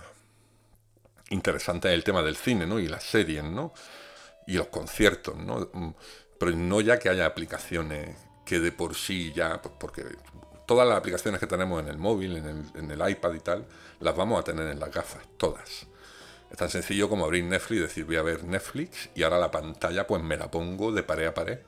interesante 1.29 1.87
es 1.89 1.93
el 1.93 2.03
tema 2.03 2.23
del 2.23 2.35
cine, 2.35 2.65
¿no? 2.65 2.79
Y 2.79 2.87
las 2.87 3.03
series, 3.03 3.43
¿no? 3.43 3.73
Y 4.47 4.53
los 4.53 4.67
conciertos, 4.67 5.35
¿no? 5.37 5.69
Pero 6.39 6.51
no 6.51 6.81
ya 6.81 6.97
que 6.97 7.09
haya 7.09 7.27
aplicaciones 7.27 8.17
que 8.43 8.59
de 8.59 8.71
por 8.71 8.95
sí 8.95 9.31
ya, 9.33 9.61
pues 9.61 9.75
porque 9.79 10.03
todas 10.65 10.87
las 10.87 10.97
aplicaciones 10.97 11.39
que 11.39 11.45
tenemos 11.45 11.79
en 11.81 11.89
el 11.89 11.97
móvil, 11.99 12.37
en 12.37 12.45
el, 12.45 12.63
en 12.73 12.91
el 12.91 13.09
iPad 13.09 13.33
y 13.33 13.39
tal, 13.39 13.65
las 13.99 14.15
vamos 14.15 14.39
a 14.39 14.43
tener 14.43 14.67
en 14.67 14.79
las 14.79 14.91
gafas, 14.91 15.21
todas. 15.37 15.85
Es 16.49 16.57
tan 16.57 16.69
sencillo 16.69 17.07
como 17.07 17.25
abrir 17.25 17.43
Netflix 17.43 17.79
y 17.79 17.81
decir 17.81 18.05
voy 18.05 18.15
a 18.17 18.23
ver 18.23 18.43
Netflix 18.43 19.09
y 19.13 19.21
ahora 19.21 19.37
la 19.37 19.51
pantalla 19.51 20.07
pues 20.07 20.23
me 20.23 20.37
la 20.37 20.49
pongo 20.49 20.91
de 20.91 21.03
pared 21.03 21.27
a 21.27 21.33
pared 21.33 21.59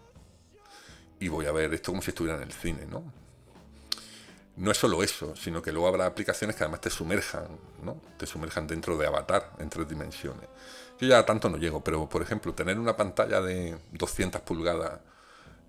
y 1.19 1.27
voy 1.27 1.45
a 1.45 1.51
ver 1.51 1.73
esto 1.73 1.91
como 1.91 2.01
si 2.01 2.09
estuviera 2.09 2.37
en 2.37 2.43
el 2.43 2.53
cine, 2.53 2.87
¿no? 2.87 3.26
No 4.57 4.71
es 4.71 4.77
solo 4.77 5.03
eso, 5.03 5.35
sino 5.35 5.61
que 5.61 5.71
luego 5.71 5.87
habrá 5.87 6.07
aplicaciones 6.07 6.55
que 6.55 6.63
además 6.63 6.81
te 6.81 6.89
sumerjan, 6.89 7.47
¿no? 7.83 8.01
Te 8.17 8.25
sumerjan 8.25 8.65
dentro 8.65 8.97
de 8.97 9.05
Avatar 9.05 9.51
en 9.59 9.69
tres 9.69 9.87
dimensiones. 9.87 10.49
Yo 10.99 11.07
ya 11.07 11.23
tanto 11.25 11.47
no 11.47 11.57
llego, 11.57 11.83
pero 11.83 12.09
por 12.09 12.23
ejemplo, 12.23 12.55
tener 12.55 12.79
una 12.79 12.97
pantalla 12.97 13.39
de 13.39 13.77
200 13.91 14.41
pulgadas 14.41 14.99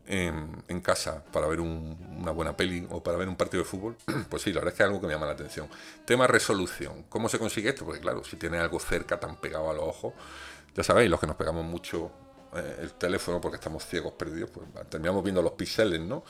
en, 0.06 0.80
casa 0.80 1.22
para 1.32 1.46
ver 1.46 1.60
una 1.60 2.30
buena 2.30 2.56
peli 2.56 2.86
o 2.88 3.02
para 3.02 3.18
ver 3.18 3.28
un 3.28 3.36
partido 3.36 3.62
de 3.62 3.68
fútbol, 3.68 3.96
pues 4.30 4.42
sí, 4.42 4.52
la 4.52 4.60
verdad 4.60 4.72
es 4.72 4.76
que 4.78 4.82
es 4.82 4.86
algo 4.86 5.00
que 5.00 5.06
me 5.06 5.12
llama 5.12 5.26
la 5.26 5.32
atención. 5.32 5.68
Tema 6.06 6.26
resolución. 6.26 7.04
¿Cómo 7.10 7.28
se 7.28 7.38
consigue 7.38 7.68
esto? 7.68 7.84
Porque 7.84 8.00
claro, 8.00 8.24
si 8.24 8.36
tiene 8.36 8.58
algo 8.58 8.80
cerca, 8.80 9.20
tan 9.20 9.36
pegado 9.36 9.70
a 9.70 9.74
los 9.74 9.84
ojos, 9.84 10.14
ya 10.74 10.82
sabéis, 10.82 11.10
los 11.10 11.20
que 11.20 11.26
nos 11.26 11.36
pegamos 11.36 11.64
mucho 11.64 12.10
eh, 12.54 12.78
el 12.80 12.92
teléfono 12.94 13.38
porque 13.38 13.56
estamos 13.56 13.84
ciegos 13.84 14.14
perdidos, 14.14 14.50
pues 14.50 14.66
terminamos 14.88 15.22
viendo 15.22 15.42
los 15.42 15.52
píxeles, 15.52 16.00
¿no? 16.00 16.24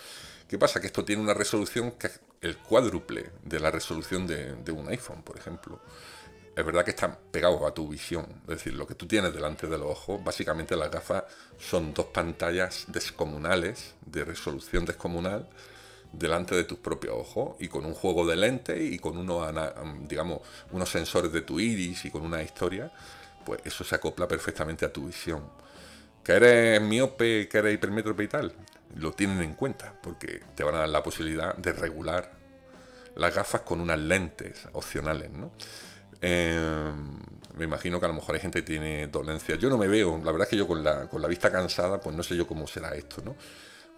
¿Qué 0.48 0.59
pasa? 0.59 0.80
Que 0.80 0.88
esto 0.88 1.04
tiene 1.04 1.22
una 1.22 1.34
resolución 1.34 1.92
que 1.92 2.11
el 2.41 2.57
cuádruple 2.57 3.30
de 3.43 3.61
la 3.61 3.70
resolución 3.70 4.26
de, 4.26 4.72
un 4.72 4.89
iPhone, 4.89 5.22
por 5.22 5.36
ejemplo 5.36 5.80
es 6.57 6.64
verdad 6.66 6.84
que 6.84 6.91
están 6.91 7.16
pegados 7.30 7.62
a 7.62 7.72
tu 7.72 7.86
visión. 7.86 8.26
Es 8.43 8.57
decir, 8.57 8.74
lo 8.74 8.84
que 8.84 8.97
tú 8.97 9.07
tienes 9.07 9.32
delante 9.32 9.68
de 9.68 9.78
los 9.78 9.93
ojos, 9.93 10.24
básicamente 10.24 10.74
las 10.74 10.91
gafas 10.91 11.22
son 11.57 11.95
dos 11.95 12.07
pantallas 12.07 12.86
descomunales, 12.89 13.95
de 14.05 14.24
resolución 14.24 14.84
descomunal, 14.84 15.49
delante 16.12 16.57
de 16.57 16.64
tus 16.64 16.78
propios 16.78 17.14
ojos 17.16 17.57
y 17.61 17.68
con 17.68 17.86
un 17.86 17.95
juego 17.95 18.26
de 18.26 18.34
lentes 18.34 18.80
y 18.80 18.99
con 18.99 19.16
unos, 19.16 19.55
digamos, 20.09 20.41
unos 20.72 20.91
sensores 20.91 21.30
de 21.32 21.43
tu 21.43 21.61
iris 21.61 22.05
y 22.07 22.11
con 22.11 22.22
una 22.22 22.43
historia, 22.43 22.91
pues 23.47 23.61
eso 23.64 23.84
se 23.84 23.95
acopla 23.95 24.26
perfectamente 24.26 24.84
a 24.84 24.93
tu 24.93 25.07
visión. 25.07 25.45
Que 26.24 26.32
eres 26.32 26.82
miope, 26.82 27.49
que 27.49 27.59
eres 27.59 27.74
hipermétrope 27.74 28.24
y 28.24 28.28
tal, 28.28 28.53
lo 28.97 29.12
tienen 29.12 29.43
en 29.43 29.55
cuenta 29.55 29.95
porque 30.03 30.41
te 30.55 30.64
van 30.64 30.74
a 30.74 30.78
dar 30.78 30.89
la 30.89 31.03
posibilidad 31.03 31.57
de 31.57 31.72
regular 31.72 32.32
las 33.16 33.34
gafas 33.34 33.62
con 33.62 33.80
unas 33.80 33.99
lentes 33.99 34.68
opcionales, 34.72 35.30
¿no? 35.30 35.51
Eh, 36.20 36.93
me 37.57 37.64
imagino 37.64 37.99
que 37.99 38.07
a 38.07 38.09
lo 38.09 38.14
mejor 38.14 38.34
hay 38.36 38.41
gente 38.41 38.61
que 38.61 38.66
tiene 38.66 39.09
dolencia. 39.09 39.57
Yo 39.57 39.68
no 39.68 39.76
me 39.76 39.89
veo, 39.89 40.16
la 40.18 40.32
verdad 40.32 40.43
es 40.43 40.49
que 40.49 40.57
yo 40.57 40.66
con 40.66 40.82
la, 40.82 41.09
con 41.09 41.20
la 41.20 41.28
vista 41.28 41.51
cansada, 41.51 42.01
pues 42.01 42.14
no 42.14 42.22
sé 42.22 42.36
yo 42.36 42.47
cómo 42.47 42.66
será 42.66 42.95
esto, 42.95 43.20
¿no? 43.24 43.36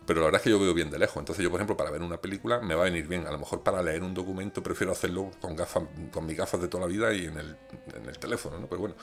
Pero 0.06 0.20
la 0.20 0.26
verdad 0.26 0.40
es 0.40 0.44
que 0.44 0.50
yo 0.50 0.58
veo 0.58 0.72
bien 0.72 0.90
de 0.90 0.98
lejos. 0.98 1.18
Entonces 1.18 1.42
yo, 1.42 1.50
por 1.50 1.60
ejemplo, 1.60 1.76
para 1.76 1.90
ver 1.90 2.02
una 2.02 2.20
película 2.20 2.60
me 2.60 2.74
va 2.74 2.82
a 2.82 2.84
venir 2.86 3.06
bien. 3.06 3.26
A 3.26 3.30
lo 3.30 3.38
mejor 3.38 3.62
para 3.62 3.82
leer 3.82 4.02
un 4.02 4.14
documento 4.14 4.62
prefiero 4.62 4.92
hacerlo 4.92 5.30
con 5.40 5.54
gafas, 5.54 5.84
con 6.10 6.26
mis 6.26 6.36
gafas 6.36 6.60
de 6.62 6.68
toda 6.68 6.86
la 6.86 6.88
vida 6.88 7.12
y 7.12 7.26
en 7.26 7.36
el, 7.36 7.56
en 7.94 8.06
el 8.06 8.18
teléfono, 8.18 8.58
¿no? 8.58 8.66
Pues 8.66 8.80
bueno, 8.80 8.96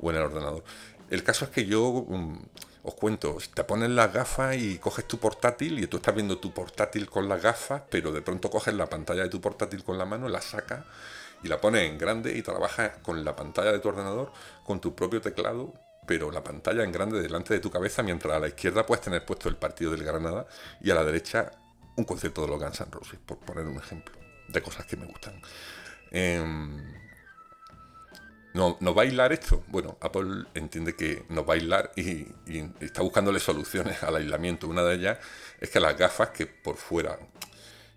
o 0.00 0.10
en 0.10 0.16
el 0.16 0.22
ordenador. 0.22 0.62
El 1.12 1.22
caso 1.22 1.44
es 1.44 1.50
que 1.50 1.66
yo 1.66 2.06
mm, 2.08 2.38
os 2.84 2.94
cuento, 2.94 3.36
te 3.52 3.64
pones 3.64 3.90
las 3.90 4.14
gafas 4.14 4.56
y 4.56 4.78
coges 4.78 5.06
tu 5.06 5.18
portátil 5.18 5.78
y 5.78 5.86
tú 5.86 5.98
estás 5.98 6.14
viendo 6.14 6.38
tu 6.38 6.54
portátil 6.54 7.10
con 7.10 7.28
las 7.28 7.42
gafas, 7.42 7.82
pero 7.90 8.12
de 8.12 8.22
pronto 8.22 8.48
coges 8.48 8.72
la 8.72 8.86
pantalla 8.86 9.24
de 9.24 9.28
tu 9.28 9.38
portátil 9.38 9.84
con 9.84 9.98
la 9.98 10.06
mano, 10.06 10.30
la 10.30 10.40
sacas 10.40 10.86
y 11.42 11.48
la 11.48 11.60
pones 11.60 11.82
en 11.82 11.98
grande 11.98 12.34
y 12.34 12.40
trabajas 12.40 12.92
con 13.02 13.26
la 13.26 13.36
pantalla 13.36 13.72
de 13.72 13.80
tu 13.80 13.90
ordenador, 13.90 14.32
con 14.64 14.80
tu 14.80 14.94
propio 14.94 15.20
teclado, 15.20 15.74
pero 16.06 16.30
la 16.30 16.42
pantalla 16.42 16.82
en 16.82 16.92
grande 16.92 17.20
delante 17.20 17.52
de 17.52 17.60
tu 17.60 17.70
cabeza, 17.70 18.02
mientras 18.02 18.32
a 18.34 18.40
la 18.40 18.48
izquierda 18.48 18.86
puedes 18.86 19.04
tener 19.04 19.22
puesto 19.26 19.50
el 19.50 19.56
partido 19.56 19.90
del 19.90 20.04
Granada 20.04 20.46
y 20.80 20.92
a 20.92 20.94
la 20.94 21.04
derecha 21.04 21.50
un 21.96 22.04
concierto 22.04 22.40
de 22.40 22.48
los 22.48 22.58
Guns 22.58 22.80
N' 22.80 22.90
Roses, 22.90 23.18
por 23.26 23.36
poner 23.36 23.66
un 23.66 23.76
ejemplo 23.76 24.14
de 24.48 24.62
cosas 24.62 24.86
que 24.86 24.96
me 24.96 25.04
gustan. 25.04 25.42
Em, 26.10 27.01
no, 28.54 28.76
¿No 28.80 28.94
bailar 28.94 29.32
esto? 29.32 29.62
Bueno, 29.68 29.96
Apple 30.00 30.44
entiende 30.54 30.94
que 30.94 31.24
no 31.28 31.44
bailar 31.44 31.92
y, 31.96 32.26
y, 32.46 32.70
está 32.80 33.02
buscándole 33.02 33.40
soluciones 33.40 34.02
al 34.02 34.16
aislamiento. 34.16 34.68
Una 34.68 34.82
de 34.82 34.94
ellas 34.96 35.18
es 35.60 35.70
que 35.70 35.80
las 35.80 35.96
gafas, 35.96 36.30
que 36.30 36.46
por 36.46 36.76
fuera 36.76 37.18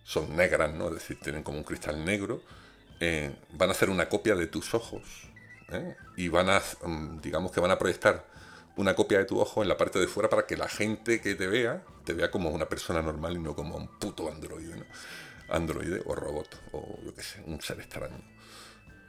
son 0.04 0.36
negras, 0.36 0.74
¿no? 0.74 0.88
Es 0.88 0.96
decir, 0.96 1.20
tienen 1.20 1.44
como 1.44 1.58
un 1.58 1.64
cristal 1.64 2.06
negro, 2.06 2.42
eh, 3.00 3.36
van 3.52 3.70
a 3.70 3.72
hacer 3.74 3.90
una 3.90 4.08
copia 4.08 4.36
de 4.36 4.48
tus 4.48 4.74
ojos 4.74 5.04
¿eh? 5.70 5.96
y 6.16 6.30
van 6.30 6.50
a, 6.50 6.62
mm, 6.84 7.20
digamos 7.20 7.52
que 7.52 7.60
van 7.60 7.72
a 7.72 7.78
proyectar 7.78 8.26
una 8.78 8.96
copia 8.96 9.18
de 9.18 9.26
tu 9.26 9.40
ojo 9.40 9.62
en 9.64 9.68
la 9.68 9.78
parte 9.78 10.00
de 10.00 10.08
fuera 10.08 10.30
para 10.30 10.46
que 10.46 10.56
la 10.56 10.70
gente 10.70 11.20
que 11.20 11.36
te 11.36 11.48
vea 11.48 11.84
te 12.06 12.14
vea 12.14 12.32
como 12.32 12.50
una 12.52 12.70
persona 12.70 13.02
normal 13.02 13.36
y 13.36 13.40
no 13.40 13.56
como 13.56 13.76
un 13.76 13.88
puto 14.00 14.32
androide, 14.32 14.78
¿no? 14.78 14.86
androide 15.50 16.02
o 16.06 16.16
robot 16.16 16.62
o 16.72 17.00
yo 17.04 17.14
qué 17.14 17.24
sé, 17.24 17.44
un 17.46 17.60
ser 17.62 17.80
extraño. 17.80 18.22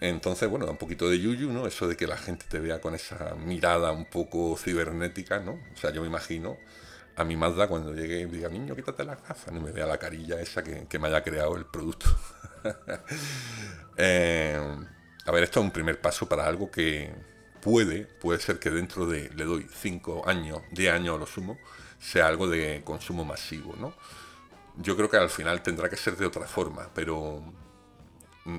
Entonces, 0.00 0.48
bueno, 0.48 0.66
da 0.66 0.72
un 0.72 0.78
poquito 0.78 1.08
de 1.08 1.18
yuyu, 1.18 1.52
¿no? 1.52 1.66
Eso 1.66 1.88
de 1.88 1.96
que 1.96 2.06
la 2.06 2.16
gente 2.16 2.44
te 2.48 2.60
vea 2.60 2.80
con 2.80 2.94
esa 2.94 3.34
mirada 3.34 3.92
un 3.92 4.04
poco 4.06 4.56
cibernética, 4.58 5.40
¿no? 5.40 5.52
O 5.52 5.76
sea, 5.76 5.90
yo 5.90 6.02
me 6.02 6.06
imagino 6.08 6.58
a 7.16 7.24
mi 7.24 7.36
Mazda 7.36 7.66
cuando 7.66 7.94
llegue 7.94 8.20
y 8.20 8.26
diga, 8.26 8.48
niño, 8.50 8.76
quítate 8.76 9.04
las 9.04 9.22
gafas, 9.26 9.52
no 9.52 9.60
me 9.60 9.72
vea 9.72 9.86
la 9.86 9.98
carilla 9.98 10.40
esa 10.40 10.62
que, 10.62 10.86
que 10.86 10.98
me 10.98 11.08
haya 11.08 11.22
creado 11.22 11.56
el 11.56 11.64
producto. 11.66 12.06
Eh, 13.98 14.60
a 15.24 15.32
ver, 15.32 15.44
esto 15.44 15.60
es 15.60 15.64
un 15.64 15.70
primer 15.70 15.98
paso 15.98 16.28
para 16.28 16.46
algo 16.46 16.70
que 16.70 17.10
puede, 17.62 18.04
puede 18.04 18.38
ser 18.40 18.58
que 18.58 18.68
dentro 18.70 19.06
de, 19.06 19.30
le 19.30 19.44
doy 19.44 19.66
5 19.72 20.28
años, 20.28 20.60
10 20.72 20.92
años 20.92 21.16
a 21.16 21.18
lo 21.18 21.26
sumo, 21.26 21.58
sea 21.98 22.26
algo 22.26 22.46
de 22.46 22.82
consumo 22.84 23.24
masivo, 23.24 23.74
¿no? 23.78 23.94
Yo 24.76 24.96
creo 24.96 25.08
que 25.08 25.16
al 25.16 25.30
final 25.30 25.62
tendrá 25.62 25.88
que 25.88 25.96
ser 25.96 26.16
de 26.18 26.26
otra 26.26 26.46
forma, 26.46 26.90
pero 26.94 27.42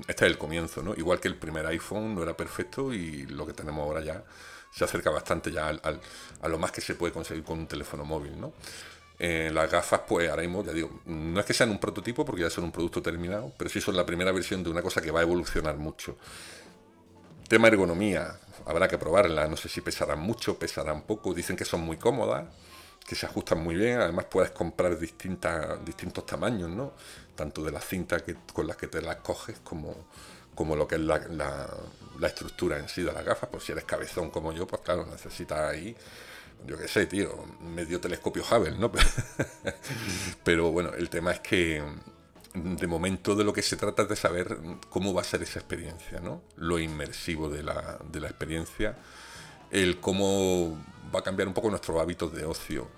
este 0.06 0.26
es 0.26 0.30
el 0.32 0.38
comienzo, 0.38 0.82
¿no? 0.82 0.94
Igual 0.94 1.20
que 1.20 1.28
el 1.28 1.36
primer 1.36 1.66
iPhone 1.66 2.14
no 2.14 2.22
era 2.22 2.36
perfecto 2.36 2.92
y 2.92 3.26
lo 3.26 3.46
que 3.46 3.52
tenemos 3.52 3.82
ahora 3.86 4.02
ya 4.02 4.24
se 4.70 4.84
acerca 4.84 5.10
bastante 5.10 5.50
ya 5.50 5.68
al, 5.68 6.00
a 6.40 6.48
lo 6.48 6.58
más 6.58 6.72
que 6.72 6.80
se 6.80 6.94
puede 6.94 7.12
conseguir 7.12 7.44
con 7.44 7.58
un 7.58 7.66
teléfono 7.66 8.04
móvil, 8.04 8.38
¿no? 8.40 8.52
Eh, 9.20 9.50
las 9.52 9.68
gafas, 9.70 10.02
pues 10.06 10.30
ahora 10.30 10.42
mismo, 10.42 10.64
ya 10.64 10.72
digo, 10.72 11.00
no 11.06 11.40
es 11.40 11.46
que 11.46 11.52
sean 11.52 11.70
un 11.70 11.78
prototipo 11.78 12.24
porque 12.24 12.42
ya 12.42 12.50
son 12.50 12.64
un 12.64 12.72
producto 12.72 13.02
terminado, 13.02 13.52
pero 13.58 13.68
sí 13.68 13.80
son 13.80 13.96
la 13.96 14.06
primera 14.06 14.30
versión 14.30 14.62
de 14.62 14.70
una 14.70 14.80
cosa 14.80 15.00
que 15.00 15.10
va 15.10 15.20
a 15.20 15.22
evolucionar 15.22 15.76
mucho. 15.76 16.16
Tema 17.48 17.66
ergonomía, 17.68 18.38
habrá 18.64 18.86
que 18.86 18.96
probarla, 18.96 19.48
no 19.48 19.56
sé 19.56 19.68
si 19.68 19.80
pesarán 19.80 20.20
mucho, 20.20 20.58
pesarán 20.58 21.02
poco, 21.02 21.34
dicen 21.34 21.56
que 21.56 21.64
son 21.64 21.80
muy 21.80 21.96
cómodas, 21.96 22.46
que 23.04 23.16
se 23.16 23.26
ajustan 23.26 23.60
muy 23.60 23.74
bien, 23.74 24.00
además 24.00 24.26
puedes 24.26 24.52
comprar 24.52 24.96
distintas, 24.98 25.84
distintos 25.84 26.24
tamaños, 26.24 26.70
¿no? 26.70 26.92
Tanto 27.38 27.62
de 27.62 27.70
las 27.70 27.86
cintas 27.86 28.22
que, 28.22 28.34
con 28.52 28.66
las 28.66 28.76
que 28.76 28.88
te 28.88 29.00
las 29.00 29.18
coges 29.18 29.60
como, 29.62 29.94
como 30.56 30.74
lo 30.74 30.88
que 30.88 30.96
es 30.96 31.00
la, 31.02 31.18
la, 31.28 32.26
estructura 32.26 32.78
en 32.78 32.88
sí 32.88 33.02
de 33.02 33.12
las 33.12 33.24
gafas, 33.24 33.48
pues 33.48 33.62
si 33.62 33.70
eres 33.70 33.84
cabezón 33.84 34.30
como 34.30 34.52
yo, 34.52 34.66
pues 34.66 34.82
claro, 34.82 35.06
necesitas 35.06 35.60
ahí 35.60 35.96
yo 36.66 36.76
qué 36.76 36.88
sé, 36.88 37.06
tío, 37.06 37.32
medio 37.60 38.00
telescopio 38.00 38.42
Hubble, 38.42 38.76
¿no? 38.76 38.90
Pero 40.44 40.72
bueno, 40.72 40.92
el 40.94 41.08
tema 41.08 41.30
es 41.30 41.38
que 41.38 41.80
de 42.52 42.86
momento 42.88 43.36
de 43.36 43.44
lo 43.44 43.52
que 43.52 43.62
se 43.62 43.76
trata 43.76 44.02
es 44.02 44.08
de 44.08 44.16
saber 44.16 44.58
cómo 44.88 45.14
va 45.14 45.20
a 45.20 45.24
ser 45.24 45.42
esa 45.44 45.60
experiencia, 45.60 46.18
¿no? 46.18 46.42
Lo 46.56 46.80
inmersivo 46.80 47.48
de 47.48 47.62
la, 47.62 48.00
de 48.10 48.20
la 48.20 48.26
experiencia, 48.26 48.96
el 49.70 50.00
cómo 50.00 50.76
va 51.14 51.20
a 51.20 51.22
cambiar 51.22 51.46
un 51.46 51.54
poco 51.54 51.70
nuestros 51.70 52.00
hábitos 52.00 52.34
de 52.34 52.44
ocio. 52.44 52.88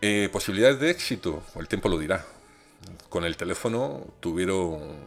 Eh, 0.00 0.28
posibilidades 0.32 0.80
de 0.80 0.90
éxito, 0.90 1.44
el 1.54 1.68
tiempo 1.68 1.88
lo 1.88 1.98
dirá. 1.98 2.26
Con 3.08 3.24
el 3.24 3.36
teléfono 3.36 4.06
tuvieron, 4.20 4.56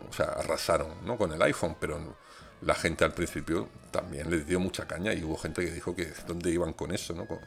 o 0.09 0.13
sea, 0.13 0.26
arrasaron, 0.26 1.05
¿no? 1.05 1.17
Con 1.17 1.32
el 1.34 1.41
iPhone, 1.41 1.76
pero 1.80 2.15
la 2.61 2.76
gente 2.76 3.03
al 3.03 3.13
principio 3.13 3.69
también 3.91 4.30
les 4.30 4.45
dio 4.47 4.59
mucha 4.59 4.88
caña 4.88 5.13
y 5.13 5.23
hubo 5.23 5.38
gente 5.38 5.63
que 5.63 5.71
dijo 5.71 5.95
que 5.95 6.11
dónde 6.28 6.51
iban 6.51 6.73
con 6.73 6.91
eso, 6.91 7.13
¿no? 7.13 7.26
Con, 7.28 7.39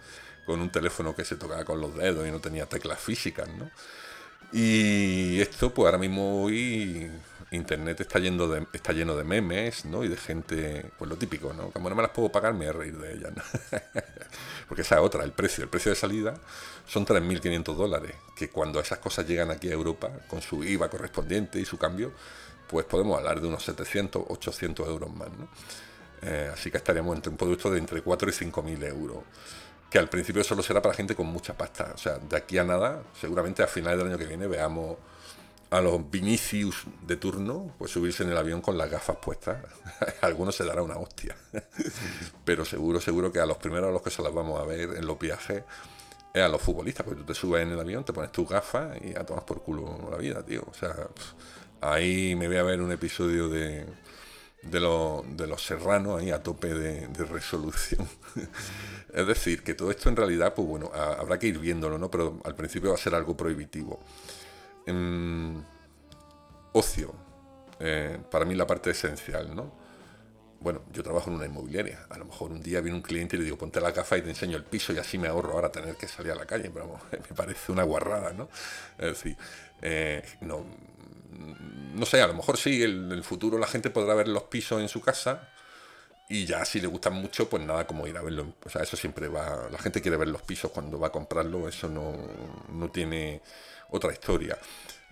un 0.61 0.73
teléfono 0.73 1.15
que 1.15 1.27
se 1.27 1.37
tocaba 1.37 1.63
con 1.67 1.79
los 1.79 1.95
dedos 1.95 2.27
y 2.27 2.31
no 2.31 2.41
tenía 2.41 2.65
teclas 2.65 2.99
físicas, 2.99 3.49
¿no? 3.51 3.71
Y 4.51 5.39
esto, 5.43 5.75
pues 5.75 5.85
ahora 5.85 5.99
mismo 5.99 6.43
hoy 6.43 7.11
internet 7.51 8.01
está 8.01 8.19
de, 8.19 8.67
está 8.73 8.93
lleno 8.93 9.17
de 9.17 9.25
memes, 9.25 9.85
¿no? 9.85 10.05
Y 10.05 10.09
de 10.09 10.17
gente, 10.17 10.91
pues 10.99 11.09
lo 11.09 11.17
típico, 11.17 11.53
¿no? 11.53 11.71
Como 11.71 11.89
no 11.89 11.97
me 11.97 12.03
las 12.03 12.11
puedo 12.11 12.31
pagar, 12.31 12.53
me 12.53 12.67
voy 12.67 12.69
a 12.69 12.73
reír 12.73 12.99
de 12.99 13.15
ellas. 13.15 13.33
Porque 14.69 14.83
esa 14.83 14.97
es 14.97 15.01
otra, 15.01 15.25
el 15.25 15.33
precio. 15.33 15.65
El 15.65 15.71
precio 15.71 15.91
de 15.91 15.97
salida 15.97 16.35
son 16.87 17.07
3.500 17.07 17.75
dólares, 17.75 18.15
que 18.37 18.51
cuando 18.51 18.81
esas 18.81 18.99
cosas 18.99 19.27
llegan 19.27 19.51
aquí 19.51 19.69
a 19.69 19.73
Europa, 19.73 20.11
con 20.29 20.43
su 20.43 20.63
IVA 20.63 20.91
correspondiente 20.91 21.59
y 21.59 21.65
su 21.65 21.79
cambio, 21.79 22.13
pues 22.69 22.85
podemos 22.85 23.17
hablar 23.17 23.41
de 23.41 23.49
unos 23.49 23.65
700, 23.65 24.25
800 24.29 24.87
euros 24.87 25.11
más. 25.11 25.29
¿no? 25.31 25.49
Eh, 26.23 26.51
así 26.53 26.71
que 26.71 26.77
estaríamos 26.77 27.17
entre 27.17 27.31
un 27.31 27.37
producto 27.37 27.71
de 27.71 27.79
entre 27.79 28.03
4 28.03 28.29
y 28.29 28.33
5 28.33 28.63
mil 28.63 28.83
euros. 28.85 29.25
Que 29.91 29.99
al 29.99 30.11
principio 30.11 30.45
solo 30.45 30.63
será 30.63 30.83
para 30.83 30.95
gente 30.95 31.15
con 31.15 31.27
mucha 31.27 31.57
pasta. 31.57 31.93
O 31.95 31.99
sea, 31.99 32.19
de 32.19 32.37
aquí 32.37 32.59
a 32.59 32.65
nada, 32.65 33.03
seguramente 33.19 33.63
a 33.63 33.67
finales 33.67 33.99
del 33.99 34.09
año 34.09 34.19
que 34.19 34.27
viene 34.27 34.47
veamos 34.47 34.99
a 35.71 35.81
los 35.81 36.11
Vinicius 36.11 36.85
de 37.07 37.17
turno, 37.17 37.75
pues 37.79 37.91
subirse 37.91 38.23
en 38.23 38.31
el 38.31 38.37
avión 38.37 38.61
con 38.61 38.79
las 38.79 38.91
gafas 38.91 39.17
puestas. 39.17 39.59
Algunos 40.23 40.55
se 40.55 40.65
dará 40.65 40.83
una 40.83 40.97
hostia. 40.97 41.37
Pero 42.45 42.65
seguro, 42.65 43.01
seguro 43.01 43.33
que 43.33 43.41
a 43.41 43.47
los 43.47 43.59
primeros 43.59 43.89
a 43.89 43.93
los 43.93 44.03
que 44.03 44.11
se 44.11 44.23
las 44.23 44.33
vamos 44.33 44.61
a 44.61 44.65
ver 44.65 44.97
en 44.97 45.07
los 45.07 45.19
viajes 45.19 45.65
es 46.35 46.43
a 46.43 46.49
los 46.49 46.61
futbolistas, 46.61 47.05
porque 47.05 47.21
tú 47.21 47.27
te 47.27 47.35
subes 47.35 47.63
en 47.63 47.73
el 47.73 47.81
avión, 47.81 48.05
te 48.05 48.13
pones 48.13 48.33
tus 48.33 48.49
gafas 48.49 48.97
y 49.03 49.17
a 49.17 49.25
tomas 49.25 49.45
por 49.45 49.63
culo 49.63 50.09
la 50.11 50.17
vida, 50.17 50.45
tío. 50.45 50.63
O 50.71 50.75
sea, 50.75 50.95
Ahí 51.81 52.35
me 52.35 52.49
voy 52.49 52.57
a 52.57 52.63
ver 52.65 52.83
un 52.83 52.91
episodio 52.91 53.49
de, 53.49 53.87
de, 54.63 54.81
de 54.81 55.47
los 55.47 55.63
serranos 55.63 56.21
ahí 56.21 56.31
a 56.31 56.43
tope 56.43 56.75
de, 56.75 57.07
resolución. 57.25 58.09
es 59.15 59.27
decir, 59.27 59.63
que 59.63 59.75
todo 59.75 59.91
esto 59.91 60.09
en 60.09 60.17
realidad, 60.17 60.55
pues 60.55 60.67
bueno, 60.67 60.91
habrá 60.93 61.39
que 61.39 61.47
ir 61.47 61.59
viéndolo, 61.59 61.97
¿no? 61.97 62.11
Pero 62.11 62.41
al 62.45 62.57
principio 62.57 62.91
va 62.91 62.97
a 62.97 62.99
ser 62.99 63.15
algo 63.15 63.37
prohibitivo. 63.37 64.01
Ocio, 66.73 67.15
eh, 67.81 68.19
para 68.31 68.45
mí 68.45 68.55
la 68.55 68.67
parte 68.67 68.91
esencial, 68.91 69.55
¿no? 69.55 69.73
Bueno, 70.61 70.83
yo 70.93 71.03
trabajo 71.03 71.31
en 71.31 71.37
una 71.37 71.47
inmobiliaria. 71.47 72.07
A 72.11 72.19
lo 72.19 72.25
mejor 72.25 72.51
un 72.51 72.63
día 72.63 72.81
viene 72.81 72.97
un 72.97 73.03
cliente 73.03 73.37
y 73.37 73.39
le 73.39 73.45
digo, 73.45 73.57
ponte 73.57 73.81
la 73.81 73.93
gafa 73.93 74.19
y 74.19 74.23
te 74.23 74.29
enseño 74.29 74.57
el 74.57 74.65
piso 74.65 74.93
y 74.93 74.99
así 74.99 75.17
me 75.17 75.29
ahorro 75.29 75.53
ahora 75.53 75.71
tener 75.71 75.95
que 75.95 76.09
salir 76.09 76.33
a 76.33 76.35
la 76.35 76.47
calle. 76.47 76.71
Pero 76.71 76.99
me 77.13 77.37
parece 77.37 77.71
una 77.71 77.85
guarrada, 77.85 78.33
¿no? 78.33 78.49
Es 78.99 79.07
decir, 79.07 79.37
eh, 79.83 80.25
no, 80.41 80.65
no 81.95 82.07
sé, 82.07 82.21
a 82.21 82.27
lo 82.27 82.35
mejor 82.35 82.57
sí, 82.57 82.83
en 82.83 83.13
el 83.13 83.23
futuro 83.23 83.59
la 83.59 83.67
gente 83.67 83.91
podrá 83.91 84.15
ver 84.15 84.29
los 84.29 84.45
pisos 84.45 84.81
en 84.81 84.89
su 84.89 85.01
casa 85.01 85.49
y 86.29 86.45
ya 86.45 86.65
si 86.65 86.81
le 86.81 86.89
gustan 86.89 87.15
mucho, 87.15 87.49
pues 87.49 87.63
nada 87.63 87.87
como 87.87 88.07
ir 88.07 88.17
a 88.17 88.23
verlo. 88.23 88.55
O 88.65 88.69
sea, 88.69 88.83
eso 88.83 88.97
siempre 88.97 89.29
va, 89.29 89.69
la 89.71 89.79
gente 89.79 90.03
quiere 90.03 90.17
ver 90.17 90.29
los 90.29 90.43
pisos 90.43 90.71
cuando 90.71 90.99
va 90.99 91.09
a 91.09 91.13
comprarlo, 91.13 91.69
eso 91.69 91.89
no, 91.89 92.15
no 92.73 92.91
tiene 92.91 93.41
otra 93.91 94.13
historia. 94.13 94.59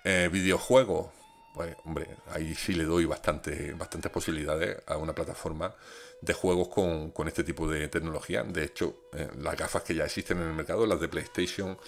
Eh, 0.05 0.29
videojuegos, 0.31 1.09
pues 1.55 1.77
hombre, 1.85 2.09
ahí 2.33 2.55
sí 2.55 2.75
le 2.75 2.85
doy 2.85 3.05
bastante, 3.05 3.73
bastantes 3.73 4.11
posibilidades 4.11 4.79
a 4.87 4.97
una 4.97 5.15
plataforma 5.15 5.75
de 6.21 6.33
juegos 6.33 6.69
con, 6.69 7.11
con 7.11 7.29
este 7.29 7.45
tipo 7.45 7.69
de 7.69 7.89
tecnología. 7.89 8.43
De 8.43 8.65
hecho, 8.65 8.95
eh, 9.13 9.29
las 9.39 9.57
gafas 9.57 9.83
que 9.83 9.95
ya 9.95 10.05
existen 10.05 10.39
en 10.39 10.49
el 10.49 10.55
mercado, 10.55 10.87
las 10.87 11.01
de 11.01 11.09
PlayStation 11.09 11.79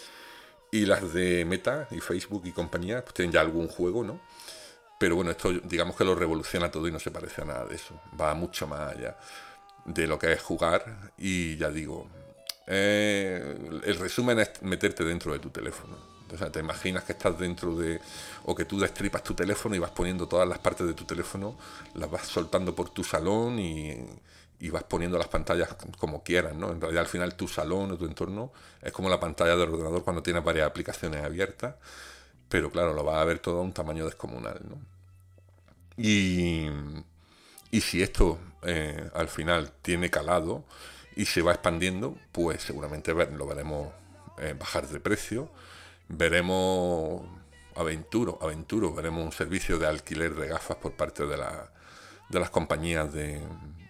y 0.70 0.86
las 0.86 1.12
de 1.12 1.44
Meta 1.44 1.88
y 1.90 2.00
Facebook 2.00 2.42
y 2.44 2.52
compañía, 2.52 3.02
pues 3.02 3.14
tienen 3.14 3.32
ya 3.32 3.40
algún 3.40 3.68
juego, 3.68 4.04
¿no? 4.04 4.20
Pero 4.98 5.14
bueno, 5.14 5.30
esto 5.30 5.52
digamos 5.52 5.96
que 5.96 6.04
lo 6.04 6.14
revoluciona 6.14 6.70
todo 6.70 6.88
y 6.88 6.92
no 6.92 6.98
se 6.98 7.10
parece 7.10 7.42
a 7.42 7.44
nada 7.44 7.64
de 7.66 7.76
eso. 7.76 8.00
Va 8.20 8.34
mucho 8.34 8.66
más 8.66 8.94
allá 8.96 9.16
de 9.84 10.06
lo 10.06 10.18
que 10.18 10.32
es 10.32 10.42
jugar 10.42 11.12
y 11.16 11.56
ya 11.56 11.70
digo, 11.70 12.08
eh, 12.66 13.80
el 13.84 13.98
resumen 13.98 14.40
es 14.40 14.60
meterte 14.62 15.04
dentro 15.04 15.32
de 15.32 15.38
tu 15.38 15.50
teléfono. 15.50 16.17
O 16.32 16.38
sea, 16.38 16.50
te 16.50 16.60
imaginas 16.60 17.04
que 17.04 17.12
estás 17.12 17.38
dentro 17.38 17.76
de... 17.76 18.00
o 18.44 18.54
que 18.54 18.64
tú 18.64 18.78
destripas 18.78 19.22
tu 19.22 19.34
teléfono 19.34 19.74
y 19.74 19.78
vas 19.78 19.90
poniendo 19.90 20.26
todas 20.28 20.48
las 20.48 20.58
partes 20.58 20.86
de 20.86 20.94
tu 20.94 21.04
teléfono, 21.04 21.56
las 21.94 22.10
vas 22.10 22.26
soltando 22.26 22.74
por 22.74 22.90
tu 22.90 23.04
salón 23.04 23.58
y, 23.58 23.96
y 24.60 24.70
vas 24.70 24.84
poniendo 24.84 25.18
las 25.18 25.28
pantallas 25.28 25.68
como 25.98 26.22
quieras, 26.22 26.54
¿no? 26.54 26.70
En 26.70 26.80
realidad 26.80 27.02
al 27.02 27.08
final 27.08 27.34
tu 27.34 27.46
salón 27.46 27.92
o 27.92 27.96
tu 27.96 28.06
entorno 28.06 28.52
es 28.82 28.92
como 28.92 29.08
la 29.08 29.20
pantalla 29.20 29.56
del 29.56 29.70
ordenador 29.70 30.02
cuando 30.02 30.22
tienes 30.22 30.42
varias 30.42 30.66
aplicaciones 30.66 31.24
abiertas, 31.24 31.76
pero 32.48 32.70
claro, 32.70 32.92
lo 32.94 33.04
vas 33.04 33.16
a 33.16 33.24
ver 33.24 33.38
todo 33.38 33.60
a 33.60 33.62
un 33.62 33.72
tamaño 33.72 34.04
descomunal, 34.04 34.60
¿no? 34.68 34.78
Y, 35.96 36.68
y 37.70 37.80
si 37.80 38.02
esto 38.02 38.38
eh, 38.62 39.10
al 39.14 39.28
final 39.28 39.72
tiene 39.82 40.10
calado 40.10 40.64
y 41.16 41.26
se 41.26 41.42
va 41.42 41.52
expandiendo, 41.52 42.16
pues 42.32 42.62
seguramente 42.62 43.12
lo 43.12 43.46
veremos 43.46 43.88
eh, 44.38 44.54
bajar 44.58 44.88
de 44.88 45.00
precio, 45.00 45.50
veremos 46.08 47.22
Aventuro, 47.76 48.38
Aventuro, 48.42 48.92
veremos 48.92 49.24
un 49.24 49.32
servicio 49.32 49.78
de 49.78 49.86
alquiler 49.86 50.34
de 50.34 50.48
gafas 50.48 50.78
por 50.78 50.92
parte 50.92 51.26
de, 51.26 51.36
la, 51.36 51.70
de 52.28 52.40
las 52.40 52.50
compañías 52.50 53.12
de, 53.12 53.40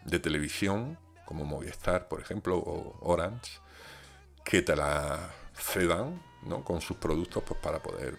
de 0.04 0.18
televisión, 0.18 0.98
como 1.24 1.44
Movistar, 1.44 2.08
por 2.08 2.20
ejemplo, 2.20 2.56
o 2.56 2.98
Orange, 3.00 3.60
que 4.44 4.62
te 4.62 4.74
la 4.74 5.30
cedan 5.54 6.22
¿no? 6.42 6.64
con 6.64 6.80
sus 6.80 6.96
productos 6.96 7.42
pues, 7.46 7.60
para 7.60 7.80
poder 7.80 8.18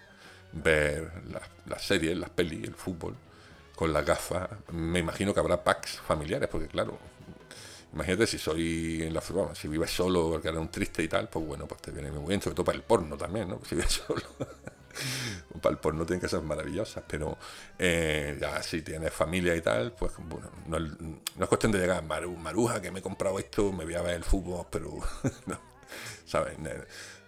ver 0.51 1.11
las, 1.65 1.83
series, 1.83 2.17
las 2.17 2.29
pelis, 2.29 2.63
el 2.67 2.75
fútbol, 2.75 3.15
con 3.75 3.93
las 3.93 4.05
gafas. 4.05 4.49
Me 4.71 4.99
imagino 4.99 5.33
que 5.33 5.39
habrá 5.39 5.63
packs 5.63 5.99
familiares, 5.99 6.49
porque 6.49 6.67
claro, 6.67 6.97
imagínate 7.93 8.27
si 8.27 8.37
soy 8.37 9.03
en 9.03 9.13
la 9.13 9.21
si 9.53 9.67
vives 9.67 9.91
solo, 9.91 10.39
que 10.41 10.47
era 10.47 10.59
un 10.59 10.69
triste 10.69 11.03
y 11.03 11.07
tal, 11.07 11.29
pues 11.29 11.45
bueno, 11.45 11.67
pues 11.67 11.81
te 11.81 11.91
viene 11.91 12.11
muy 12.11 12.27
bien, 12.27 12.41
sobre 12.41 12.55
todo 12.55 12.65
para 12.65 12.77
el 12.77 12.83
porno 12.83 13.17
también, 13.17 13.49
¿no? 13.49 13.59
Si 13.67 13.75
vives 13.75 14.01
solo. 14.05 14.21
para 15.61 15.73
el 15.73 15.79
porno 15.79 16.05
tienen 16.05 16.21
que 16.21 16.29
ser 16.29 16.41
maravillosas, 16.41 17.03
pero 17.07 17.37
eh, 17.77 18.37
ya 18.39 18.61
si 18.63 18.81
tienes 18.81 19.13
familia 19.13 19.55
y 19.55 19.61
tal, 19.61 19.93
pues 19.93 20.13
bueno, 20.17 20.51
no, 20.67 20.77
es 20.77 21.47
cuestión 21.47 21.71
de 21.71 21.79
llegar, 21.79 22.03
Maru, 22.03 22.35
Maruja, 22.35 22.81
que 22.81 22.91
me 22.91 22.99
he 22.99 23.01
comprado 23.01 23.39
esto, 23.39 23.71
me 23.71 23.85
voy 23.85 23.95
a 23.95 24.01
ver 24.01 24.15
el 24.15 24.23
fútbol, 24.23 24.65
pero 24.69 24.91
no, 25.45 25.59
¿sabes? 26.25 26.57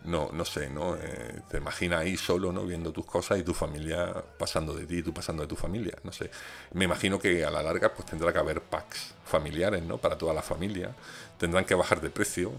No, 0.03 0.29
no 0.33 0.45
sé, 0.45 0.69
¿no? 0.69 0.95
Eh, 0.95 1.41
te 1.49 1.57
imaginas 1.57 2.01
ahí 2.01 2.17
solo, 2.17 2.51
¿no? 2.51 2.65
Viendo 2.65 2.91
tus 2.91 3.05
cosas 3.05 3.37
y 3.37 3.43
tu 3.43 3.53
familia 3.53 4.11
pasando 4.37 4.73
de 4.73 4.87
ti 4.87 5.03
tú 5.03 5.13
pasando 5.13 5.43
de 5.43 5.47
tu 5.47 5.55
familia, 5.55 5.93
no 6.03 6.11
sé. 6.11 6.31
Me 6.73 6.85
imagino 6.85 7.19
que 7.19 7.45
a 7.45 7.51
la 7.51 7.61
larga 7.61 7.93
pues 7.93 8.07
tendrá 8.07 8.33
que 8.33 8.39
haber 8.39 8.61
packs 8.61 9.13
familiares, 9.25 9.83
¿no? 9.83 9.97
Para 9.97 10.17
toda 10.17 10.33
la 10.33 10.41
familia. 10.41 10.95
Tendrán 11.37 11.65
que 11.65 11.75
bajar 11.75 12.01
de 12.01 12.09
precio. 12.09 12.51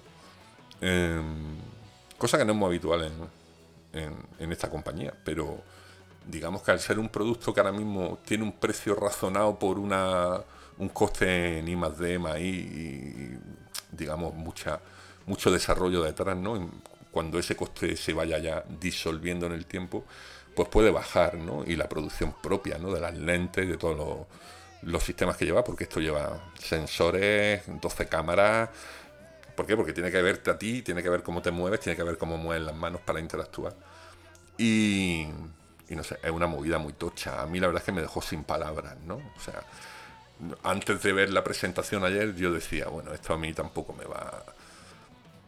Em, 0.80 1.56
cosa 2.18 2.38
que 2.38 2.44
no 2.44 2.52
es 2.52 2.58
muy 2.58 2.68
habitual 2.68 3.04
en 3.04 3.42
en, 3.92 4.52
esta 4.52 4.70
compañía, 4.70 5.12
pero 5.24 5.60
digamos 6.26 6.62
que 6.62 6.70
al 6.70 6.80
ser 6.80 6.98
un 6.98 7.08
producto 7.08 7.52
que 7.52 7.60
ahora 7.60 7.72
mismo 7.72 8.18
tiene 8.24 8.44
un 8.44 8.52
precio 8.52 8.94
razonado 8.94 9.58
por 9.58 9.78
una, 9.78 10.40
un 10.78 10.88
coste 10.88 11.58
en 11.58 11.68
I 11.68 11.76
más 11.76 11.98
D, 11.98 12.18
más 12.18 12.38
I, 12.38 12.42
y 12.42 13.38
digamos 13.90 14.34
mucha, 14.34 14.80
mucho 15.26 15.50
desarrollo 15.50 16.02
detrás, 16.02 16.36
¿no? 16.36 16.70
Cuando 17.12 17.38
ese 17.38 17.54
coste 17.54 17.96
se 17.96 18.12
vaya 18.12 18.38
ya 18.38 18.64
disolviendo 18.80 19.46
en 19.46 19.52
el 19.52 19.66
tiempo, 19.66 20.04
pues 20.56 20.68
puede 20.68 20.90
bajar, 20.90 21.34
¿no? 21.34 21.64
Y 21.64 21.76
la 21.76 21.88
producción 21.88 22.34
propia, 22.42 22.78
¿no? 22.78 22.92
De 22.92 23.00
las 23.00 23.16
lentes, 23.16 23.68
de 23.68 23.76
todos 23.76 24.26
los, 24.82 25.02
sistemas 25.04 25.36
que 25.36 25.44
lleva, 25.44 25.62
porque 25.62 25.84
esto 25.84 26.00
lleva 26.00 26.52
sensores, 26.58 27.62
12 27.66 28.06
cámaras, 28.08 28.70
¿Por 29.54 29.66
qué? 29.66 29.76
Porque 29.76 29.92
tiene 29.92 30.10
que 30.10 30.22
verte 30.22 30.50
a 30.50 30.58
ti, 30.58 30.82
tiene 30.82 31.02
que 31.02 31.10
ver 31.10 31.22
cómo 31.22 31.42
te 31.42 31.50
mueves, 31.50 31.80
tiene 31.80 31.94
que 31.94 32.02
ver 32.02 32.16
cómo 32.16 32.38
mueves 32.38 32.64
las 32.64 32.74
manos 32.74 33.02
para 33.02 33.20
interactuar. 33.20 33.74
Y, 34.56 35.26
y 35.88 35.94
no 35.94 36.02
sé, 36.02 36.18
es 36.22 36.30
una 36.30 36.46
movida 36.46 36.78
muy 36.78 36.94
tocha. 36.94 37.42
A 37.42 37.46
mí 37.46 37.60
la 37.60 37.66
verdad 37.66 37.82
es 37.82 37.86
que 37.86 37.92
me 37.92 38.00
dejó 38.00 38.22
sin 38.22 38.44
palabras, 38.44 38.96
¿no? 39.04 39.16
O 39.16 39.40
sea, 39.40 39.62
antes 40.62 41.02
de 41.02 41.12
ver 41.12 41.30
la 41.30 41.44
presentación 41.44 42.04
ayer 42.04 42.34
yo 42.34 42.52
decía, 42.52 42.88
bueno, 42.88 43.12
esto 43.12 43.34
a 43.34 43.38
mí 43.38 43.52
tampoco 43.52 43.92
me 43.92 44.04
va... 44.04 44.42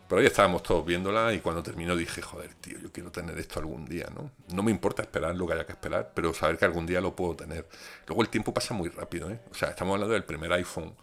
Pero 0.08 0.20
hoy 0.20 0.26
estábamos 0.26 0.62
todos 0.62 0.84
viéndola 0.84 1.32
y 1.32 1.40
cuando 1.40 1.62
terminó 1.62 1.96
dije, 1.96 2.20
joder, 2.20 2.54
tío, 2.54 2.78
yo 2.78 2.92
quiero 2.92 3.10
tener 3.10 3.38
esto 3.38 3.58
algún 3.58 3.86
día, 3.86 4.06
¿no? 4.14 4.30
No 4.54 4.62
me 4.62 4.70
importa 4.70 5.02
esperar 5.02 5.34
lo 5.34 5.46
que 5.46 5.54
haya 5.54 5.66
que 5.66 5.72
esperar, 5.72 6.12
pero 6.14 6.34
saber 6.34 6.58
que 6.58 6.66
algún 6.66 6.86
día 6.86 7.00
lo 7.00 7.16
puedo 7.16 7.34
tener. 7.36 7.68
Luego 8.06 8.22
el 8.22 8.28
tiempo 8.28 8.52
pasa 8.52 8.74
muy 8.74 8.90
rápido, 8.90 9.30
¿eh? 9.30 9.40
O 9.50 9.54
sea, 9.54 9.70
estamos 9.70 9.94
hablando 9.94 10.12
del 10.12 10.24
primer 10.24 10.52
iPhone 10.52 10.94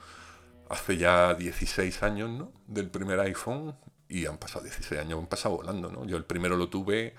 hace 0.69 0.97
ya 0.97 1.33
16 1.33 2.03
años, 2.03 2.29
¿no? 2.29 2.51
Del 2.67 2.89
primer 2.89 3.19
iPhone 3.19 3.75
y 4.07 4.25
han 4.25 4.37
pasado 4.37 4.65
16 4.65 5.01
años, 5.01 5.19
han 5.19 5.27
pasado 5.27 5.57
volando, 5.57 5.91
¿no? 5.91 6.05
Yo 6.05 6.17
el 6.17 6.25
primero 6.25 6.55
lo 6.55 6.69
tuve 6.69 7.15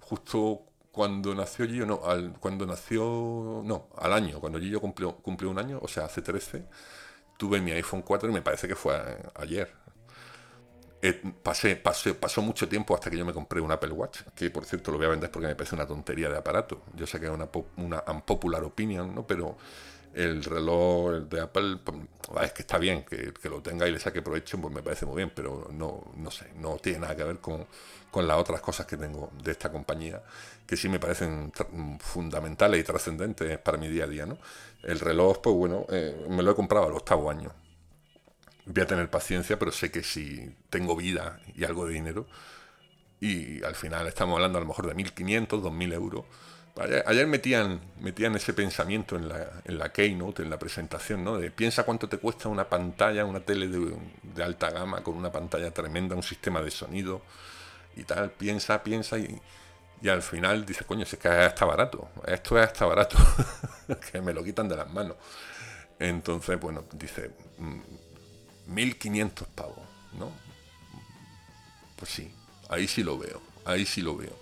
justo 0.00 0.62
cuando 0.92 1.34
nació 1.34 1.66
Gillo, 1.66 1.86
no, 1.86 2.00
al, 2.04 2.32
cuando 2.40 2.66
nació, 2.66 3.62
no, 3.64 3.88
al 3.96 4.12
año, 4.12 4.40
cuando 4.40 4.58
Gillo 4.58 4.80
cumplió, 4.80 5.16
cumplió 5.16 5.50
un 5.50 5.58
año, 5.58 5.78
o 5.82 5.88
sea, 5.88 6.04
hace 6.06 6.22
13, 6.22 6.66
tuve 7.36 7.60
mi 7.60 7.72
iPhone 7.72 8.02
4 8.02 8.28
y 8.30 8.32
me 8.32 8.42
parece 8.42 8.68
que 8.68 8.74
fue 8.74 8.94
ayer. 9.34 9.72
Eh, 11.00 11.22
pasé, 11.42 11.76
pasé, 11.76 12.14
pasó 12.14 12.42
mucho 12.42 12.68
tiempo 12.68 12.94
hasta 12.94 13.08
que 13.10 13.16
yo 13.16 13.24
me 13.24 13.32
compré 13.32 13.60
un 13.60 13.70
Apple 13.70 13.92
Watch, 13.92 14.22
que 14.34 14.50
por 14.50 14.64
cierto 14.64 14.90
lo 14.90 14.98
voy 14.98 15.06
a 15.06 15.10
vender 15.10 15.30
porque 15.30 15.46
me 15.46 15.54
parece 15.54 15.76
una 15.76 15.86
tontería 15.86 16.28
de 16.28 16.38
aparato. 16.38 16.82
Yo 16.94 17.06
sé 17.06 17.20
que 17.20 17.26
es 17.26 17.32
una, 17.32 17.48
una 17.76 18.02
unpopular 18.08 18.64
opinion, 18.64 19.14
¿no? 19.14 19.26
Pero 19.26 19.56
el 20.14 20.42
reloj 20.42 21.28
de 21.28 21.40
Apple, 21.40 21.78
pues, 21.84 21.98
es 22.42 22.52
que 22.52 22.62
está 22.62 22.78
bien 22.78 23.04
que, 23.04 23.32
lo 23.48 23.62
tenga 23.62 23.86
y 23.86 23.92
le 23.92 24.00
saque 24.00 24.22
provecho, 24.22 24.60
pues 24.60 24.74
me 24.74 24.82
parece 24.82 25.06
muy 25.06 25.16
bien, 25.16 25.30
pero 25.34 25.68
no, 25.72 26.12
no 26.16 26.30
sé, 26.30 26.46
no 26.56 26.76
tiene 26.76 27.00
nada 27.00 27.14
que 27.14 27.24
ver 27.24 27.38
con, 27.38 27.66
las 28.26 28.36
otras 28.36 28.60
cosas 28.60 28.84
que 28.86 28.96
tengo 28.96 29.30
de 29.44 29.52
esta 29.52 29.70
compañía, 29.70 30.20
que 30.66 30.76
sí 30.76 30.88
me 30.88 30.98
parecen 30.98 31.52
fundamentales 32.00 32.80
y 32.80 32.82
trascendentes 32.82 33.58
para 33.58 33.78
mi 33.78 33.86
día 33.86 34.04
a 34.04 34.06
día, 34.08 34.26
¿no? 34.26 34.38
El 34.82 34.98
reloj, 34.98 35.38
pues 35.40 35.54
bueno, 35.54 35.86
eh, 35.88 36.26
me 36.28 36.42
lo 36.42 36.50
he 36.50 36.54
comprado 36.56 36.86
al 36.86 36.94
octavo 36.94 37.30
año. 37.30 37.52
Voy 38.68 38.82
a 38.82 38.86
tener 38.86 39.10
paciencia, 39.10 39.58
pero 39.58 39.72
sé 39.72 39.90
que 39.90 40.02
si 40.02 40.54
tengo 40.70 40.94
vida 40.94 41.40
y 41.56 41.64
algo 41.64 41.86
de 41.86 41.94
dinero, 41.94 42.26
y 43.20 43.62
al 43.64 43.74
final 43.74 44.06
estamos 44.06 44.36
hablando 44.36 44.58
a 44.58 44.60
lo 44.60 44.66
mejor 44.66 44.86
de 44.86 44.94
1.500, 44.94 45.48
2.000 45.48 45.94
euros, 45.94 46.24
Ayer, 47.06 47.26
metían, 47.26 47.80
metían 47.98 48.36
ese 48.36 48.52
pensamiento 48.52 49.16
en 49.16 49.28
la, 49.28 49.62
en 49.64 49.78
la 49.78 49.90
Keynote, 49.90 50.42
en 50.42 50.50
la 50.50 50.60
presentación, 50.60 51.24
¿no? 51.24 51.36
De 51.36 51.50
piensa 51.50 51.82
cuánto 51.82 52.08
te 52.08 52.18
cuesta 52.18 52.48
una 52.48 52.68
pantalla, 52.68 53.24
una 53.24 53.40
tele 53.40 53.66
de, 53.66 54.42
alta 54.44 54.70
gama 54.70 55.02
con 55.02 55.16
una 55.16 55.32
pantalla 55.32 55.72
tremenda, 55.72 56.14
un 56.14 56.22
sistema 56.22 56.62
de 56.62 56.70
sonido 56.70 57.22
y 57.96 58.04
tal. 58.04 58.30
Piensa, 58.30 58.84
piensa 58.84 59.18
y, 59.18 59.40
y 60.00 60.08
al 60.08 60.22
final 60.22 60.64
dice, 60.64 60.84
coño, 60.84 61.02
es 61.02 61.16
que 61.16 61.46
está 61.46 61.64
barato. 61.64 62.10
Esto 62.24 62.56
es 62.56 62.66
hasta 62.66 62.86
barato. 62.86 63.16
que 64.12 64.20
me 64.20 64.32
lo 64.32 64.44
quitan 64.44 64.68
de 64.68 64.76
las 64.76 64.88
manos. 64.88 65.16
Entonces, 65.98 66.60
bueno, 66.60 66.84
dice, 66.92 67.32
1500 68.68 69.48
mm, 69.48 69.50
pavos, 69.52 69.86
¿no? 70.18 70.30
Pues 71.96 72.10
sí, 72.10 72.30
ahí 72.68 72.86
sí 72.86 73.02
lo 73.02 73.18
veo, 73.18 73.40
ahí 73.64 73.84
sí 73.84 74.02
lo 74.02 74.16
veo. 74.16 74.36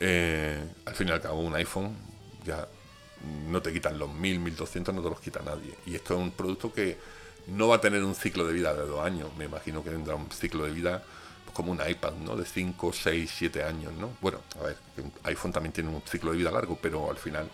Eh, 0.00 0.66
al 0.86 0.94
fin 0.94 1.08
y 1.08 1.10
al 1.10 1.20
cabo, 1.20 1.40
un 1.40 1.54
iPhone 1.54 1.94
ya 2.44 2.66
no 3.48 3.60
te 3.60 3.72
quitan 3.72 3.98
los 3.98 4.12
1000, 4.12 4.40
1200, 4.40 4.94
no 4.94 5.02
te 5.02 5.10
los 5.10 5.20
quita 5.20 5.40
nadie. 5.44 5.74
Y 5.86 5.94
esto 5.94 6.14
es 6.14 6.20
un 6.20 6.30
producto 6.30 6.72
que 6.72 6.98
no 7.46 7.68
va 7.68 7.76
a 7.76 7.80
tener 7.80 8.02
un 8.02 8.14
ciclo 8.14 8.46
de 8.46 8.52
vida 8.52 8.74
de 8.74 8.86
dos 8.86 9.04
años, 9.04 9.28
me 9.36 9.44
imagino 9.44 9.82
que 9.82 9.90
tendrá 9.90 10.14
un 10.14 10.30
ciclo 10.30 10.64
de 10.64 10.70
vida 10.70 11.02
pues, 11.44 11.54
como 11.54 11.72
un 11.72 11.80
iPad, 11.86 12.12
¿no? 12.14 12.36
De 12.36 12.46
5, 12.46 12.92
6, 12.92 13.30
7 13.36 13.64
años, 13.64 13.92
¿no? 13.94 14.10
Bueno, 14.20 14.38
a 14.58 14.64
ver, 14.64 14.76
un 14.98 15.12
iPhone 15.24 15.52
también 15.52 15.72
tiene 15.72 15.90
un 15.90 16.02
ciclo 16.02 16.32
de 16.32 16.38
vida 16.38 16.50
largo, 16.50 16.78
pero 16.80 17.10
al 17.10 17.16
final 17.16 17.50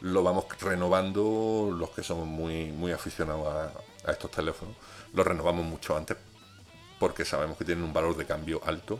lo 0.00 0.22
vamos 0.22 0.46
renovando 0.60 1.74
los 1.76 1.90
que 1.90 2.02
somos 2.02 2.26
muy, 2.26 2.72
muy 2.72 2.92
aficionados 2.92 3.46
a, 3.46 4.10
a 4.10 4.12
estos 4.12 4.30
teléfonos, 4.30 4.74
los 5.14 5.26
renovamos 5.26 5.64
mucho 5.64 5.96
antes 5.96 6.16
porque 6.98 7.24
sabemos 7.24 7.56
que 7.56 7.64
tienen 7.64 7.84
un 7.84 7.92
valor 7.92 8.16
de 8.16 8.26
cambio 8.26 8.60
alto. 8.64 8.98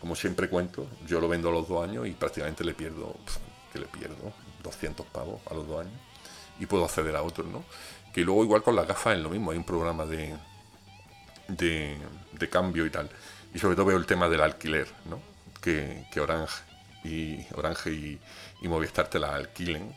Como 0.00 0.14
siempre 0.14 0.48
cuento, 0.48 0.86
yo 1.06 1.20
lo 1.20 1.28
vendo 1.28 1.48
a 1.48 1.52
los 1.52 1.68
dos 1.68 1.88
años 1.88 2.06
y 2.06 2.12
prácticamente 2.12 2.64
le 2.64 2.74
pierdo, 2.74 3.16
que 3.72 3.78
le 3.78 3.86
pierdo 3.86 4.32
200 4.62 5.06
pavos 5.06 5.40
a 5.50 5.54
los 5.54 5.66
dos 5.66 5.80
años 5.80 5.98
y 6.58 6.66
puedo 6.66 6.84
acceder 6.84 7.16
a 7.16 7.22
otros, 7.22 7.46
¿no? 7.46 7.64
Que 8.12 8.22
luego 8.22 8.44
igual 8.44 8.62
con 8.62 8.76
las 8.76 8.86
gafas 8.86 9.16
es 9.16 9.22
lo 9.22 9.30
mismo, 9.30 9.50
hay 9.50 9.56
un 9.56 9.64
programa 9.64 10.06
de, 10.06 10.34
de, 11.48 12.48
cambio 12.50 12.86
y 12.86 12.90
tal. 12.90 13.10
Y 13.54 13.58
sobre 13.58 13.76
todo 13.76 13.86
veo 13.86 13.96
el 13.96 14.06
tema 14.06 14.28
del 14.28 14.40
alquiler, 14.40 14.88
¿no? 15.06 15.20
Que, 15.60 16.06
Orange 16.20 16.62
y 17.02 17.46
Orange 17.54 17.90
y, 17.90 18.20
y, 18.60 18.68
Movistar 18.68 19.08
te 19.08 19.18
la 19.18 19.34
alquilen 19.34 19.94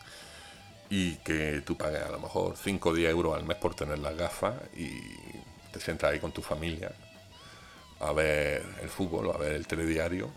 y 0.90 1.16
que 1.18 1.62
tú 1.66 1.78
pagues 1.78 2.02
a 2.02 2.10
lo 2.10 2.20
mejor 2.20 2.56
5 2.56 2.90
o 2.90 2.94
10 2.94 3.10
euros 3.12 3.36
al 3.36 3.46
mes 3.46 3.58
por 3.58 3.76
tener 3.76 4.00
las 4.00 4.16
gafas 4.16 4.56
y 4.76 4.90
te 5.72 5.80
sientas 5.80 6.12
ahí 6.12 6.20
con 6.20 6.32
tu 6.32 6.42
familia 6.42 6.92
a 8.00 8.12
ver 8.14 8.64
el 8.82 8.90
fútbol 8.90 9.28
o 9.28 9.34
a 9.34 9.38
ver 9.38 9.54
el 9.54 9.68
telediario 9.68 10.32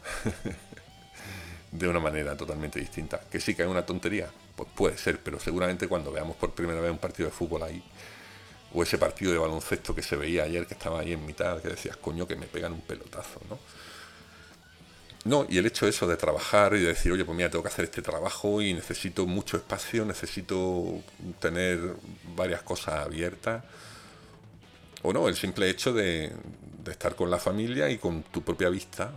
de 1.72 1.88
una 1.88 2.00
manera 2.00 2.36
totalmente 2.36 2.80
distinta. 2.80 3.20
Que 3.30 3.40
sí 3.40 3.54
que 3.54 3.62
hay 3.62 3.68
una 3.68 3.84
tontería, 3.84 4.28
pues 4.56 4.68
puede 4.74 4.96
ser, 4.96 5.20
pero 5.22 5.38
seguramente 5.38 5.86
cuando 5.88 6.10
veamos 6.10 6.36
por 6.36 6.52
primera 6.52 6.80
vez 6.80 6.90
un 6.90 6.98
partido 6.98 7.28
de 7.28 7.34
fútbol 7.34 7.62
ahí, 7.62 7.82
o 8.72 8.82
ese 8.82 8.98
partido 8.98 9.32
de 9.32 9.38
baloncesto 9.38 9.94
que 9.94 10.02
se 10.02 10.16
veía 10.16 10.44
ayer, 10.44 10.66
que 10.66 10.74
estaba 10.74 11.00
ahí 11.00 11.12
en 11.12 11.26
mitad, 11.26 11.60
que 11.60 11.68
decías, 11.68 11.96
coño, 11.96 12.26
que 12.26 12.36
me 12.36 12.46
pegan 12.46 12.72
un 12.72 12.80
pelotazo, 12.80 13.40
¿no? 13.48 13.58
No, 15.24 15.46
y 15.48 15.58
el 15.58 15.66
hecho 15.66 15.86
eso 15.86 16.06
de 16.06 16.16
trabajar 16.16 16.74
y 16.74 16.80
de 16.80 16.88
decir, 16.88 17.12
oye, 17.12 17.24
pues 17.24 17.36
mira, 17.36 17.50
tengo 17.50 17.62
que 17.62 17.68
hacer 17.68 17.84
este 17.84 18.00
trabajo 18.00 18.62
y 18.62 18.72
necesito 18.72 19.26
mucho 19.26 19.58
espacio, 19.58 20.04
necesito 20.06 21.02
tener 21.38 21.78
varias 22.34 22.62
cosas 22.62 23.04
abiertas. 23.06 23.62
O 25.02 25.12
no, 25.12 25.28
el 25.28 25.36
simple 25.36 25.68
hecho 25.68 25.92
de, 25.92 26.32
de 26.84 26.92
estar 26.92 27.14
con 27.14 27.30
la 27.30 27.38
familia 27.38 27.90
y 27.90 27.98
con 27.98 28.22
tu 28.24 28.42
propia 28.42 28.70
vista 28.70 29.12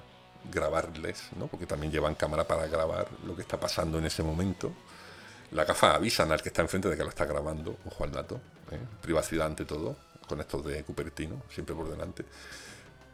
grabarles, 0.52 1.30
¿no? 1.38 1.48
porque 1.48 1.66
también 1.66 1.92
llevan 1.92 2.16
cámara 2.16 2.46
para 2.46 2.68
grabar 2.68 3.08
lo 3.26 3.36
que 3.36 3.42
está 3.42 3.60
pasando 3.60 3.98
en 3.98 4.06
ese 4.06 4.24
momento. 4.24 4.74
La 5.52 5.66
gafa 5.66 5.96
avisan 5.96 6.32
al 6.32 6.42
que 6.42 6.50
está 6.50 6.62
enfrente 6.62 6.90
de 6.90 6.98
que 6.98 7.04
lo 7.04 7.10
está 7.10 7.26
grabando, 7.26 7.78
ojo 7.86 8.04
al 8.04 8.12
dato, 8.12 8.42
¿eh? 8.72 8.80
privacidad 9.02 9.48
ante 9.48 9.66
todo, 9.66 9.96
con 10.28 10.40
estos 10.40 10.66
de 10.66 10.84
Cupertino, 10.84 11.44
siempre 11.50 11.76
por 11.76 11.90
delante. 11.90 12.26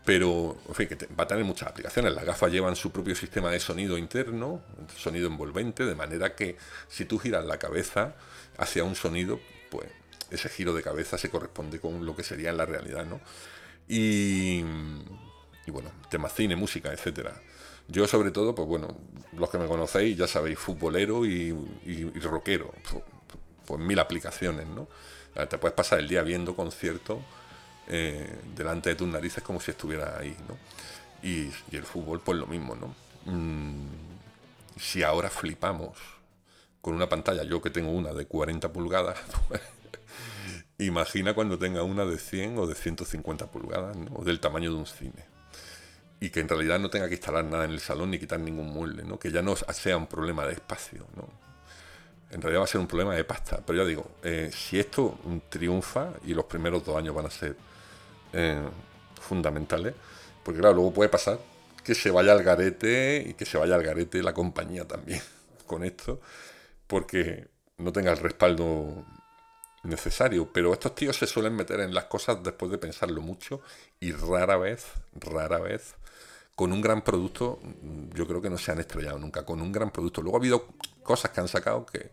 Pero, 0.09 0.57
que 0.75 0.97
va 1.19 1.25
a 1.25 1.27
tener 1.27 1.43
muchas 1.43 1.69
aplicaciones. 1.69 2.11
Las 2.15 2.25
gafas 2.25 2.51
llevan 2.51 2.75
su 2.75 2.91
propio 2.91 3.13
sistema 3.13 3.51
de 3.51 3.59
sonido 3.59 3.95
interno, 3.95 4.59
sonido 4.97 5.27
envolvente, 5.27 5.85
de 5.85 5.93
manera 5.93 6.33
que 6.33 6.57
si 6.87 7.05
tú 7.05 7.19
giras 7.19 7.45
la 7.45 7.59
cabeza 7.59 8.15
hacia 8.57 8.83
un 8.83 8.95
sonido, 8.95 9.39
pues 9.69 9.85
ese 10.31 10.49
giro 10.49 10.73
de 10.73 10.81
cabeza 10.81 11.19
se 11.19 11.29
corresponde 11.29 11.79
con 11.79 12.07
lo 12.07 12.15
que 12.15 12.23
sería 12.23 12.49
en 12.49 12.57
la 12.57 12.65
realidad, 12.65 13.05
¿no? 13.05 13.21
Y, 13.87 14.63
bueno, 15.67 15.91
tema 16.09 16.27
cine, 16.27 16.55
música, 16.55 16.91
etcétera. 16.91 17.39
Yo 17.87 18.07
sobre 18.07 18.31
todo, 18.31 18.55
pues 18.55 18.67
bueno, 18.67 18.97
los 19.33 19.47
que 19.51 19.59
me 19.59 19.67
conocéis 19.67 20.17
ya 20.17 20.25
sabéis, 20.25 20.57
futbolero 20.57 21.23
y, 21.23 21.51
rockero, 22.19 22.73
pues, 23.63 23.79
mil 23.79 23.99
aplicaciones, 23.99 24.65
¿no? 24.65 24.87
Te 25.47 25.59
puedes 25.59 25.75
pasar 25.75 25.99
el 25.99 26.07
día 26.07 26.23
viendo 26.23 26.55
conciertos 26.55 27.19
eh, 27.89 28.39
delante 28.55 28.89
de 28.89 28.95
tus 28.95 29.07
narices 29.07 29.43
como 29.43 29.59
si 29.59 29.71
estuviera 29.71 30.17
ahí, 30.17 30.35
¿no? 30.47 30.57
Y, 31.21 31.51
el 31.75 31.83
fútbol, 31.83 32.21
pues 32.21 32.37
lo 32.37 32.47
mismo, 32.47 32.75
¿no? 32.75 32.95
Mm, 33.25 33.87
si 34.79 35.03
ahora 35.03 35.29
flipamos 35.29 35.97
con 36.81 36.93
una 36.93 37.09
pantalla, 37.09 37.43
yo 37.43 37.61
que 37.61 37.69
tengo 37.69 37.91
una 37.91 38.13
de 38.13 38.25
40 38.25 38.71
pulgadas, 38.71 39.19
pues, 39.47 39.61
Imagina 40.79 41.33
cuando 41.33 41.59
tenga 41.59 41.83
una 41.83 42.05
de 42.05 42.17
100 42.17 42.57
o 42.57 42.65
de 42.65 42.73
150 42.73 43.47
pulgadas, 43.47 43.97
o 44.13 44.23
del 44.23 44.39
tamaño 44.39 44.71
de 44.71 44.77
un 44.77 44.85
cine. 44.85 45.25
Y 46.21 46.29
que 46.29 46.39
en 46.39 46.47
realidad 46.47 46.79
no 46.79 46.89
tenga 46.89 47.09
que 47.09 47.15
instalar 47.15 47.43
nada 47.43 47.65
en 47.65 47.71
el 47.71 47.81
salón 47.81 48.11
ni 48.11 48.19
quitar 48.19 48.39
ningún 48.39 48.69
mueble, 48.69 49.03
¿no? 49.03 49.19
que 49.19 49.29
ya 49.29 49.41
no 49.41 49.57
sea 49.57 49.97
un 49.97 50.07
problema 50.07 50.45
de 50.45 50.53
espacio. 50.53 51.05
¿no? 51.17 51.27
En 52.31 52.41
realidad 52.41 52.61
va 52.61 52.63
a 52.63 52.67
ser 52.67 52.79
un 52.79 52.87
problema 52.87 53.13
de 53.13 53.25
pasta. 53.25 53.61
Pero 53.65 53.83
ya 53.83 53.87
digo, 53.87 54.09
eh, 54.23 54.51
si 54.53 54.79
esto 54.79 55.19
triunfa, 55.49 56.13
y 56.25 56.33
los 56.33 56.45
primeros 56.45 56.85
dos 56.85 56.95
años 56.95 57.13
van 57.13 57.25
a 57.25 57.29
ser 57.29 57.57
eh, 58.33 58.61
fundamentales, 59.21 59.93
porque 60.43 60.59
claro, 60.59 60.75
luego 60.75 60.93
puede 60.93 61.09
pasar 61.09 61.39
que 61.83 61.95
se 61.95 62.11
vaya 62.11 62.33
al 62.33 62.43
garete 62.43 63.25
y 63.27 63.33
que 63.33 63.45
se 63.45 63.57
vaya 63.57 63.75
al 63.75 63.83
garete 63.83 64.21
la 64.21 64.33
compañía 64.33 64.87
también 64.87 65.21
con 65.65 65.83
esto, 65.83 66.19
porque 66.87 67.47
no 67.77 67.91
tenga 67.91 68.11
el 68.11 68.17
respaldo 68.17 69.05
necesario, 69.83 70.51
pero 70.51 70.73
estos 70.73 70.95
tíos 70.95 71.17
se 71.17 71.27
suelen 71.27 71.55
meter 71.55 71.79
en 71.79 71.93
las 71.93 72.05
cosas 72.05 72.43
después 72.43 72.71
de 72.71 72.77
pensarlo 72.77 73.21
mucho 73.21 73.61
y 73.99 74.11
rara 74.11 74.57
vez, 74.57 74.85
rara 75.13 75.59
vez, 75.59 75.95
con 76.55 76.73
un 76.73 76.81
gran 76.81 77.01
producto, 77.03 77.59
yo 78.13 78.27
creo 78.27 78.41
que 78.41 78.49
no 78.49 78.57
se 78.57 78.71
han 78.71 78.79
estrellado 78.79 79.17
nunca, 79.17 79.45
con 79.45 79.61
un 79.61 79.71
gran 79.71 79.91
producto. 79.91 80.21
Luego 80.21 80.37
ha 80.37 80.41
habido 80.41 80.67
cosas 81.03 81.31
que 81.31 81.39
han 81.39 81.47
sacado 81.47 81.85
que 81.85 82.11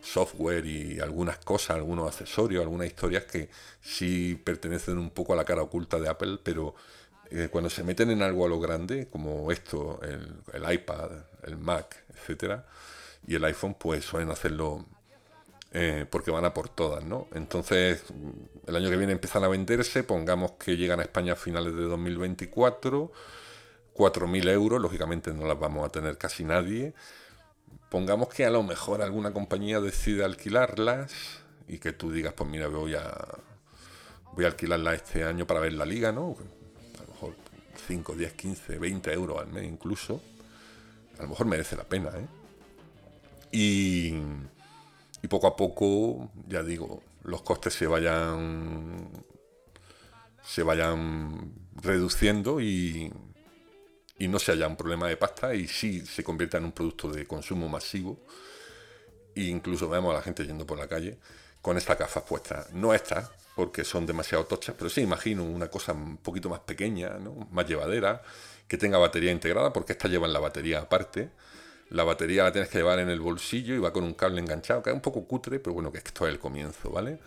software 0.00 0.64
y 0.66 1.00
algunas 1.00 1.38
cosas, 1.38 1.76
algunos 1.76 2.08
accesorios, 2.08 2.62
algunas 2.62 2.86
historias 2.86 3.24
que 3.24 3.48
sí 3.80 4.40
pertenecen 4.42 4.98
un 4.98 5.10
poco 5.10 5.32
a 5.32 5.36
la 5.36 5.44
cara 5.44 5.62
oculta 5.62 5.98
de 5.98 6.08
Apple, 6.08 6.38
pero 6.42 6.74
eh, 7.30 7.48
cuando 7.50 7.68
se 7.68 7.84
meten 7.84 8.10
en 8.10 8.22
algo 8.22 8.46
a 8.46 8.48
lo 8.48 8.58
grande, 8.58 9.08
como 9.08 9.50
esto, 9.52 10.00
el, 10.02 10.72
iPad, 10.72 11.10
el 11.44 11.58
Mac, 11.58 12.04
etcétera, 12.14 12.66
y 13.26 13.34
el 13.34 13.44
iPhone, 13.44 13.74
pues 13.74 14.04
suelen 14.04 14.30
hacerlo 14.30 14.86
eh, 15.72 16.06
porque 16.08 16.30
van 16.30 16.46
a 16.46 16.54
por 16.54 16.70
todas, 16.70 17.04
¿no? 17.04 17.28
Entonces, 17.34 18.02
el 18.66 18.76
año 18.76 18.88
que 18.88 18.96
viene 18.96 19.12
empiezan 19.12 19.44
a 19.44 19.48
venderse, 19.48 20.02
pongamos 20.02 20.52
que 20.52 20.76
llegan 20.76 21.00
a 21.00 21.02
España 21.02 21.34
a 21.34 21.36
finales 21.36 21.74
de 21.74 21.82
2024, 21.82 23.12
4.000 23.94 24.48
euros, 24.50 24.80
lógicamente 24.80 25.32
no 25.34 25.46
las 25.46 25.58
vamos 25.58 25.86
a 25.86 25.90
tener 25.90 26.16
casi 26.16 26.44
nadie. 26.44 26.94
Pongamos 27.90 28.28
que 28.28 28.44
a 28.44 28.50
lo 28.50 28.62
mejor 28.62 29.02
alguna 29.02 29.32
compañía 29.32 29.80
decide 29.80 30.24
alquilarlas 30.24 31.12
y 31.66 31.78
que 31.78 31.92
tú 31.92 32.12
digas, 32.12 32.34
pues 32.34 32.48
mira, 32.48 32.68
voy 32.68 32.94
a, 32.94 33.16
voy 34.34 34.44
a 34.44 34.48
alquilarla 34.48 34.94
este 34.94 35.24
año 35.24 35.46
para 35.46 35.60
ver 35.60 35.72
la 35.72 35.86
liga, 35.86 36.12
¿no? 36.12 36.36
A 36.98 37.02
lo 37.02 37.12
mejor 37.12 37.34
5, 37.86 38.14
10, 38.14 38.32
15, 38.34 38.78
20 38.78 39.12
euros 39.12 39.38
al 39.38 39.48
mes 39.48 39.64
incluso. 39.64 40.20
A 41.18 41.22
lo 41.22 41.28
mejor 41.30 41.46
merece 41.46 41.76
la 41.76 41.84
pena, 41.84 42.10
¿eh? 42.10 42.26
Y 43.50 44.14
y 45.22 45.28
poco 45.28 45.46
a 45.46 45.56
poco, 45.56 46.30
ya 46.46 46.62
digo, 46.62 47.02
los 47.24 47.42
costes 47.42 47.74
se 47.74 47.86
vayan 47.86 49.08
se 50.44 50.62
vayan 50.62 51.52
reduciendo 51.82 52.60
y, 52.60 53.12
y 54.18 54.28
no 54.28 54.38
se 54.38 54.52
haya 54.52 54.66
un 54.66 54.76
problema 54.76 55.08
de 55.08 55.16
pasta 55.16 55.54
y 55.54 55.68
sí 55.68 56.04
se 56.04 56.24
convierta 56.24 56.58
en 56.58 56.64
un 56.64 56.72
producto 56.72 57.10
de 57.10 57.26
consumo 57.26 57.68
masivo. 57.68 58.18
E 59.34 59.42
incluso 59.42 59.88
vemos 59.88 60.12
a 60.12 60.18
la 60.18 60.22
gente 60.22 60.44
yendo 60.44 60.66
por 60.66 60.78
la 60.78 60.88
calle 60.88 61.18
con 61.62 61.76
estas 61.76 61.98
gafas 61.98 62.24
puestas. 62.24 62.72
No 62.72 62.94
estas, 62.94 63.30
porque 63.54 63.84
son 63.84 64.06
demasiado 64.06 64.44
tochas, 64.46 64.74
pero 64.76 64.90
sí 64.90 65.02
imagino 65.02 65.44
una 65.44 65.68
cosa 65.68 65.92
un 65.92 66.16
poquito 66.18 66.48
más 66.48 66.60
pequeña, 66.60 67.10
¿no? 67.18 67.48
más 67.50 67.66
llevadera, 67.66 68.22
que 68.66 68.76
tenga 68.76 68.98
batería 68.98 69.30
integrada, 69.30 69.72
porque 69.72 69.92
estas 69.92 70.10
llevan 70.10 70.32
la 70.32 70.40
batería 70.40 70.80
aparte 70.80 71.30
la 71.90 72.04
batería 72.04 72.44
la 72.44 72.52
tienes 72.52 72.70
que 72.70 72.78
llevar 72.78 72.98
en 72.98 73.08
el 73.08 73.20
bolsillo 73.20 73.74
y 73.74 73.78
va 73.78 73.92
con 73.92 74.04
un 74.04 74.14
cable 74.14 74.40
enganchado, 74.40 74.82
que 74.82 74.90
es 74.90 74.94
un 74.94 75.00
poco 75.00 75.26
cutre, 75.26 75.58
pero 75.58 75.74
bueno, 75.74 75.90
que 75.90 75.98
esto 75.98 76.26
es 76.26 76.32
el 76.32 76.38
comienzo, 76.38 76.90
¿vale? 76.90 77.18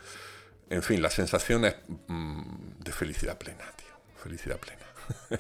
En 0.70 0.84
fin, 0.84 1.02
la 1.02 1.10
sensación 1.10 1.66
es 1.66 1.76
mm, 2.08 2.80
de 2.80 2.92
felicidad 2.92 3.38
plena, 3.38 3.66
tío. 3.76 3.88
Felicidad 4.22 4.60
plena. 4.60 4.86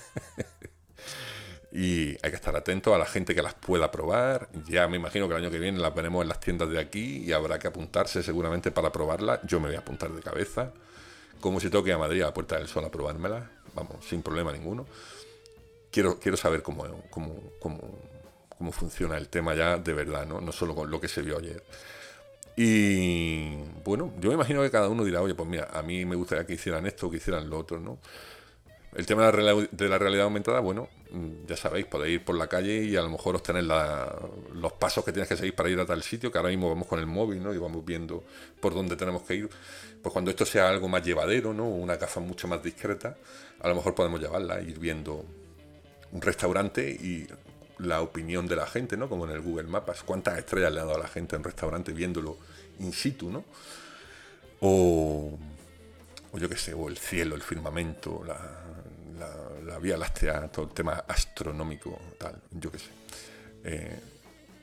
y 1.71 2.09
hay 2.21 2.29
que 2.29 2.35
estar 2.35 2.55
atento 2.55 2.93
a 2.93 2.97
la 2.97 3.05
gente 3.05 3.33
que 3.33 3.41
las 3.41 3.53
pueda 3.53 3.91
probar. 3.91 4.49
Ya 4.67 4.87
me 4.87 4.97
imagino 4.97 5.27
que 5.27 5.35
el 5.35 5.41
año 5.41 5.51
que 5.51 5.59
viene 5.59 5.79
las 5.79 5.95
veremos 5.95 6.21
en 6.21 6.29
las 6.29 6.39
tiendas 6.39 6.69
de 6.69 6.79
aquí 6.79 7.23
y 7.25 7.31
habrá 7.31 7.59
que 7.59 7.67
apuntarse 7.67 8.21
seguramente 8.23 8.71
para 8.71 8.91
probarla. 8.91 9.39
Yo 9.43 9.59
me 9.59 9.67
voy 9.67 9.75
a 9.75 9.79
apuntar 9.79 10.11
de 10.11 10.21
cabeza. 10.21 10.73
Como 11.39 11.59
si 11.59 11.69
tengo 11.69 11.83
que 11.83 11.91
ir 11.91 11.95
a 11.95 11.99
Madrid 11.99 12.21
a 12.21 12.25
la 12.27 12.33
Puerta 12.33 12.57
del 12.57 12.67
Sol 12.67 12.83
a 12.83 12.91
probármela. 12.91 13.49
Vamos, 13.73 14.05
sin 14.05 14.21
problema 14.21 14.51
ninguno. 14.51 14.85
Quiero, 15.89 16.19
quiero 16.19 16.37
saber 16.37 16.61
cómo, 16.61 16.85
cómo, 17.09 17.35
cómo, 17.59 17.79
cómo 18.57 18.71
funciona 18.71 19.17
el 19.17 19.29
tema 19.29 19.55
ya 19.55 19.77
de 19.77 19.93
verdad, 19.93 20.25
¿no? 20.25 20.41
No 20.41 20.51
solo 20.51 20.75
con 20.75 20.91
lo 20.91 20.99
que 20.99 21.07
se 21.07 21.21
vio 21.21 21.37
ayer. 21.37 21.63
Y 22.57 23.55
bueno, 23.83 24.13
yo 24.19 24.29
me 24.29 24.35
imagino 24.35 24.61
que 24.61 24.69
cada 24.69 24.89
uno 24.89 25.05
dirá, 25.05 25.21
oye, 25.21 25.35
pues 25.35 25.47
mira, 25.47 25.69
a 25.71 25.81
mí 25.81 26.03
me 26.05 26.15
gustaría 26.15 26.45
que 26.45 26.53
hicieran 26.53 26.85
esto 26.85 27.09
que 27.09 27.17
hicieran 27.17 27.49
lo 27.49 27.57
otro, 27.57 27.79
¿no? 27.79 27.97
El 28.93 29.05
tema 29.05 29.31
de 29.31 29.87
la, 29.87 29.97
realidad 29.97 30.25
aumentada, 30.25 30.59
bueno, 30.59 30.89
mm, 31.11 31.45
ya 31.47 31.55
sabéis, 31.55 31.85
podéis 31.85 32.15
ir 32.15 32.25
por 32.25 32.35
la 32.35 32.47
calle 32.47 32.83
y 32.83 32.97
a 32.97 33.01
lo 33.01 33.09
mejor 33.09 33.37
obtener 33.37 33.63
la- 33.63 34.13
los 34.53 34.73
pasos 34.73 35.05
que 35.05 35.13
tienes 35.13 35.29
que 35.29 35.37
seguir 35.37 35.55
para 35.55 35.69
ir 35.69 35.79
a 35.79 35.85
tal 35.85 36.03
sitio, 36.03 36.29
que 36.29 36.37
ahora 36.37 36.49
mismo 36.49 36.67
vamos 36.67 36.87
con 36.87 36.99
el 36.99 37.05
móvil, 37.05 37.41
¿no? 37.41 37.53
Y 37.53 37.57
vamos 37.57 37.85
viendo 37.85 38.23
por 38.59 38.73
dónde 38.73 38.97
tenemos 38.97 39.21
que 39.21 39.35
ir. 39.35 39.49
Pues 40.01 40.11
cuando 40.11 40.29
esto 40.29 40.45
sea 40.45 40.67
algo 40.67 40.89
más 40.89 41.03
llevadero, 41.05 41.53
¿no? 41.53 41.69
Una 41.69 41.95
gafa 41.95 42.19
mucho 42.19 42.49
más 42.49 42.61
discreta, 42.61 43.15
a 43.61 43.69
lo 43.69 43.75
mejor 43.75 43.95
podemos 43.95 44.19
llevarla, 44.19 44.61
ir 44.61 44.77
viendo 44.77 45.23
un 46.11 46.21
restaurante 46.21 46.89
y 46.89 47.27
la 47.77 48.01
opinión 48.01 48.45
de 48.45 48.57
la 48.57 48.67
gente, 48.67 48.97
¿no? 48.97 49.07
Como 49.07 49.23
en 49.25 49.31
el 49.31 49.39
Google 49.41 49.67
Maps, 49.69 50.03
cuántas 50.03 50.37
estrellas 50.37 50.73
le 50.73 50.81
ha 50.81 50.83
dado 50.83 50.97
a 50.97 50.99
la 50.99 51.07
gente 51.07 51.37
en 51.37 51.43
restaurante 51.45 51.93
viéndolo 51.93 52.37
in 52.79 52.91
situ, 52.91 53.31
¿no? 53.31 53.45
O, 54.59 55.39
o 56.33 56.37
yo 56.37 56.49
qué 56.49 56.57
sé, 56.57 56.73
o 56.73 56.89
el 56.89 56.97
cielo, 56.97 57.35
el 57.35 57.41
firmamento, 57.41 58.21
la, 58.25 58.60
la- 59.65 59.79
Vía 59.79 59.97
Láctea, 59.97 60.47
todo 60.49 60.65
el 60.65 60.71
tema 60.71 61.03
astronómico, 61.07 61.99
tal, 62.17 62.41
yo 62.51 62.71
qué 62.71 62.79
sé. 62.79 62.89
Eh, 63.63 63.99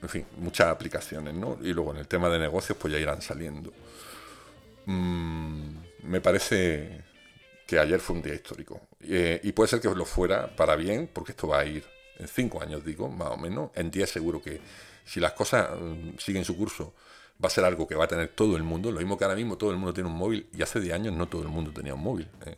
en 0.03 0.09
fin, 0.09 0.27
muchas 0.39 0.69
aplicaciones, 0.69 1.35
¿no? 1.35 1.59
Y 1.63 1.73
luego 1.73 1.93
en 1.93 1.99
el 1.99 2.07
tema 2.09 2.29
de 2.29 2.39
negocios, 2.39 2.79
pues 2.81 2.93
ya 2.93 2.99
irán 3.01 3.21
saliendo. 3.21 3.73
Mm, 4.87 5.71
me 6.05 6.21
parece 6.21 7.03
que 7.67 7.79
ayer 7.79 8.01
fue 8.01 8.17
un 8.17 8.23
día 8.23 8.35
histórico. 8.35 8.81
Eh, 9.01 9.41
y 9.43 9.53
puede 9.53 9.69
ser 9.69 9.81
que 9.81 9.89
lo 9.95 10.05
fuera 10.05 10.55
para 10.55 10.77
bien, 10.77 11.09
porque 11.13 11.33
esto 11.33 11.49
va 11.49 11.61
a 11.61 11.65
ir 11.65 11.85
en 12.19 12.29
cinco 12.29 12.63
años, 12.63 12.85
digo, 12.85 13.09
más 13.09 13.29
o 13.29 13.37
menos. 13.37 13.71
En 13.75 13.91
10 13.91 14.09
seguro 14.11 14.41
que 14.41 14.61
si 15.05 15.21
las 15.21 15.33
cosas 15.33 15.69
mm, 15.79 16.19
siguen 16.19 16.45
su 16.45 16.57
curso, 16.57 16.95
va 17.43 17.49
a 17.49 17.51
ser 17.51 17.65
algo 17.65 17.87
que 17.87 17.95
va 17.95 18.05
a 18.05 18.09
tener 18.09 18.29
todo 18.29 18.57
el 18.57 18.63
mundo. 18.63 18.91
Lo 18.91 18.99
mismo 18.99 19.19
que 19.19 19.25
ahora 19.25 19.37
mismo 19.37 19.57
todo 19.59 19.71
el 19.71 19.77
mundo 19.77 19.93
tiene 19.93 20.09
un 20.09 20.17
móvil 20.17 20.49
y 20.53 20.63
hace 20.63 20.81
10 20.81 20.95
años 20.95 21.15
no 21.15 21.29
todo 21.29 21.43
el 21.43 21.49
mundo 21.49 21.71
tenía 21.73 21.95
un 21.95 22.03
móvil. 22.03 22.29
eh. 22.47 22.57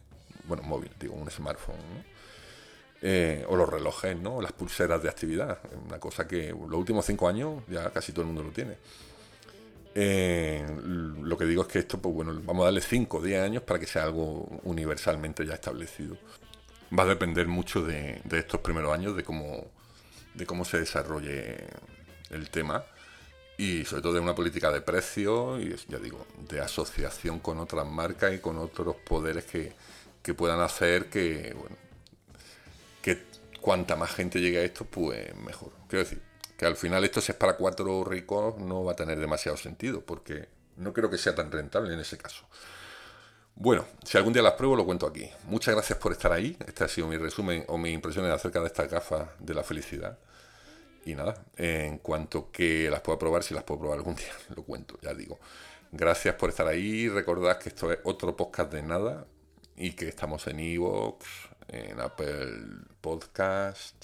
Bueno, 0.51 0.65
móvil, 0.65 0.91
digo, 0.99 1.15
un 1.15 1.31
smartphone. 1.31 1.77
Eh, 3.01 3.45
o 3.49 3.55
los 3.55 3.69
relojes, 3.69 4.19
¿no? 4.19 4.43
Las 4.43 4.51
pulseras 4.51 5.01
de 5.01 5.09
actividad. 5.09 5.61
Una 5.87 6.01
cosa 6.01 6.27
que 6.27 6.49
los 6.49 6.73
últimos 6.73 7.07
cinco 7.07 7.29
años 7.29 7.63
ya 7.69 7.89
casi 7.91 8.11
todo 8.11 8.23
el 8.23 8.27
mundo 8.27 8.43
lo 8.43 8.51
tiene. 8.51 8.77
Eh, 9.95 10.67
lo 11.23 11.39
que 11.39 11.45
digo 11.45 11.63
es 11.63 11.69
que 11.69 11.79
esto, 11.79 12.03
pues 12.03 12.13
bueno, 12.13 12.33
vamos 12.45 12.63
a 12.63 12.65
darle 12.65 12.81
5 12.81 13.19
o 13.19 13.23
10 13.23 13.43
años 13.43 13.63
para 13.63 13.79
que 13.79 13.87
sea 13.87 14.03
algo 14.03 14.61
universalmente 14.65 15.47
ya 15.47 15.55
establecido. 15.55 16.17
Va 16.97 17.05
a 17.05 17.07
depender 17.07 17.47
mucho 17.47 17.85
de, 17.85 18.21
de 18.25 18.39
estos 18.41 18.61
primeros 18.61 18.93
años, 18.93 19.15
de 19.15 19.23
cómo, 19.23 19.71
de 20.35 20.47
cómo 20.47 20.65
se 20.65 20.81
desarrolle 20.81 21.59
el 22.31 22.51
tema 22.51 22.85
y 23.57 23.85
sobre 23.85 24.03
todo 24.03 24.15
de 24.15 24.21
una 24.21 24.35
política 24.35 24.73
de 24.73 24.81
precios 24.81 25.63
y, 25.63 25.77
ya 25.89 25.99
digo, 25.99 26.27
de 26.49 26.61
asociación 26.61 27.39
con 27.39 27.61
otras 27.61 27.87
marcas 27.87 28.35
y 28.35 28.39
con 28.39 28.59
otros 28.59 28.97
poderes 28.97 29.45
que, 29.45 29.75
que 30.23 30.35
puedan 30.35 30.61
hacer 30.61 31.09
que, 31.09 31.55
bueno, 31.59 31.77
que 33.03 33.23
cuanta 33.61 33.97
más 33.97 34.11
gente 34.13 34.41
llegue 34.41 34.59
a 34.59 34.63
esto, 34.63 34.85
pues 34.85 35.35
mejor. 35.37 35.73
Quiero 35.89 36.05
decir, 36.05 36.23
que 36.57 36.67
al 36.67 36.77
final 36.77 37.05
esto 37.05 37.21
si 37.21 37.33
es 37.33 37.39
para 37.39 37.57
cuatro 37.57 38.05
ricos 38.05 38.59
no 38.59 38.85
va 38.85 38.93
a 38.93 38.97
tener 38.97 39.19
demasiado 39.19 39.57
sentido, 39.57 40.03
porque 40.03 40.49
no 40.77 40.93
creo 40.93 41.11
que 41.11 41.19
sea 41.19 41.35
tan 41.35 41.51
rentable 41.51 41.95
en 41.95 42.01
ese 42.01 42.19
caso. 42.19 42.47
Bueno, 43.55 43.85
si 44.05 44.17
algún 44.17 44.33
día 44.33 44.43
las 44.43 44.55
pruebo, 44.55 44.77
lo 44.77 44.87
cuento 44.87 45.07
aquí. 45.07 45.29
Muchas 45.45 45.75
gracias 45.75 45.99
por 45.99 46.13
estar 46.13 46.33
ahí. 46.33 46.57
Este 46.67 46.85
ha 46.85 46.89
sido 46.89 47.07
mi 47.09 47.17
resumen 47.19 47.65
o 47.69 47.77
mis 47.77 47.93
impresiones 47.93 48.33
acerca 48.33 48.61
de 48.61 48.67
estas 48.67 48.91
gafas 48.91 49.29
de 49.39 49.55
la 49.55 49.63
felicidad. 49.63 50.19
Y 51.05 51.15
nada, 51.15 51.35
en 51.57 51.99
cuanto 51.99 52.51
que 52.51 52.91
las 52.91 53.01
pueda 53.01 53.19
probar, 53.19 53.43
si 53.43 53.55
las 53.55 53.65
puedo 53.65 53.81
probar 53.81 53.99
algún 53.99 54.15
día, 54.17 54.33
lo 54.55 54.63
cuento, 54.63 54.99
ya 55.03 55.15
digo. 55.15 55.39
Gracias 55.93 56.35
por 56.37 56.51
estar 56.51 56.67
ahí. 56.67 57.09
Recordad 57.09 57.59
que 57.59 57.71
esto 57.71 57.91
es 57.93 57.99
otro 58.05 58.37
podcast 58.37 58.73
de 58.73 58.83
nada 58.83 59.27
y 59.81 59.93
que 59.93 60.09
estamos 60.09 60.47
en 60.47 60.61
Evox, 60.61 61.25
en 61.69 61.99
Apple 62.01 62.53
Podcast, 63.01 63.97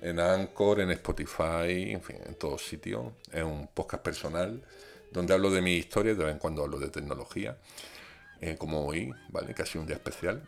en 0.00 0.18
Anchor, 0.18 0.80
en 0.80 0.90
Spotify, 0.92 1.92
en 1.92 2.00
fin, 2.00 2.16
en 2.24 2.34
todos 2.36 2.64
sitios. 2.64 3.12
Es 3.30 3.42
un 3.42 3.68
podcast 3.68 4.02
personal 4.02 4.62
donde 5.12 5.34
hablo 5.34 5.50
de 5.50 5.60
mi 5.60 5.74
historia, 5.74 6.14
de 6.14 6.24
vez 6.24 6.32
en 6.32 6.38
cuando 6.38 6.64
hablo 6.64 6.78
de 6.78 6.88
tecnología, 6.88 7.58
eh, 8.40 8.56
como 8.56 8.86
hoy, 8.86 9.12
¿vale? 9.28 9.54
Que 9.54 9.60
ha 9.60 9.66
sido 9.66 9.82
un 9.82 9.88
día 9.88 9.96
especial. 9.96 10.42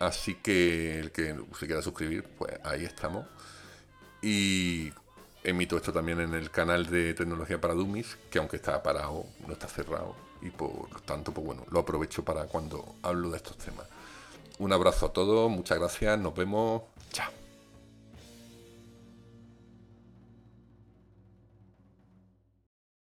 Así 0.00 0.34
que 0.34 0.98
el 0.98 1.12
que 1.12 1.36
se 1.56 1.66
quiera 1.66 1.80
suscribir, 1.80 2.24
pues 2.24 2.58
ahí 2.64 2.84
estamos. 2.84 3.24
Y 4.20 4.90
emito 5.44 5.76
esto 5.76 5.92
también 5.92 6.18
en 6.18 6.34
el 6.34 6.50
canal 6.50 6.86
de 6.86 7.14
Tecnología 7.14 7.60
para 7.60 7.74
Dummies, 7.74 8.18
que 8.32 8.40
aunque 8.40 8.56
está 8.56 8.82
parado, 8.82 9.26
no 9.46 9.52
está 9.52 9.68
cerrado. 9.68 10.16
Y 10.40 10.50
por 10.50 10.88
tanto, 11.02 11.32
pues 11.32 11.46
bueno, 11.46 11.64
lo 11.70 11.78
aprovecho 11.78 12.24
para 12.24 12.46
cuando 12.46 12.96
hablo 13.02 13.30
de 13.30 13.36
estos 13.36 13.56
temas. 13.58 13.91
Un 14.62 14.72
abrazo 14.72 15.06
a 15.06 15.12
todos, 15.12 15.50
muchas 15.50 15.76
gracias, 15.76 16.16
nos 16.20 16.36
vemos 16.36 16.82